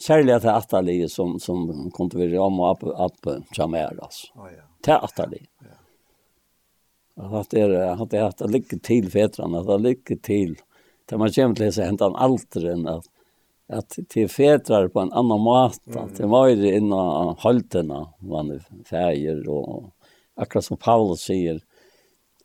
[0.00, 1.64] særlig det atterlige som, som
[1.96, 4.28] kom til å være om og opp, opp som er, altså.
[4.84, 5.48] Det er atterlige
[7.16, 10.56] at det er at det har att ligga til fädrarna, at det ligger til.
[11.06, 13.08] Det man kommer til till sig hända aldrig at
[13.68, 18.60] at til fädrar på en annan måte, att det var ju inna halterna man er
[18.84, 19.92] feir, og
[20.36, 21.60] akkurat som Paulus sier,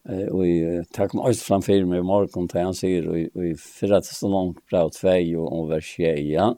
[0.10, 4.02] eh och i takk med oss framför mig morgen, til han sier, og i förra
[4.02, 6.58] så langt bra två och og vers 6.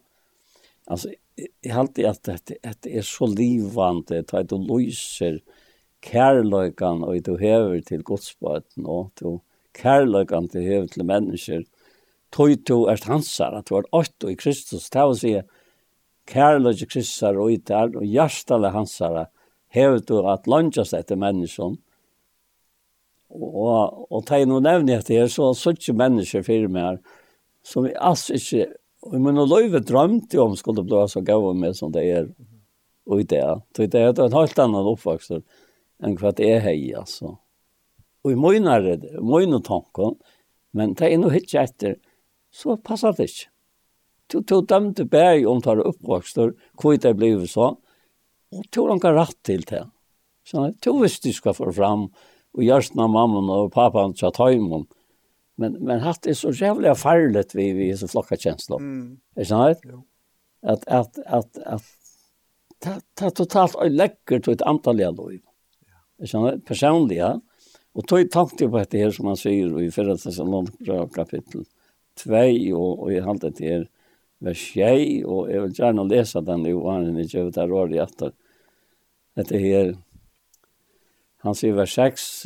[0.88, 1.10] Alltså
[1.64, 2.24] jeg har alltid att
[2.82, 5.40] det er så livande, at det löser
[6.02, 9.40] kærløykan og du hever til godsbøten og du
[9.78, 11.64] kærløykan du hever til mennesker
[12.34, 15.36] tog du er hansar at du er åtto i Kristus det vil si
[16.32, 19.24] kærløykan Kristus er og i der og hjertale hansar
[19.70, 21.78] hever du at lønjas etter mennesken
[23.32, 27.02] og, og ta inn og nevne det er så suttje mennesker fyrir meg her
[27.64, 28.72] som vi alls ikke
[29.02, 32.28] og men og løyve drømte om skulle bli så gav med som det er
[33.10, 33.44] og i det.
[33.76, 35.42] Så det er en helt annan oppvokst
[36.02, 37.36] enn hva det er hei, altså.
[38.22, 40.18] Og i møgnare, møgne tanken,
[40.78, 41.98] men det er noe hitje etter,
[42.54, 43.48] så passar det ikke.
[44.32, 47.74] Du, du dømte berg om tar oppvokster, hvor det ble så,
[48.52, 49.84] og du har ikke rett til det.
[50.48, 52.10] Så du visste du skal få fram,
[52.52, 54.88] og gjørsten av mamman og papan til tøymon.
[55.62, 58.82] Men, men hatt er så jævlig farligt vi, vi flokka kjensler.
[58.82, 59.20] Mm.
[59.36, 60.02] Er det Jo.
[60.62, 61.86] At, at, at, at,
[62.86, 65.51] at, at, at, at, at, at, at, at, at,
[66.30, 67.32] sånn personlig, ja.
[67.96, 71.66] Og tog tänkte jag på det her, som man sier, i förra Thessalonikerbrev kapittel
[72.24, 72.44] 2
[72.76, 73.90] og, og i halte det her,
[74.42, 77.98] vers 6 og jeg vil gjerne lese den i åren i är der där i
[77.98, 78.32] etter.
[79.36, 79.96] Det her,
[81.44, 82.46] Han sier vers 6,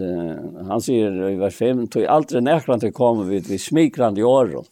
[0.69, 4.69] han sier i vers 5, «Tog aldri nekrande kommer vi, vi smikrande i året,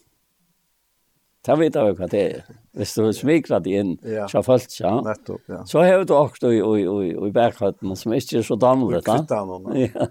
[1.44, 2.44] Det vet jeg jo hva det er.
[2.74, 4.24] Hvis du smikler det inn, ja.
[4.30, 4.94] så folk, ja.
[5.04, 5.60] Nettopp, ja.
[5.68, 9.10] Så har du også i, i, i, i berghøtten, som ikke er så damlet.
[9.10, 9.68] Og.
[9.78, 10.08] Ja.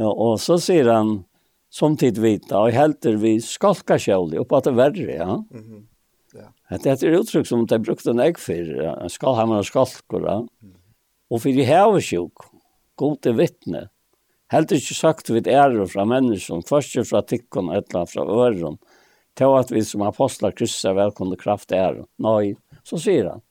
[0.00, 1.18] ja, og så sier han,
[1.70, 5.36] som tid vita, og helter vi skalka kjølig, opp at det verre, ja.
[5.38, 5.86] Mm
[6.34, 6.50] ja.
[6.78, 8.94] Det er et uttrykk som de brukte en egg for, ja.
[9.10, 10.36] skalhammer og skalkur, ja.
[10.62, 10.76] Mm.
[11.30, 12.44] Og for i hevesjuk,
[13.00, 13.84] god til vittne,
[14.50, 18.78] helter ikke sagt vid ære fra mennesker, først fra tikkene, et eller fra øren,
[19.40, 22.02] til at vi som apostlar kryssar velkomne kraft er.
[22.20, 22.54] Nei,
[22.84, 23.44] så sier han.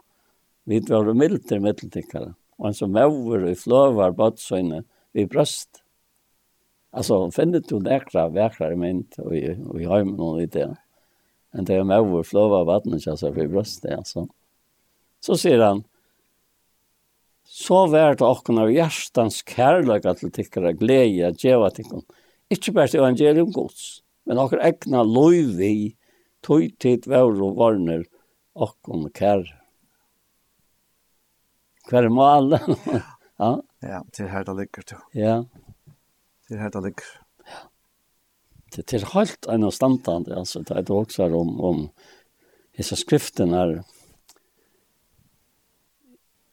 [0.70, 2.36] Vi var milder middeltikkere.
[2.60, 4.84] Og han som over i fløvar bødsøyne
[5.18, 5.82] vi brøst.
[6.94, 10.50] Altså, finner du nekra vekrare mynd og vi og i heimen og i.
[11.50, 14.28] Men det er med over fløvar bødsøyne altså, vi brøst det, altså.
[15.26, 15.82] Så sier han,
[17.50, 22.06] så vær det okken av hjertans kærlega til tikkere glede, djeva tikkene.
[22.54, 25.96] Ikke bare til evangelium gods men okkar egna loivi
[26.46, 28.06] tog tid vår og varner
[29.16, 29.46] kær.
[31.90, 32.54] Hver er mal?
[33.40, 33.52] ja.
[33.80, 34.96] Ja, til her det ligger du.
[35.16, 35.36] Ja.
[36.48, 37.12] Til her det ligger.
[37.48, 37.62] Ja.
[38.76, 41.80] Det, det er helt en av standard, altså, det er det også om, om
[42.78, 43.80] hessa skriften er,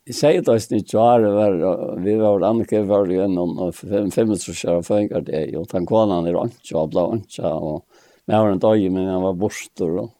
[0.07, 5.24] Jeg sier det også ikke var, vi var Annika var gjennom fem minutter og fengar
[5.27, 7.81] det, og den kålen er ikke, og ble ikke, og
[8.27, 10.12] vi har en dag, men jeg var borster, og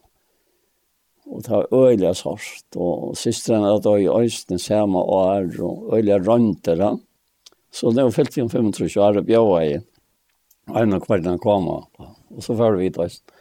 [1.27, 6.21] og det var øyelig sørst, og systeren hadde da i Øysten samme år, og øyelig
[6.27, 6.93] rønter ja.
[7.71, 9.81] Så det var fyllt igjen 25 år, og bjøy,
[10.71, 13.36] og en av kvelden kom, og så var vi i Øysten.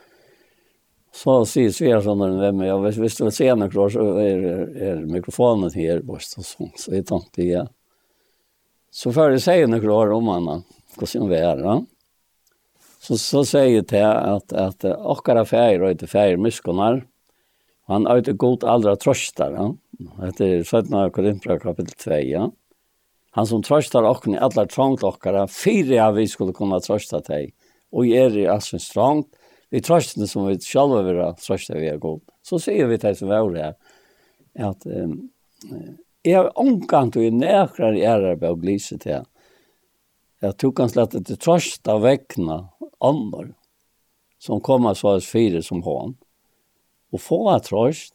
[1.16, 4.43] Så sier svärsånden vem jag hvis, hvis du ser några kvar så er,
[4.76, 7.62] er mikrofonen her, borst och så, så jeg tenkte ja.
[8.93, 10.56] Så før jeg sier noe kvar om henne,
[10.97, 11.78] hvordan som vi är va.
[13.01, 17.06] Så så säger det at att ochkara färger och inte färger muskonar.
[17.86, 19.74] Han er inte god allra trøster, Ja?
[20.28, 22.14] Etter 17 Korinthra kapittel 2.
[22.14, 22.51] Ja?
[23.30, 27.52] Han som trøster okken i alle trångt okkara, fire av vi skulle kunne trøste til,
[27.93, 29.28] og er i altså trångt,
[29.74, 32.22] vi trøstene som vi selv vil ha trøstene vi er god.
[32.47, 33.74] Så sier vi til som var her,
[34.56, 35.28] at um,
[36.26, 39.26] jeg har omkant og nærkere ære på å glise til
[40.44, 42.60] at du kan slett til trøst av vekkene
[43.05, 43.52] andre
[44.43, 46.16] som kommer så oss fire som hånd
[47.14, 48.14] og få av trøst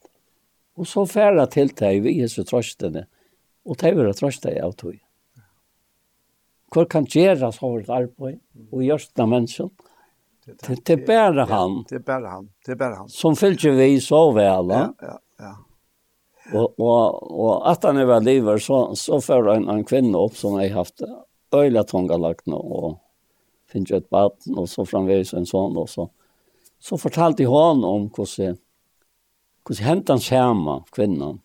[0.79, 3.05] og så færre til deg vi er så trøstene
[3.67, 4.97] og de vil ha trøst deg av tog.
[6.71, 8.39] Hvor kan gjøre så hårdt arbeid
[8.71, 9.69] og gjørst av mennesker?
[10.85, 11.85] Det är bara han.
[11.89, 12.49] Det är bara han.
[12.65, 13.09] Det är bara han.
[13.09, 14.67] Som följer vi så väl.
[14.69, 15.57] Ja, ja, ja.
[16.53, 20.37] Och och och att han är väl lever så så för en en kvinna upp
[20.37, 21.01] som jag haft
[21.51, 22.99] öyla tunga lagt nu och
[23.67, 26.09] finns ju ett barn och så framvis en sån och så
[26.79, 28.55] så fortalte han om hur se
[29.67, 31.39] hur se hänt han skärma kvinnan.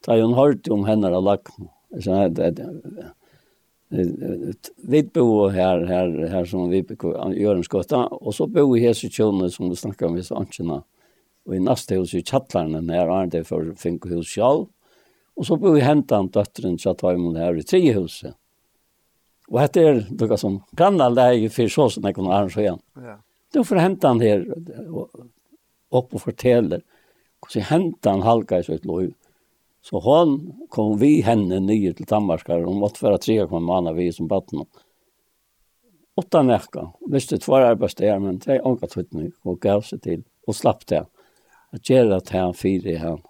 [0.00, 1.48] Ta hon hörde om henne har lagt.
[2.00, 2.66] Så det
[4.76, 6.86] vi bor här här här som vi
[7.40, 10.82] gör en skotta och så bor vi här så som du snakker om i Sanchena
[11.46, 14.66] och i nästa hus i Kjattlerne när är det för fink hus selv
[15.34, 18.34] och så bor vi hentan dottern Chatheimen här i tre huset.
[19.48, 23.18] Och dette er noe som grannar där i för så som jag kunde arrangera ja.
[23.52, 24.54] Då får hentan här
[25.90, 26.82] upp och fortäller
[27.54, 29.10] hur hentan halka i sitt lov
[29.84, 34.08] Så hon kom vi henne nye til Danmark, hun måtte være tre kom manna vi
[34.12, 34.64] som baden.
[36.16, 40.56] Åtta nekka, visste tvær arbeidsdager, men det er ångat høytene, og gav seg til, og
[40.56, 41.02] slapp det.
[41.74, 43.20] At gjøre at han fire i han.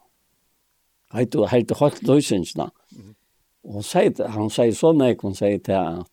[1.17, 2.69] Heit og heit og høyt løsingsna.
[3.65, 6.07] Og hun sier, han sier sånn, jeg hun sier til at,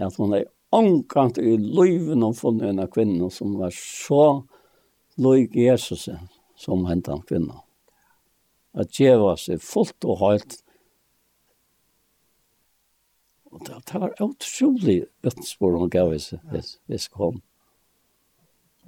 [0.00, 4.42] at hun er ångat i løyven og funnet en av kvinnen som var så
[5.20, 7.67] løyg Jesus som hentet hentan kvinnen
[8.76, 10.58] at djeva seg fullt og helt.
[13.48, 17.40] Og det, det var utrolig bøttespår hun gav seg, hvis, hvis kom.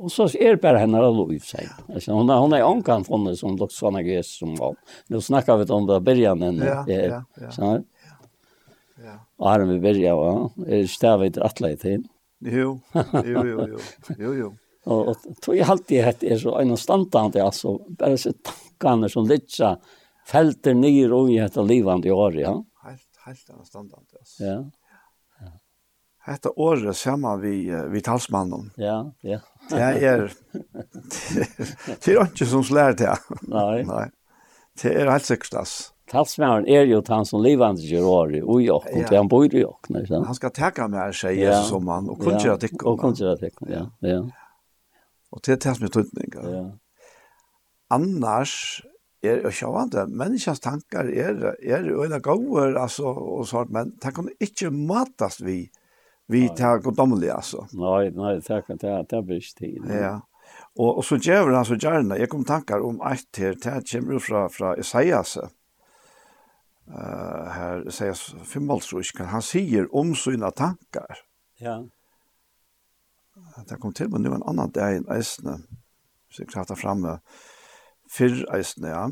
[0.01, 1.69] Og så er det bare henne av lov, sier
[2.09, 4.79] Hun er, hun er omkant henne som lukk sånne gres som var.
[5.13, 6.71] Nå snakker vi om det byrjan henne.
[6.71, 7.75] Ja, ja, ja.
[9.01, 9.17] Ja.
[9.41, 10.33] Og her vi byrja, va?
[10.67, 12.03] Er det stavet atleid til?
[12.45, 12.79] Jo,
[13.25, 13.79] jo, jo, jo,
[14.25, 14.51] jo, jo.
[14.89, 19.09] Og og tog jeg alltid hette er så en standant, altså, bare så tanken tankene
[19.09, 19.79] som litsa
[20.27, 22.53] felter nyer og i etter livande i år, ja.
[22.85, 24.45] Helt, helt anstandant, altså.
[24.45, 24.57] Ja.
[25.41, 25.53] ja.
[26.27, 28.71] Hette året sammen vi, vi talsmannen.
[28.77, 29.41] Ja, ja.
[29.71, 30.33] Det er,
[32.05, 33.15] det er ikke som slær det.
[33.49, 33.83] Nei.
[33.89, 34.09] Nei.
[34.81, 35.91] Det er helt sikkert, altså.
[36.11, 39.61] Talsmæren er jo han som livande gjør året, og i åkken, til han bor i
[39.63, 40.01] åkken.
[40.11, 42.71] Han skal teka med seg Jesus som han, og kun kjøre.
[42.83, 43.85] Og kun kjøre ja.
[44.03, 44.17] ja.
[45.31, 46.49] Og tir det er det som er.
[46.51, 46.65] Ja
[47.91, 48.83] annars
[49.23, 54.15] er jo sjåvande, menneskens tankar er, er jo en gåver, altså, og sånt, men det
[54.17, 55.71] kan ikke matas vi,
[56.31, 57.67] vi tar godomlig, altså.
[57.77, 59.93] Nei, nei, det kan det, det blir ikke tid.
[59.93, 60.17] Ja,
[60.79, 64.19] og, og så gjør han så gjerne, jeg kom tankar om eit her, det kommer
[64.25, 65.45] fra, fra Isaias, uh,
[67.55, 68.73] her Isaias 5,
[69.35, 71.27] han sier om sina tankar.
[71.61, 71.83] Ja.
[73.69, 75.61] Det kom til, men nu en annan dag i eisne,
[76.31, 77.49] så jeg klart framme, uh,
[78.11, 79.09] fyrr eisne, ja.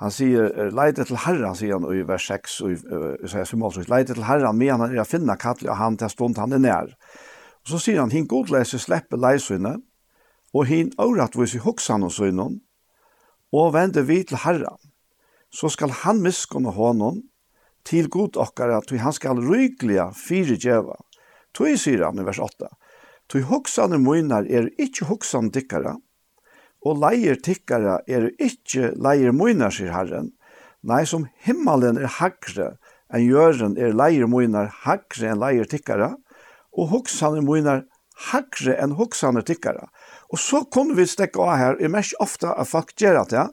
[0.00, 4.14] Han sier, leide til herran, sier han i vers 6, og i sier Målsøys, leide
[4.14, 6.94] til herran, men han er å finne kattelig og han til stund han er nær.
[7.66, 9.76] Og så sier han, hin godleise sleppe leisøyne,
[10.56, 12.62] og hin åratvis i hoksan og søynen,
[13.52, 14.80] og vende vi til herran.
[15.52, 17.24] Så skal han miskunne hånden
[17.84, 20.96] til god okkara, tog han skal ryglia fire djeva.
[21.52, 22.70] Tog sier han i vers 8,
[23.28, 25.98] tog hoksan er munar er ikkje hoksan dikkara,
[26.80, 30.32] og leier tikkara er ikkje leier moinar, sier Herren.
[30.80, 32.74] Nei, som himmelen er hagre,
[33.12, 36.14] enn jøren er leier moinar hagre enn leier tikkara,
[36.72, 37.84] og hoksaner moinar
[38.30, 39.90] hagre enn hoksaner tikkara.
[40.32, 43.46] Og så kunne vi stekke av her, er mest ofta at folk gjør at det,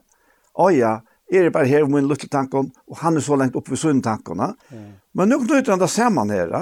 [0.78, 0.94] ja,
[1.28, 4.00] er det bare her min lille tanken, og han er så lengt oppe ved sunn
[4.02, 4.54] tankene.
[4.72, 4.90] Mm.
[5.12, 6.54] Men nå knyter han det sammen her,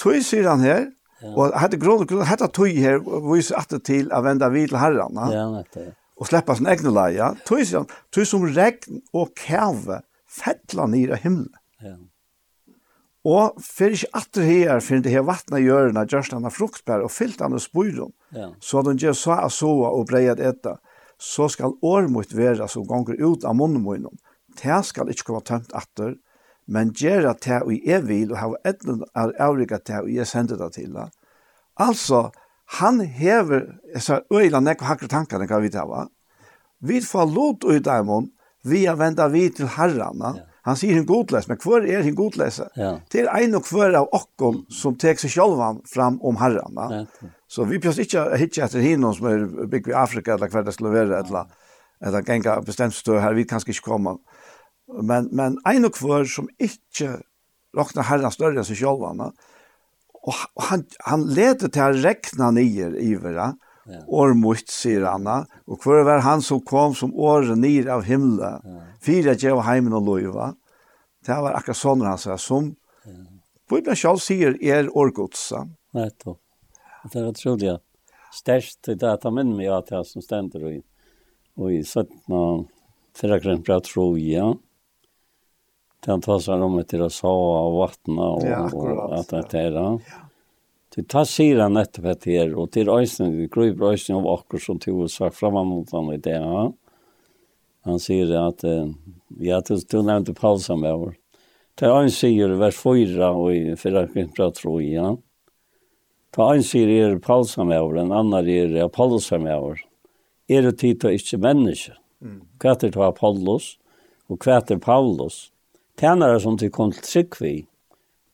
[0.00, 0.88] tog sier han her,
[1.24, 2.98] Og hade grund grund hade tøy her
[3.30, 5.16] vis atter til å venda vid til herran.
[5.32, 5.94] Ja, nettopp.
[6.16, 7.34] Og sleppa sin egen leia.
[7.48, 10.02] Tøy som tøy som regn og kæve
[10.36, 11.56] fettla ned av himmelen.
[11.84, 11.96] Ja.
[13.26, 17.10] Og fer ikke atter her, for det her vattnet gjørende, gjørst han av fruktbær og
[17.10, 18.50] fyllt han av spyrer Ja.
[18.60, 20.78] Så den gjør så av så og breiet etter.
[21.18, 24.18] Så skal årmot være som gonger ut av munnen munnen.
[24.60, 26.16] Det skal ikke komme tømt atter,
[26.66, 30.58] men gera det og jeg vil, og ha etnen av avrika det og jeg sender
[30.60, 30.96] det til.
[31.78, 32.30] Altså,
[32.80, 36.06] han hever, jeg sa, øyla nekk og hakker tankene kan vi ta, va?
[36.82, 38.30] Vi får lot ut av dem,
[38.66, 40.34] vi har ventet vi til herrarna.
[40.36, 40.46] Ja.
[40.66, 42.64] Han sier en godles, men hvor er en godlese?
[42.74, 42.96] Ja.
[43.14, 46.88] Til ein og hver av okkom som tek seg sjálvan fram om herrarna.
[46.90, 47.30] Ja.
[47.46, 50.74] Så vi pjøs ikke hitje etter hinnom som er bygg i Afrika, eller hver det
[50.74, 51.46] skulle være, eller,
[52.02, 54.18] eller genga bestemt stø her, vi kan ikke komme.
[54.18, 54.35] Ja
[54.86, 57.18] Men, men en og hver som ikke
[57.76, 62.92] råkner herren større enn seg selv, og, og han, han leder til å rekne nye
[63.02, 63.54] i hverandre,
[63.86, 64.00] Ja.
[64.10, 65.28] År mot, sier han,
[65.70, 68.80] og hver var han som kom som året nir av himmelen, ja.
[68.98, 70.48] fyra gjev heimen og loiva,
[71.22, 72.72] det var akkurat sånn han sa, som
[73.06, 73.14] ja.
[73.70, 75.68] Bibelen selv sier er årgodsa.
[75.94, 76.40] Nettopp.
[77.12, 77.76] Det er utrolig, ja.
[78.34, 80.80] Størst til det at han minner meg at jeg som stender i,
[81.54, 82.66] og i 17 og
[83.22, 84.50] 4 grunn bra tro, ja.
[84.50, 84.65] Mm
[86.04, 89.74] Den tar seg om etter å sa og vattne og, ja, og at det er
[89.74, 89.84] det.
[90.06, 90.22] Ja.
[90.96, 94.62] Du tar sier han nettopp etter her, og til øyne, du gruver øyne av akkur
[94.62, 96.38] som to og sagt fremme mot han i det.
[96.40, 96.66] Ja.
[97.86, 98.64] Han sier at,
[99.44, 101.12] ja, du, du nevnte Paul med over.
[101.12, 101.16] vår.
[101.76, 105.10] Ta ein sier vers 4 og i fyrra kvimpra tro ja.
[106.32, 109.82] Ta ein sier er Paul med over, en annan er Apollos med over.
[110.48, 111.92] Er det tid til ikke menneske?
[112.56, 113.76] Hva er det til Apollos?
[114.30, 115.50] Og hva er det Paulus?
[115.96, 117.54] tænare som til kom til Tryggvi,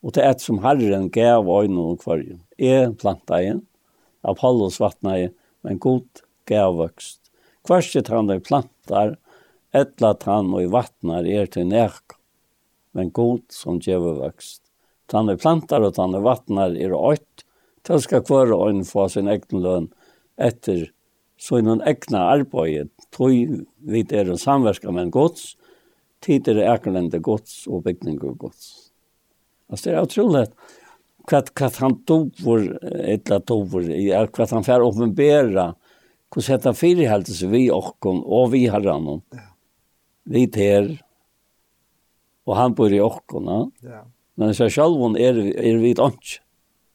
[0.03, 2.39] og til et som Herren gav øynene og kvarje.
[2.59, 3.61] er planta igjen,
[4.23, 7.19] Apollos vattna igjen, men god gav vøkst.
[7.63, 9.15] Kvarset han er plantar,
[9.73, 12.17] etlat han og vattnar er til nek,
[12.93, 14.61] men god som gjeve vøkst.
[15.07, 17.45] Tann er plantar og tann er vattnar er øyt,
[17.83, 19.89] til skal kvøre øyn få sin egen lønn
[20.37, 20.89] etter
[21.39, 25.55] så noen egna arbeid, tog vi er en samverska med en gods,
[26.23, 28.91] tid er Akerlande gods og bygning og gods.
[29.69, 30.45] Altså det er utrolig
[31.29, 32.67] hva, hva han dover,
[33.07, 33.87] etla dover,
[34.35, 35.69] hva han fer åpenbæra,
[36.33, 39.21] hvordan han fyrirheldte seg vi okkon og vi har herran,
[40.27, 40.89] vi ter,
[42.47, 43.51] og han bor i okkon,
[43.85, 44.03] ja.
[44.39, 46.37] men så selv er, er vi et ånds,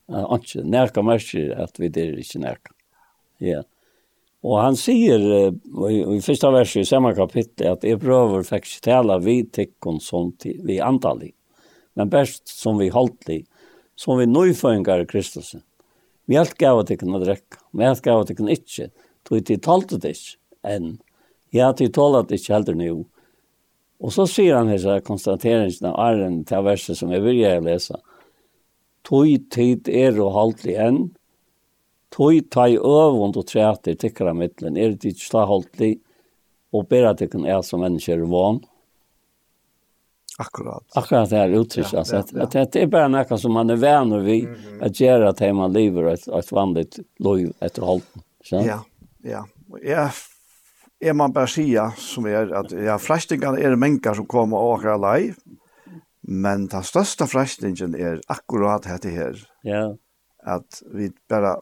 [0.08, 2.74] ånds, nærka mersker at vi der ikke nærka.
[3.38, 3.60] Ja.
[3.60, 3.66] Yeah.
[4.42, 5.18] Og han säger
[5.90, 9.98] i, i første versen i samme kapittel at jeg prøver Ebröver ikke tale vi tecken
[10.00, 11.32] som till, vi antallig.
[11.94, 13.46] Men best som vi holdtlig,
[13.96, 15.56] som vi nöjföringar i Kristus.
[16.26, 17.58] Vi har inte gav att det kunde dräcka.
[17.72, 18.90] Vi har inte gav att ikke, kunde.
[19.28, 20.92] Tog til talte det ikke, enn
[21.52, 22.92] ja, til inte det ikke heller nå.
[23.98, 27.98] Og så sier han her konstateringen av Arren til verset som vil vill lese.
[29.04, 31.10] Tog tid er og hållit enn,
[32.14, 35.82] Tøy tøy øvund og træter tikkara mittlen, er det ikke slagholdt
[36.72, 38.60] og bera tikkun er som mennesker van.
[40.38, 40.84] Akkurat.
[40.94, 41.92] Akkurat det er uttrycket.
[41.92, 42.62] Ja, ja, ja.
[42.62, 44.84] at det er bare något som man er vän vi mm -hmm.
[44.84, 48.22] at göra at man lever et, et vanligt liv efter hållten.
[48.50, 48.80] Ja,
[49.24, 49.44] ja.
[49.82, 50.10] Ja,
[51.00, 55.16] er man bare säga som er at ja, frästingarna er människor som kommer og åker
[55.16, 55.34] live.
[56.22, 59.94] Men den største frästingen er akkurat det her Ja.
[60.46, 61.56] at vi bare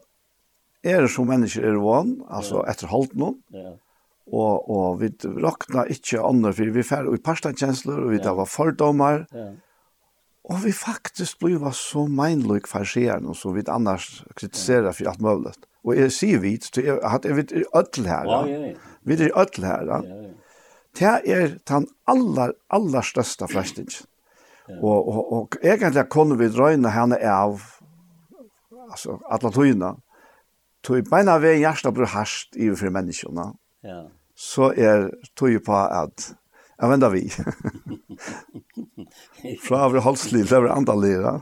[0.83, 2.71] er som mennesker er vann, altså ja.
[2.73, 3.75] etter halvt noen, ja.
[4.29, 5.11] og, og vi
[5.43, 8.33] rakna ikke andre, for vi færre i parstandkjensler, og vi ja.
[8.37, 9.47] var fordommer, ja.
[10.47, 15.55] og vi faktisk blir så meinløk farsieren, og så vi annars kritiserer for alt mulig.
[15.87, 18.73] Og jeg sier vi, så jeg jeg vet i ødel her, ja.
[19.03, 20.01] vi er i ødel her, ja.
[20.99, 24.05] det er den aller, aller største frestingen.
[24.67, 27.61] Og, og, og egentlig kunne vi drøyne henne av,
[28.91, 29.93] altså, alle tøyene,
[30.87, 33.51] tog beina ved hjertet blir harsht i for menneskene,
[33.85, 34.01] ja.
[34.33, 36.31] så er tog på at
[36.77, 37.23] jeg vender vi.
[39.65, 41.33] Fra å bli halslig andra å.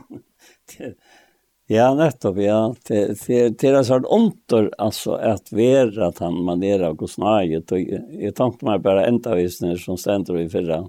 [1.68, 2.60] Ja, nettopp, ja.
[2.86, 7.80] Det, det, det er sånn ontor, altså, at vera at han manerer av gosnaget, og
[7.82, 10.84] jeg tenkte meg bare enda visner som stender i fyrra.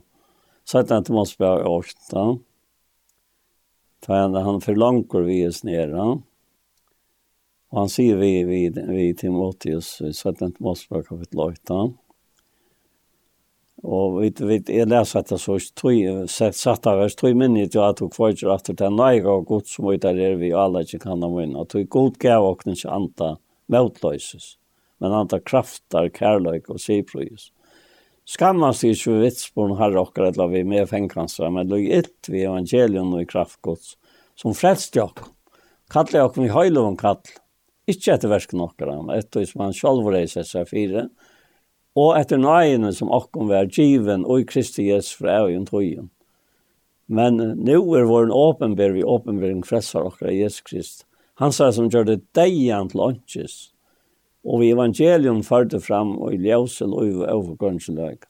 [0.67, 2.25] Så at han ikke måtte bli åkta.
[4.05, 6.11] Ta han, han forlanger vi oss nere.
[7.71, 11.79] Og han sier vi, vi, vi Timotheus, i 17 Mosebok kapittel 8.
[13.83, 17.83] Og vi, vi, jeg leser att det så tog, satt av vers, tog minnet jo
[17.83, 21.03] at du kvarger at efter er nöjga og godt som ut er vi alle ikke
[21.03, 21.61] kan ha minna.
[21.61, 23.35] Og tog god gav och ikke anta
[23.67, 24.57] motlöses,
[24.99, 27.51] men anta kraftar, kärlek och siprojus.
[28.25, 33.13] Skammast i tjuv vitsborn herre okkar etla vi med fängkansra, men låg ett vi evangelion
[33.13, 33.97] og i kraftgods
[34.35, 35.19] som frelst jokk.
[35.91, 37.46] Kallar jokk vi höjlov om kallar
[37.87, 41.05] Ikke etter versken okkara, etter som han sjálf reiser seg fire,
[41.97, 46.09] og etter nøyene som okkom var given og i Kristi Jesu fra evig tøyen.
[47.07, 51.05] Men nu er vår åpenber vi åpenbering fressar okkara Jesus Krist.
[51.39, 53.55] Han sa som gjør det deian til åndkjes,
[54.43, 58.27] og vi evangelium førte fram og i ljøsel og i overgåndsløg.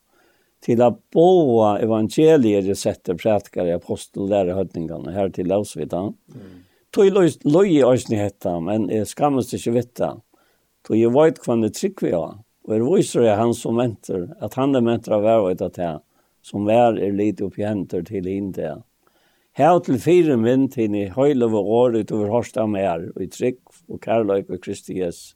[0.62, 6.14] Til at båa evangelier setter prætkare apostel lærer høytingene her til løsvitan.
[6.34, 10.12] Mm tog løy i øyne hette, men jeg skammes ikke vette.
[10.88, 12.38] Tog jeg vet hva det trygg vi har.
[12.68, 15.84] Og jeg viser jeg han som venter, at han er venter av hver og etter
[15.84, 16.00] her,
[16.44, 18.82] som hver er litt oppjenter til henne.
[19.58, 23.58] Her til fire min til i høyle vår år utover av mer, og i trygg
[23.90, 25.34] og kærløyk og Kristi Jesu.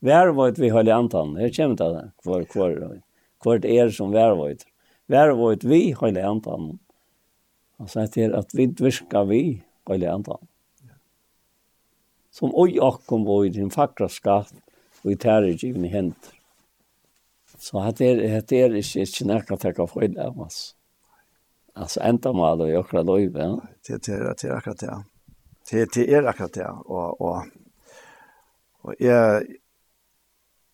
[0.00, 1.36] Hver vart vi höll antan.
[1.36, 2.10] her kommer det där.
[2.22, 3.02] Kvar kvar.
[3.42, 4.64] Kvart är er som hver vart.
[5.08, 6.78] Hver vart vi höll antan.
[7.78, 8.82] Han sier til at vi inte
[9.28, 10.49] vi höll antan
[12.30, 14.52] som oi akkom var i din fakra skatt
[15.04, 16.36] og i tære givna händer.
[17.60, 20.74] Så det er, det är ikke inte nära att ta för det altså.
[21.74, 23.60] Altså, enda mal då gjøre klar då ja.
[23.86, 25.04] Det det er, det er akkurat det.
[25.70, 27.44] Det det er akkurat det og, og,
[28.82, 29.44] og jeg,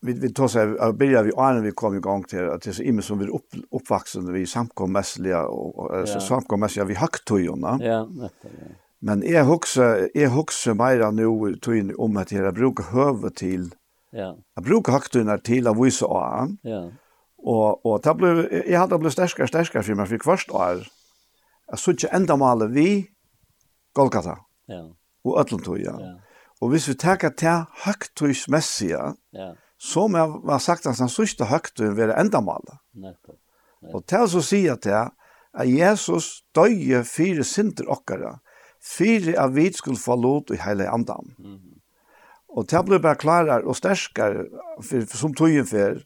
[0.01, 2.71] vi vi tar seg, jeg begynner vi när vi kom i gang til, at det
[2.71, 6.21] er så imme som vi er opp, oppvaksende, vi samkommässliga og, og, ja.
[6.21, 7.79] samkommässliga vi hacktojorna.
[7.83, 8.53] Ja, nettopp.
[8.53, 11.33] Ja Men jeg husker, jeg husker mer nå
[11.63, 13.69] tøyen om at jeg bruker høve til,
[14.13, 14.33] ja.
[14.57, 16.55] jeg bruker haktøyene til å vise av.
[16.65, 16.87] Ja.
[17.47, 18.31] Og, og det ble,
[18.65, 20.87] jeg hadde blitt sterkere og sterkere for meg, for hvert år,
[21.67, 22.89] jeg så ikke enda maler vi
[23.97, 24.39] Golgata.
[24.71, 24.87] Ja.
[25.27, 25.93] Og Øtlentøya.
[25.93, 26.13] Ja.
[26.13, 26.15] ja.
[26.65, 29.03] Og hvis vi tenker til høgtøysmessige,
[29.37, 29.51] ja.
[29.79, 32.81] så må jeg ha sagt at den sørste høgtøyen være enda maler.
[32.97, 33.39] Nettopp.
[33.93, 35.13] Og til å si at jeg,
[35.57, 38.39] at Jesus døye fire synder okkara,
[38.87, 41.35] fyrir av vi skulle få lot i hele andan.
[41.39, 41.77] Mm.
[42.57, 44.47] Og det ble bare klarere og sterskere
[44.81, 46.05] for, som tøyen for.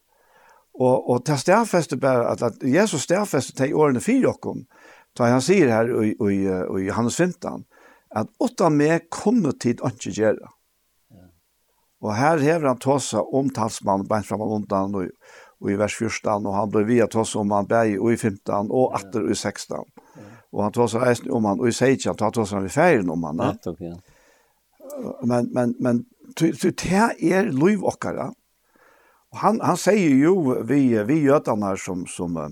[0.81, 4.65] Og, og det stærfeste bare at, at Jesus stærfeste til årene fire okkom,
[5.17, 7.65] da han sier her i, i, i, Johannes 15,
[8.15, 10.51] at åtta med kunne tid ikke gjøre.
[11.11, 11.27] Ja.
[12.01, 15.11] Og her hever han tåsa om talsmannen, beint fram og undan, og,
[15.61, 18.95] og i vers 14, og han ble via tåsa om han bæg i 15, og
[18.99, 19.75] atter i 16.
[20.15, 20.30] Ja.
[20.51, 23.23] Og han tog eisen om han, og i Seidjan, han tog han vid ferien om
[23.23, 23.39] han.
[23.39, 23.95] Nettopp, ja.
[25.23, 26.05] Men, men, men,
[26.39, 28.31] det er lov okkara.
[29.31, 30.35] Og han, han sier jo,
[30.67, 32.49] vi, vi götarna som, som uh,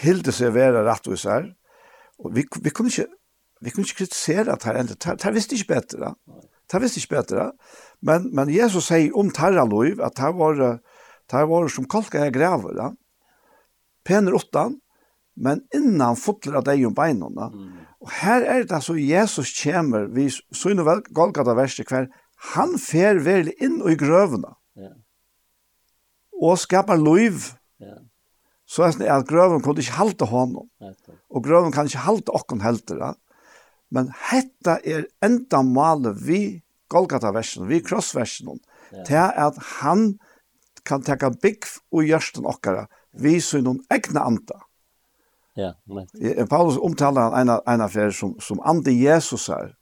[0.00, 1.50] hilde rett og sær,
[2.22, 3.10] og vi, vi kunne ikke,
[3.60, 4.94] vi kunne ikke kritisere at her ändå.
[4.94, 6.14] Det här visste inte bättre.
[6.72, 7.52] Det visste ikke bedre,
[8.00, 10.54] Men, men Jesus sier om tarra lov, at det var,
[11.30, 12.92] det var som kalka er är da.
[14.04, 14.80] Pener åttan,
[15.34, 17.48] men innan fotler av deg om beinene.
[17.52, 17.70] Mm.
[18.02, 22.08] Og her er det altså Jesus kommer, vi så jo vel Golgata verset hver,
[22.52, 24.56] han fer vel inn i grøvene.
[24.78, 24.90] Ja.
[26.42, 27.52] Og skapar liv.
[27.82, 28.00] Ja.
[28.66, 30.66] Så er det at grøven kunne ikke halte honom.
[30.82, 30.92] Ja.
[31.30, 32.98] Og grøven kan ikke halte okken helter.
[32.98, 33.12] da.
[33.94, 36.42] Men hetta er enda malet vi
[36.92, 38.58] Golgata-versen, vi krossversen,
[38.92, 39.04] ja.
[39.08, 40.18] til at han
[40.84, 41.64] kan teka bygg
[41.94, 42.82] og gjørsten okkara,
[43.16, 44.58] vi synon egna anta.
[44.58, 44.71] Ja
[45.54, 46.06] Ja, men
[46.48, 49.74] Paulus omtalar en en affär som som ande Jesus är.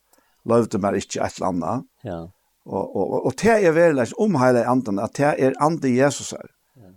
[0.44, 1.84] Lovde mer inte ett landa.
[2.02, 2.32] Ja.
[2.64, 6.32] Och och och det är väl läs om hela anden att det är ande Jesus
[6.32, 6.50] är.
[6.74, 6.90] Ja.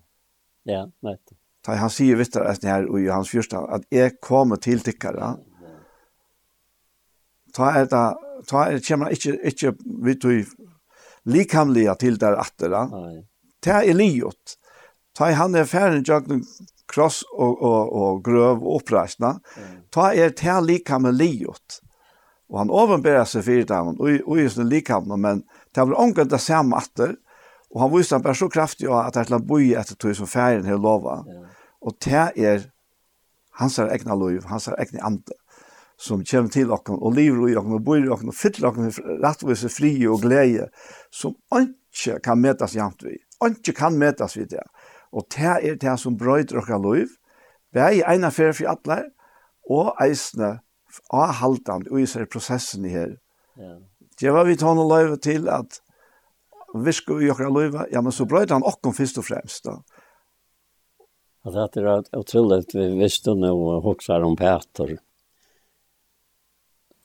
[0.63, 1.19] Ja, vet.
[1.61, 5.35] Ta han säger visst att det här i hans första att är kommer till tyckare.
[7.53, 8.17] Ta är det
[8.47, 9.73] ta är kommer inte inte
[10.03, 10.45] vi tog
[11.23, 12.69] likamliga till där åter.
[12.69, 13.27] Nej.
[13.59, 14.57] Ta är liot.
[15.13, 16.23] Ta han är färdig jag
[16.93, 19.73] kross og, og, og grøv og oppreisna, mm.
[19.93, 21.79] ta er til likam med liot.
[22.53, 25.41] Og han overberer seg fyrir dem, og, og i sin likam, men
[25.73, 27.15] det var omgått det samme atter,
[27.73, 30.13] og han viser han bare så kraftig at det er til å boi etter tog
[30.17, 31.23] som ferien har lova.
[31.25, 31.47] Mm.
[31.83, 32.67] Og det er
[33.59, 35.37] hans er egna lov, hans er egna ande
[36.03, 38.89] som kommer til okken, og lever i okken, og bor i okken, og fyller okken
[38.89, 40.67] med rettvise, fri og glede,
[41.13, 43.15] som ikke kan metas jant vi.
[43.45, 44.63] Ikke kan metas vi det.
[45.13, 47.15] Og det er det som brøyder dere liv.
[47.73, 48.99] Vær i ene affære for alle,
[49.69, 50.57] og eisene
[51.13, 53.15] avhaltende og i seg prosessen her.
[53.57, 53.77] Ja.
[54.19, 55.79] Det var vi tar noe løyve til at
[56.73, 59.79] virker vi dere løyve, ja, men så brøyder han åkken først og fremst da.
[61.43, 64.95] Ja, det er utrolig vi visste nå og hokser om Peter.
[64.95, 65.01] Ja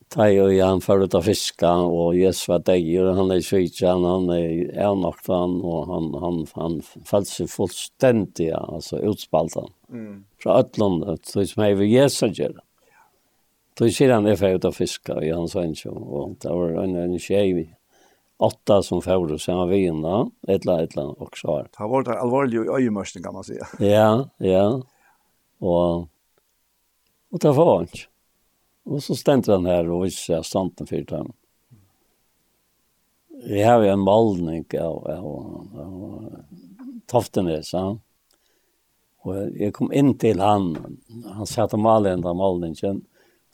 [0.08, 4.04] Ta jo i han för att fiska och Jesus var dig och han är svitjan
[4.04, 9.70] han är ärnakt han och han han han falls sig fullständigt alltså utspaltad.
[9.90, 10.24] Mm.
[10.38, 12.60] Från Ötland så som är vi Jesus gör.
[13.78, 17.18] Då ser han det ut att fiska i hans svensson och det var en en
[17.18, 17.74] tjej
[18.36, 21.56] åtta som förde sig av vinna ett la ett land och så.
[21.56, 23.58] Det har varit allvarligt i öjmörsten kan man si.
[23.78, 24.82] Ja, ja.
[25.60, 26.08] og,
[27.32, 28.08] og det var ikke.
[28.88, 31.32] Og så stendte han her og visste jeg standen for dem.
[33.48, 35.26] Jeg har jo en malning av, av,
[35.78, 37.84] av Toftenes, ja.
[39.28, 40.72] Og jeg kom inn til han,
[41.26, 43.02] han satt og malte den malningen.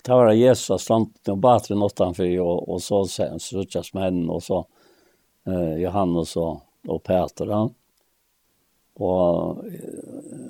[0.05, 4.61] Det var Jesus standen og batre nåttan for, og, og så suttet henne, og så
[5.49, 7.63] eh, Johannes og, og Peter, ja.
[8.95, 9.65] Og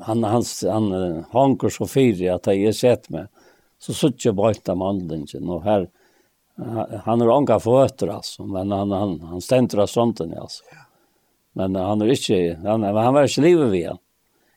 [0.04, 3.30] han, han, han, han hanker så fyrig at jeg er sett med
[3.84, 5.86] så suttje bort av mandlingen, og her,
[7.04, 10.64] han har ånga føtter, alltså, men han, han, han ständer av sånten alltså.
[11.52, 13.98] Men han är inte, han, han var inte livet vid han.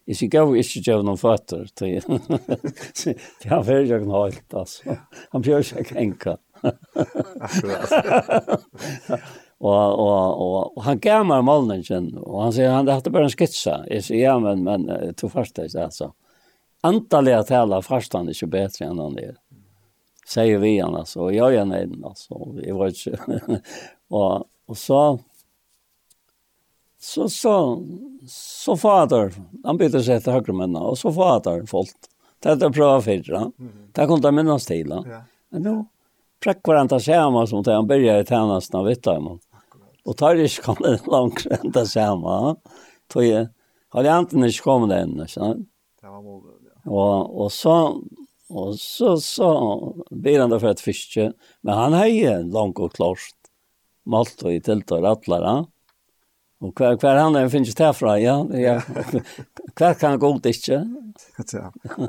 [0.05, 1.97] Jag gav ikke gjøre noen føtter til,
[2.95, 4.95] till han får ikke en halt alltså.
[5.35, 6.37] Han björs ikke enka.
[9.57, 13.35] och och och han gav meg målningen, och han säger han det hade bara en
[13.35, 13.83] skitsa.
[13.89, 16.13] Jeg sier, ja men men tog fast det alltså
[16.87, 19.35] antaliga tala fastan han ju bättre än han är.
[20.27, 21.21] Säger vi han alltså.
[21.21, 22.55] Och jag är nöjd alltså.
[22.63, 23.61] Jag var inte...
[24.09, 25.19] och, och så...
[26.99, 27.83] Så, så,
[28.27, 29.33] så fader,
[29.63, 31.93] han bytte seg til høyremennene, og så fader folk.
[32.41, 33.43] Det er det å prøve fyrre.
[33.93, 34.89] Det kom det minnes til.
[34.89, 35.03] Ja.
[35.05, 35.19] ja.
[35.53, 35.75] Men nå
[36.43, 39.39] prekker han til samme som til han begynner i tjenesten av vittarmen.
[40.07, 42.55] Og tar ikke kommet langt enn til samme.
[43.13, 43.47] Tog jeg,
[43.95, 45.65] har jeg enten ikke kommet inn, ikke sant?
[46.01, 46.56] Det var målet.
[46.87, 47.75] Og, og så
[48.49, 49.47] Og så så
[50.11, 51.31] blir han da for et fiske,
[51.67, 53.33] men han har jo langt og klart.
[54.07, 55.65] Malt og i tält och rattlar.
[56.59, 58.47] Och hver, kvar han er, finnes det härifrån, ja.
[58.51, 58.81] Ja.
[59.77, 60.85] Hver kan gå ut ikke?
[61.53, 61.71] Ja.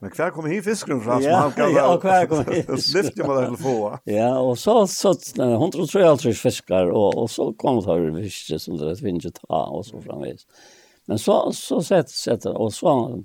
[0.00, 1.74] men hver kommer hit fisken från som han kan.
[1.74, 2.94] Ja, hver kommer hit.
[2.94, 3.98] Lyfter man den få.
[4.04, 8.98] Ja, og så så 103 fiskar og, og så kom det her fiske som det
[9.00, 10.46] finns ta og så framvis.
[11.06, 13.22] Men så, så sätts det, och så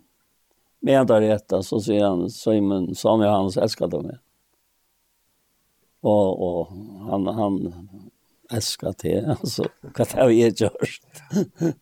[0.80, 4.18] med där detta så säger han Simon som jag hans älskade mig.
[6.02, 6.68] Och, och
[7.10, 7.74] han, han
[8.52, 11.02] älskade det, alltså vad det har jag gjort.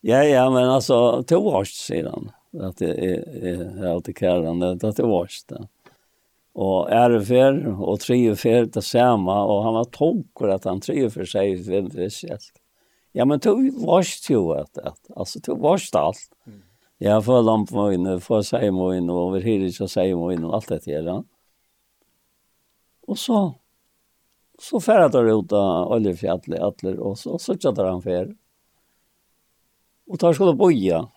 [0.00, 2.30] ja, ja, men alltså till vars sedan.
[2.60, 5.68] Att det är, är alltid kärande, att det är vars det.
[6.56, 6.88] Och
[7.84, 12.65] og tre fer det samma och han var tokig att han triufer sig väldigt älskad.
[13.16, 16.18] Ja, men du varst jo at, att alltså du varst allt.
[16.46, 16.62] Mm.
[16.98, 21.02] Ja, för lampmöjne, för sejmöjne, över hyres och sejmöjne och allt det där.
[21.02, 21.24] Ja.
[23.06, 23.54] Och så
[24.58, 28.36] så færre det ut av oljefjallet atler, och så så tjatar han för.
[30.06, 31.08] Och tar skulle boja.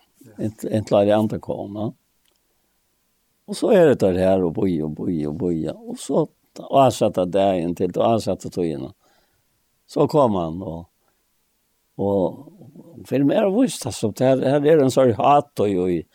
[0.62, 1.92] en klar i andre komma.
[3.44, 6.28] Och så är det där här och boja och boja och boja och så
[6.58, 8.90] avsatte dagen till och avsatte tog in.
[9.86, 10.89] Så kom han och
[12.00, 12.52] Og
[13.06, 16.06] för mig är det altså det her, er en sorts hat och i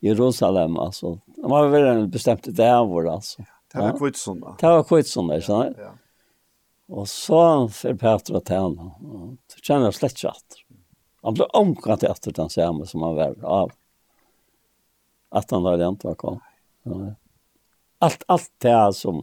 [0.00, 1.18] Jerusalem altså.
[1.36, 3.42] Det var vel en bestämt det här alltså.
[3.72, 4.56] Det var kvitt sånn, da.
[4.60, 5.74] Det var kvitsen där så.
[5.78, 5.92] Ja.
[6.88, 8.90] Och så för Peter att han
[9.46, 10.56] så känner slett chatt.
[11.22, 13.72] Han blev omkring efter den samme som han var av
[15.28, 16.40] att han hade inte var kom.
[16.82, 17.14] Ja.
[17.98, 19.16] Allt allt det här som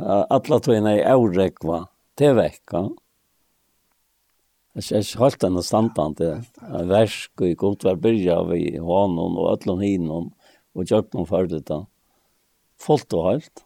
[0.00, 2.96] uh, alla tog in i Eurekva, det är veckan.
[2.96, 3.03] Ja.
[4.74, 8.74] Jeg har ikke holdt henne standant en versk, og i kom var byrja av i
[8.74, 10.32] hånden og øtlen hinen,
[10.74, 11.84] og gjør noen for det da.
[12.82, 13.62] Fullt og helt.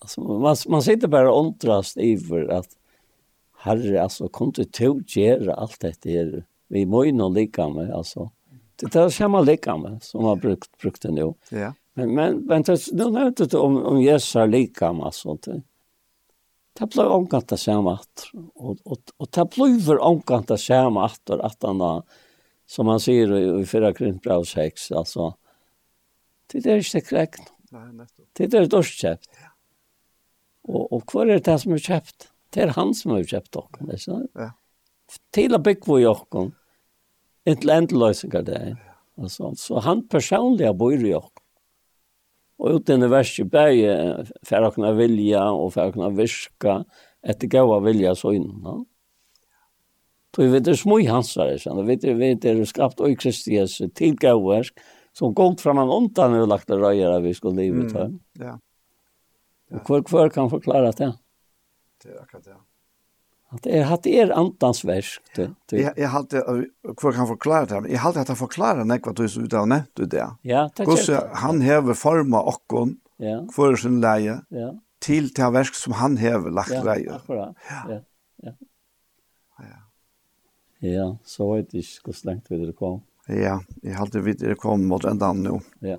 [0.00, 2.70] Alltså, man, man sitter bare og undrast iver at
[3.66, 6.30] herre, altså, kom til å gjøre alt dette her.
[6.70, 8.30] Vi må jo noe like med, altså.
[8.80, 11.34] Det er det samme like med, som har brukt, brukt det nå.
[11.52, 11.74] Ja.
[11.98, 15.36] Men, men, men nu nevnte du om, om Jesus er like med, altså.
[15.44, 15.58] Det,
[16.80, 18.30] det ble omkant det samme atter.
[18.56, 21.92] Og, og, og det blir omkant det samme atter at han da,
[22.70, 25.32] som han sier i, i fyrra 6, altså,
[26.50, 27.48] det er ikke krekn.
[28.34, 29.28] Det er dårst kjøpt.
[29.36, 29.50] Ja.
[30.70, 32.30] Og, og hva er det som er kjøpt?
[32.50, 34.30] Det er han som har kjøpt dere, ikke sant?
[34.38, 34.50] Ja.
[35.34, 36.46] Til å bygge vi dere,
[37.50, 38.62] inntil endeløsninger det.
[39.20, 41.39] Altså, så han personlig bor i dere.
[42.60, 43.78] Og ut i verset bæg,
[44.44, 46.82] for å kunne vilja og for å kunne virka,
[47.20, 48.60] etter gav av vilja så innan.
[48.64, 48.78] No?
[50.34, 53.16] Så vi vet det små hansare, så vi vet vi vet det er skapt og
[53.18, 54.76] kristies til gavversk,
[55.16, 58.06] som gått fram en ontan og lagt det røyere vi skulle livet ta.
[58.06, 58.54] Mm, ja.
[58.54, 59.80] ja.
[59.80, 61.10] Og hver, hver kan forklare det?
[62.04, 62.60] Det er akkurat det, ja.
[63.52, 65.20] Att det har det är antans verk.
[65.70, 66.66] jeg jag hade
[66.96, 67.88] kvar kan forklare det.
[67.92, 70.30] Jag hade att förklara när vad du så utav ne du det.
[70.42, 70.86] Ja, tack.
[70.86, 73.48] Hvordan han hever forma okkon, Ja.
[73.56, 74.72] För sin leie, Ja.
[75.00, 77.14] til til verk som han hever lagt ja, leje.
[77.14, 77.56] Akkurat.
[77.68, 78.00] Ja.
[78.42, 78.52] Ja.
[79.58, 79.66] Ja.
[80.78, 83.02] Ja, så vet jag hur långt vi det kom.
[83.26, 85.60] Ja, jag hade vi det kom mot ändan nu.
[85.78, 85.96] Ja.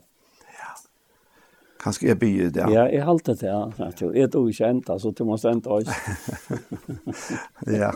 [1.81, 2.65] Kanskje jeg byr det.
[2.69, 3.61] Ja, jeg halte det, ja.
[4.13, 5.89] Jeg er ikke enda, så du måste enda oss.
[7.65, 7.91] ja,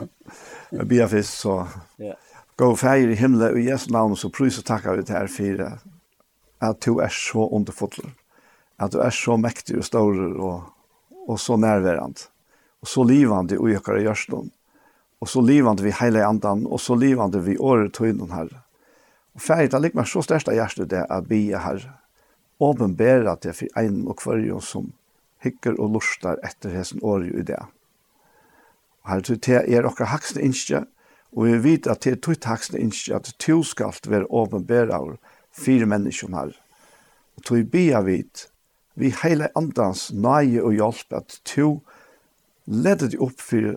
[0.72, 1.58] jeg byr først, så.
[2.02, 2.16] Ja.
[2.58, 5.30] Gå feir i himmelen, og i Jesu navn, så prøys og takker vi til her
[5.30, 5.72] fire,
[6.64, 8.14] at du er så underfotler,
[8.80, 10.70] at du er så mektig og stor, og,
[11.28, 12.30] og så nærværende,
[12.82, 14.50] og så livande og gjør gjørstånd,
[15.22, 18.64] og så livande vi hele andan, og så livande vi året tøyden, Herre.
[19.36, 21.98] Og feir, det ligger meg så største hjertet det, at vi er Herre
[22.60, 24.92] åbenbæra det for en og kvarjon som
[25.44, 27.62] hikker og lustar etter hessen året i det.
[29.04, 30.86] Og her til det er okkar haksne innskje,
[31.36, 35.18] og vi vet at det er tutt haksne innskje at to skal være åbenbæra av
[35.52, 36.54] fire mennesker her.
[37.36, 38.48] Og tog bia vid,
[38.96, 41.82] vi heile andans nøye og hjelp at to
[42.66, 43.76] leder de opp for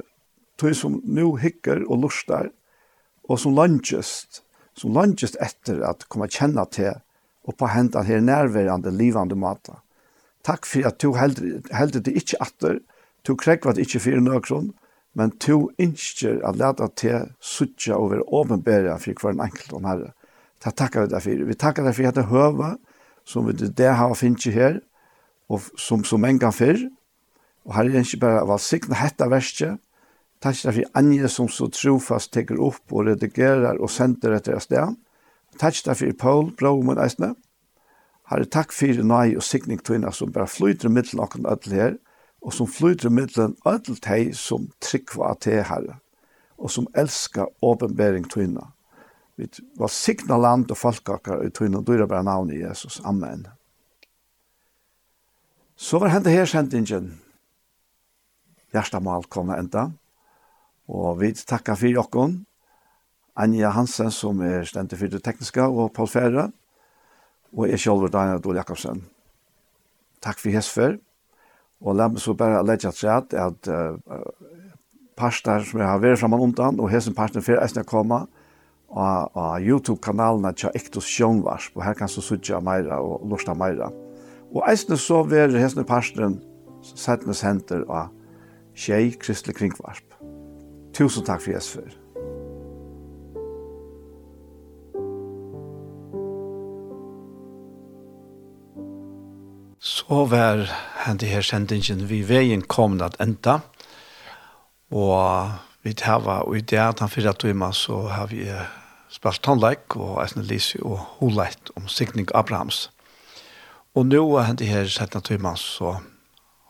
[0.58, 2.52] tog som nu hikker og lustar,
[3.28, 4.42] og som langest,
[4.78, 6.94] som langest etter at komme kjenne til
[7.48, 9.80] og på hendan her nærværende, livande mata.
[10.44, 12.78] Takk for at du heldur det ikke atter,
[13.26, 14.70] du krekvat ikke fyrir nøkron,
[15.16, 19.88] men du innskjer at leta til suttja og være åpenbæra for hver en enkelt om
[19.88, 20.12] herre.
[20.62, 21.48] Det takkar vi deg for.
[21.48, 22.70] Vi takkar deg for at det høva,
[23.24, 24.80] som vi det har finnst her,
[25.48, 26.80] og som så mange ganger før.
[27.66, 29.78] Og her er ikke bare valsikne hetta verset,
[30.38, 34.94] Takk for Anje som så trofast teker opp og redigerer og sender etter et sted.
[35.56, 37.34] Takk da for Paul, brau mun eisne.
[38.28, 41.94] Herre, takk fyrir nøy og sikning tøyna som bare flyter i middelen okken ødel her,
[42.44, 45.96] og som flyter i middelen ødel teg som tryggva av te herre,
[46.60, 48.68] og som elskar åpenbering tøyna.
[49.38, 49.48] Vi
[49.78, 53.00] var sikna land og folkakker i tøyna, og er bare navn i Jesus.
[53.04, 53.46] Amen.
[55.76, 57.20] Så var hendet her sendingen.
[58.74, 59.92] Gjerstamal kom enda,
[60.88, 62.42] og vi takkar fyrir okken,
[63.38, 66.48] Anja Hansen, som er stendt for det tekniske, og Paul Ferre
[67.56, 69.04] og jeg selv er Daniel Dole Jakobsen.
[70.24, 70.98] Takk for hessfer,
[71.80, 73.96] og la meg så bare legge at at uh,
[75.16, 78.26] parster som jeg har vært fremme undan og hessen parster for jeg skal komme,
[78.88, 83.54] og, og YouTube-kanalen er til Ektos Sjønvarsp, og her kan du sitte mer og lorte
[83.54, 83.90] mer.
[84.54, 86.40] Og eisne så vil hessen parsteren
[86.82, 88.08] sette med senter av
[88.74, 90.14] Kjei Kristelig Kringvarsp.
[90.94, 92.07] Tusen takk for hessfer.
[99.88, 100.66] Så var
[101.06, 103.60] henne her sendingen vi veien kom at enda.
[104.92, 105.54] Og
[105.84, 108.44] vi tava, og i det at han fyrir tøyma så har vi
[109.12, 112.88] spalt tannleik og eisne Lise og Holeit om Signing Abrahams.
[113.96, 115.96] Og nå er henne her sendingen tøyma så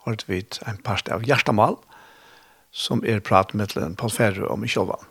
[0.04, 1.74] har vi en part av Gjerstamal
[2.70, 5.10] som er prat med Paul Ferre om i Kjolvan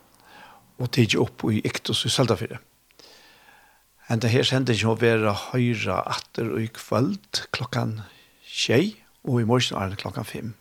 [0.78, 2.62] og tidsi opp i Iktus i Seldafire.
[4.10, 8.06] En det her ikke å være høyre atter og i kvöld klokkan
[8.48, 8.96] tjei,
[9.28, 10.54] og i morgen er det klokkan fem.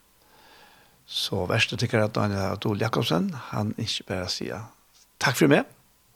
[1.06, 4.66] Så verste tykker at Daniel Adol Jakobsen, han ikke bare sier
[5.22, 5.62] takk for meg,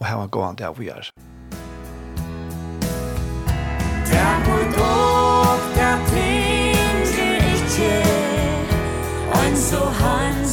[0.02, 1.12] og her var gående av vi er.
[4.10, 6.50] Takk for dog, der ting
[9.30, 10.49] og så hans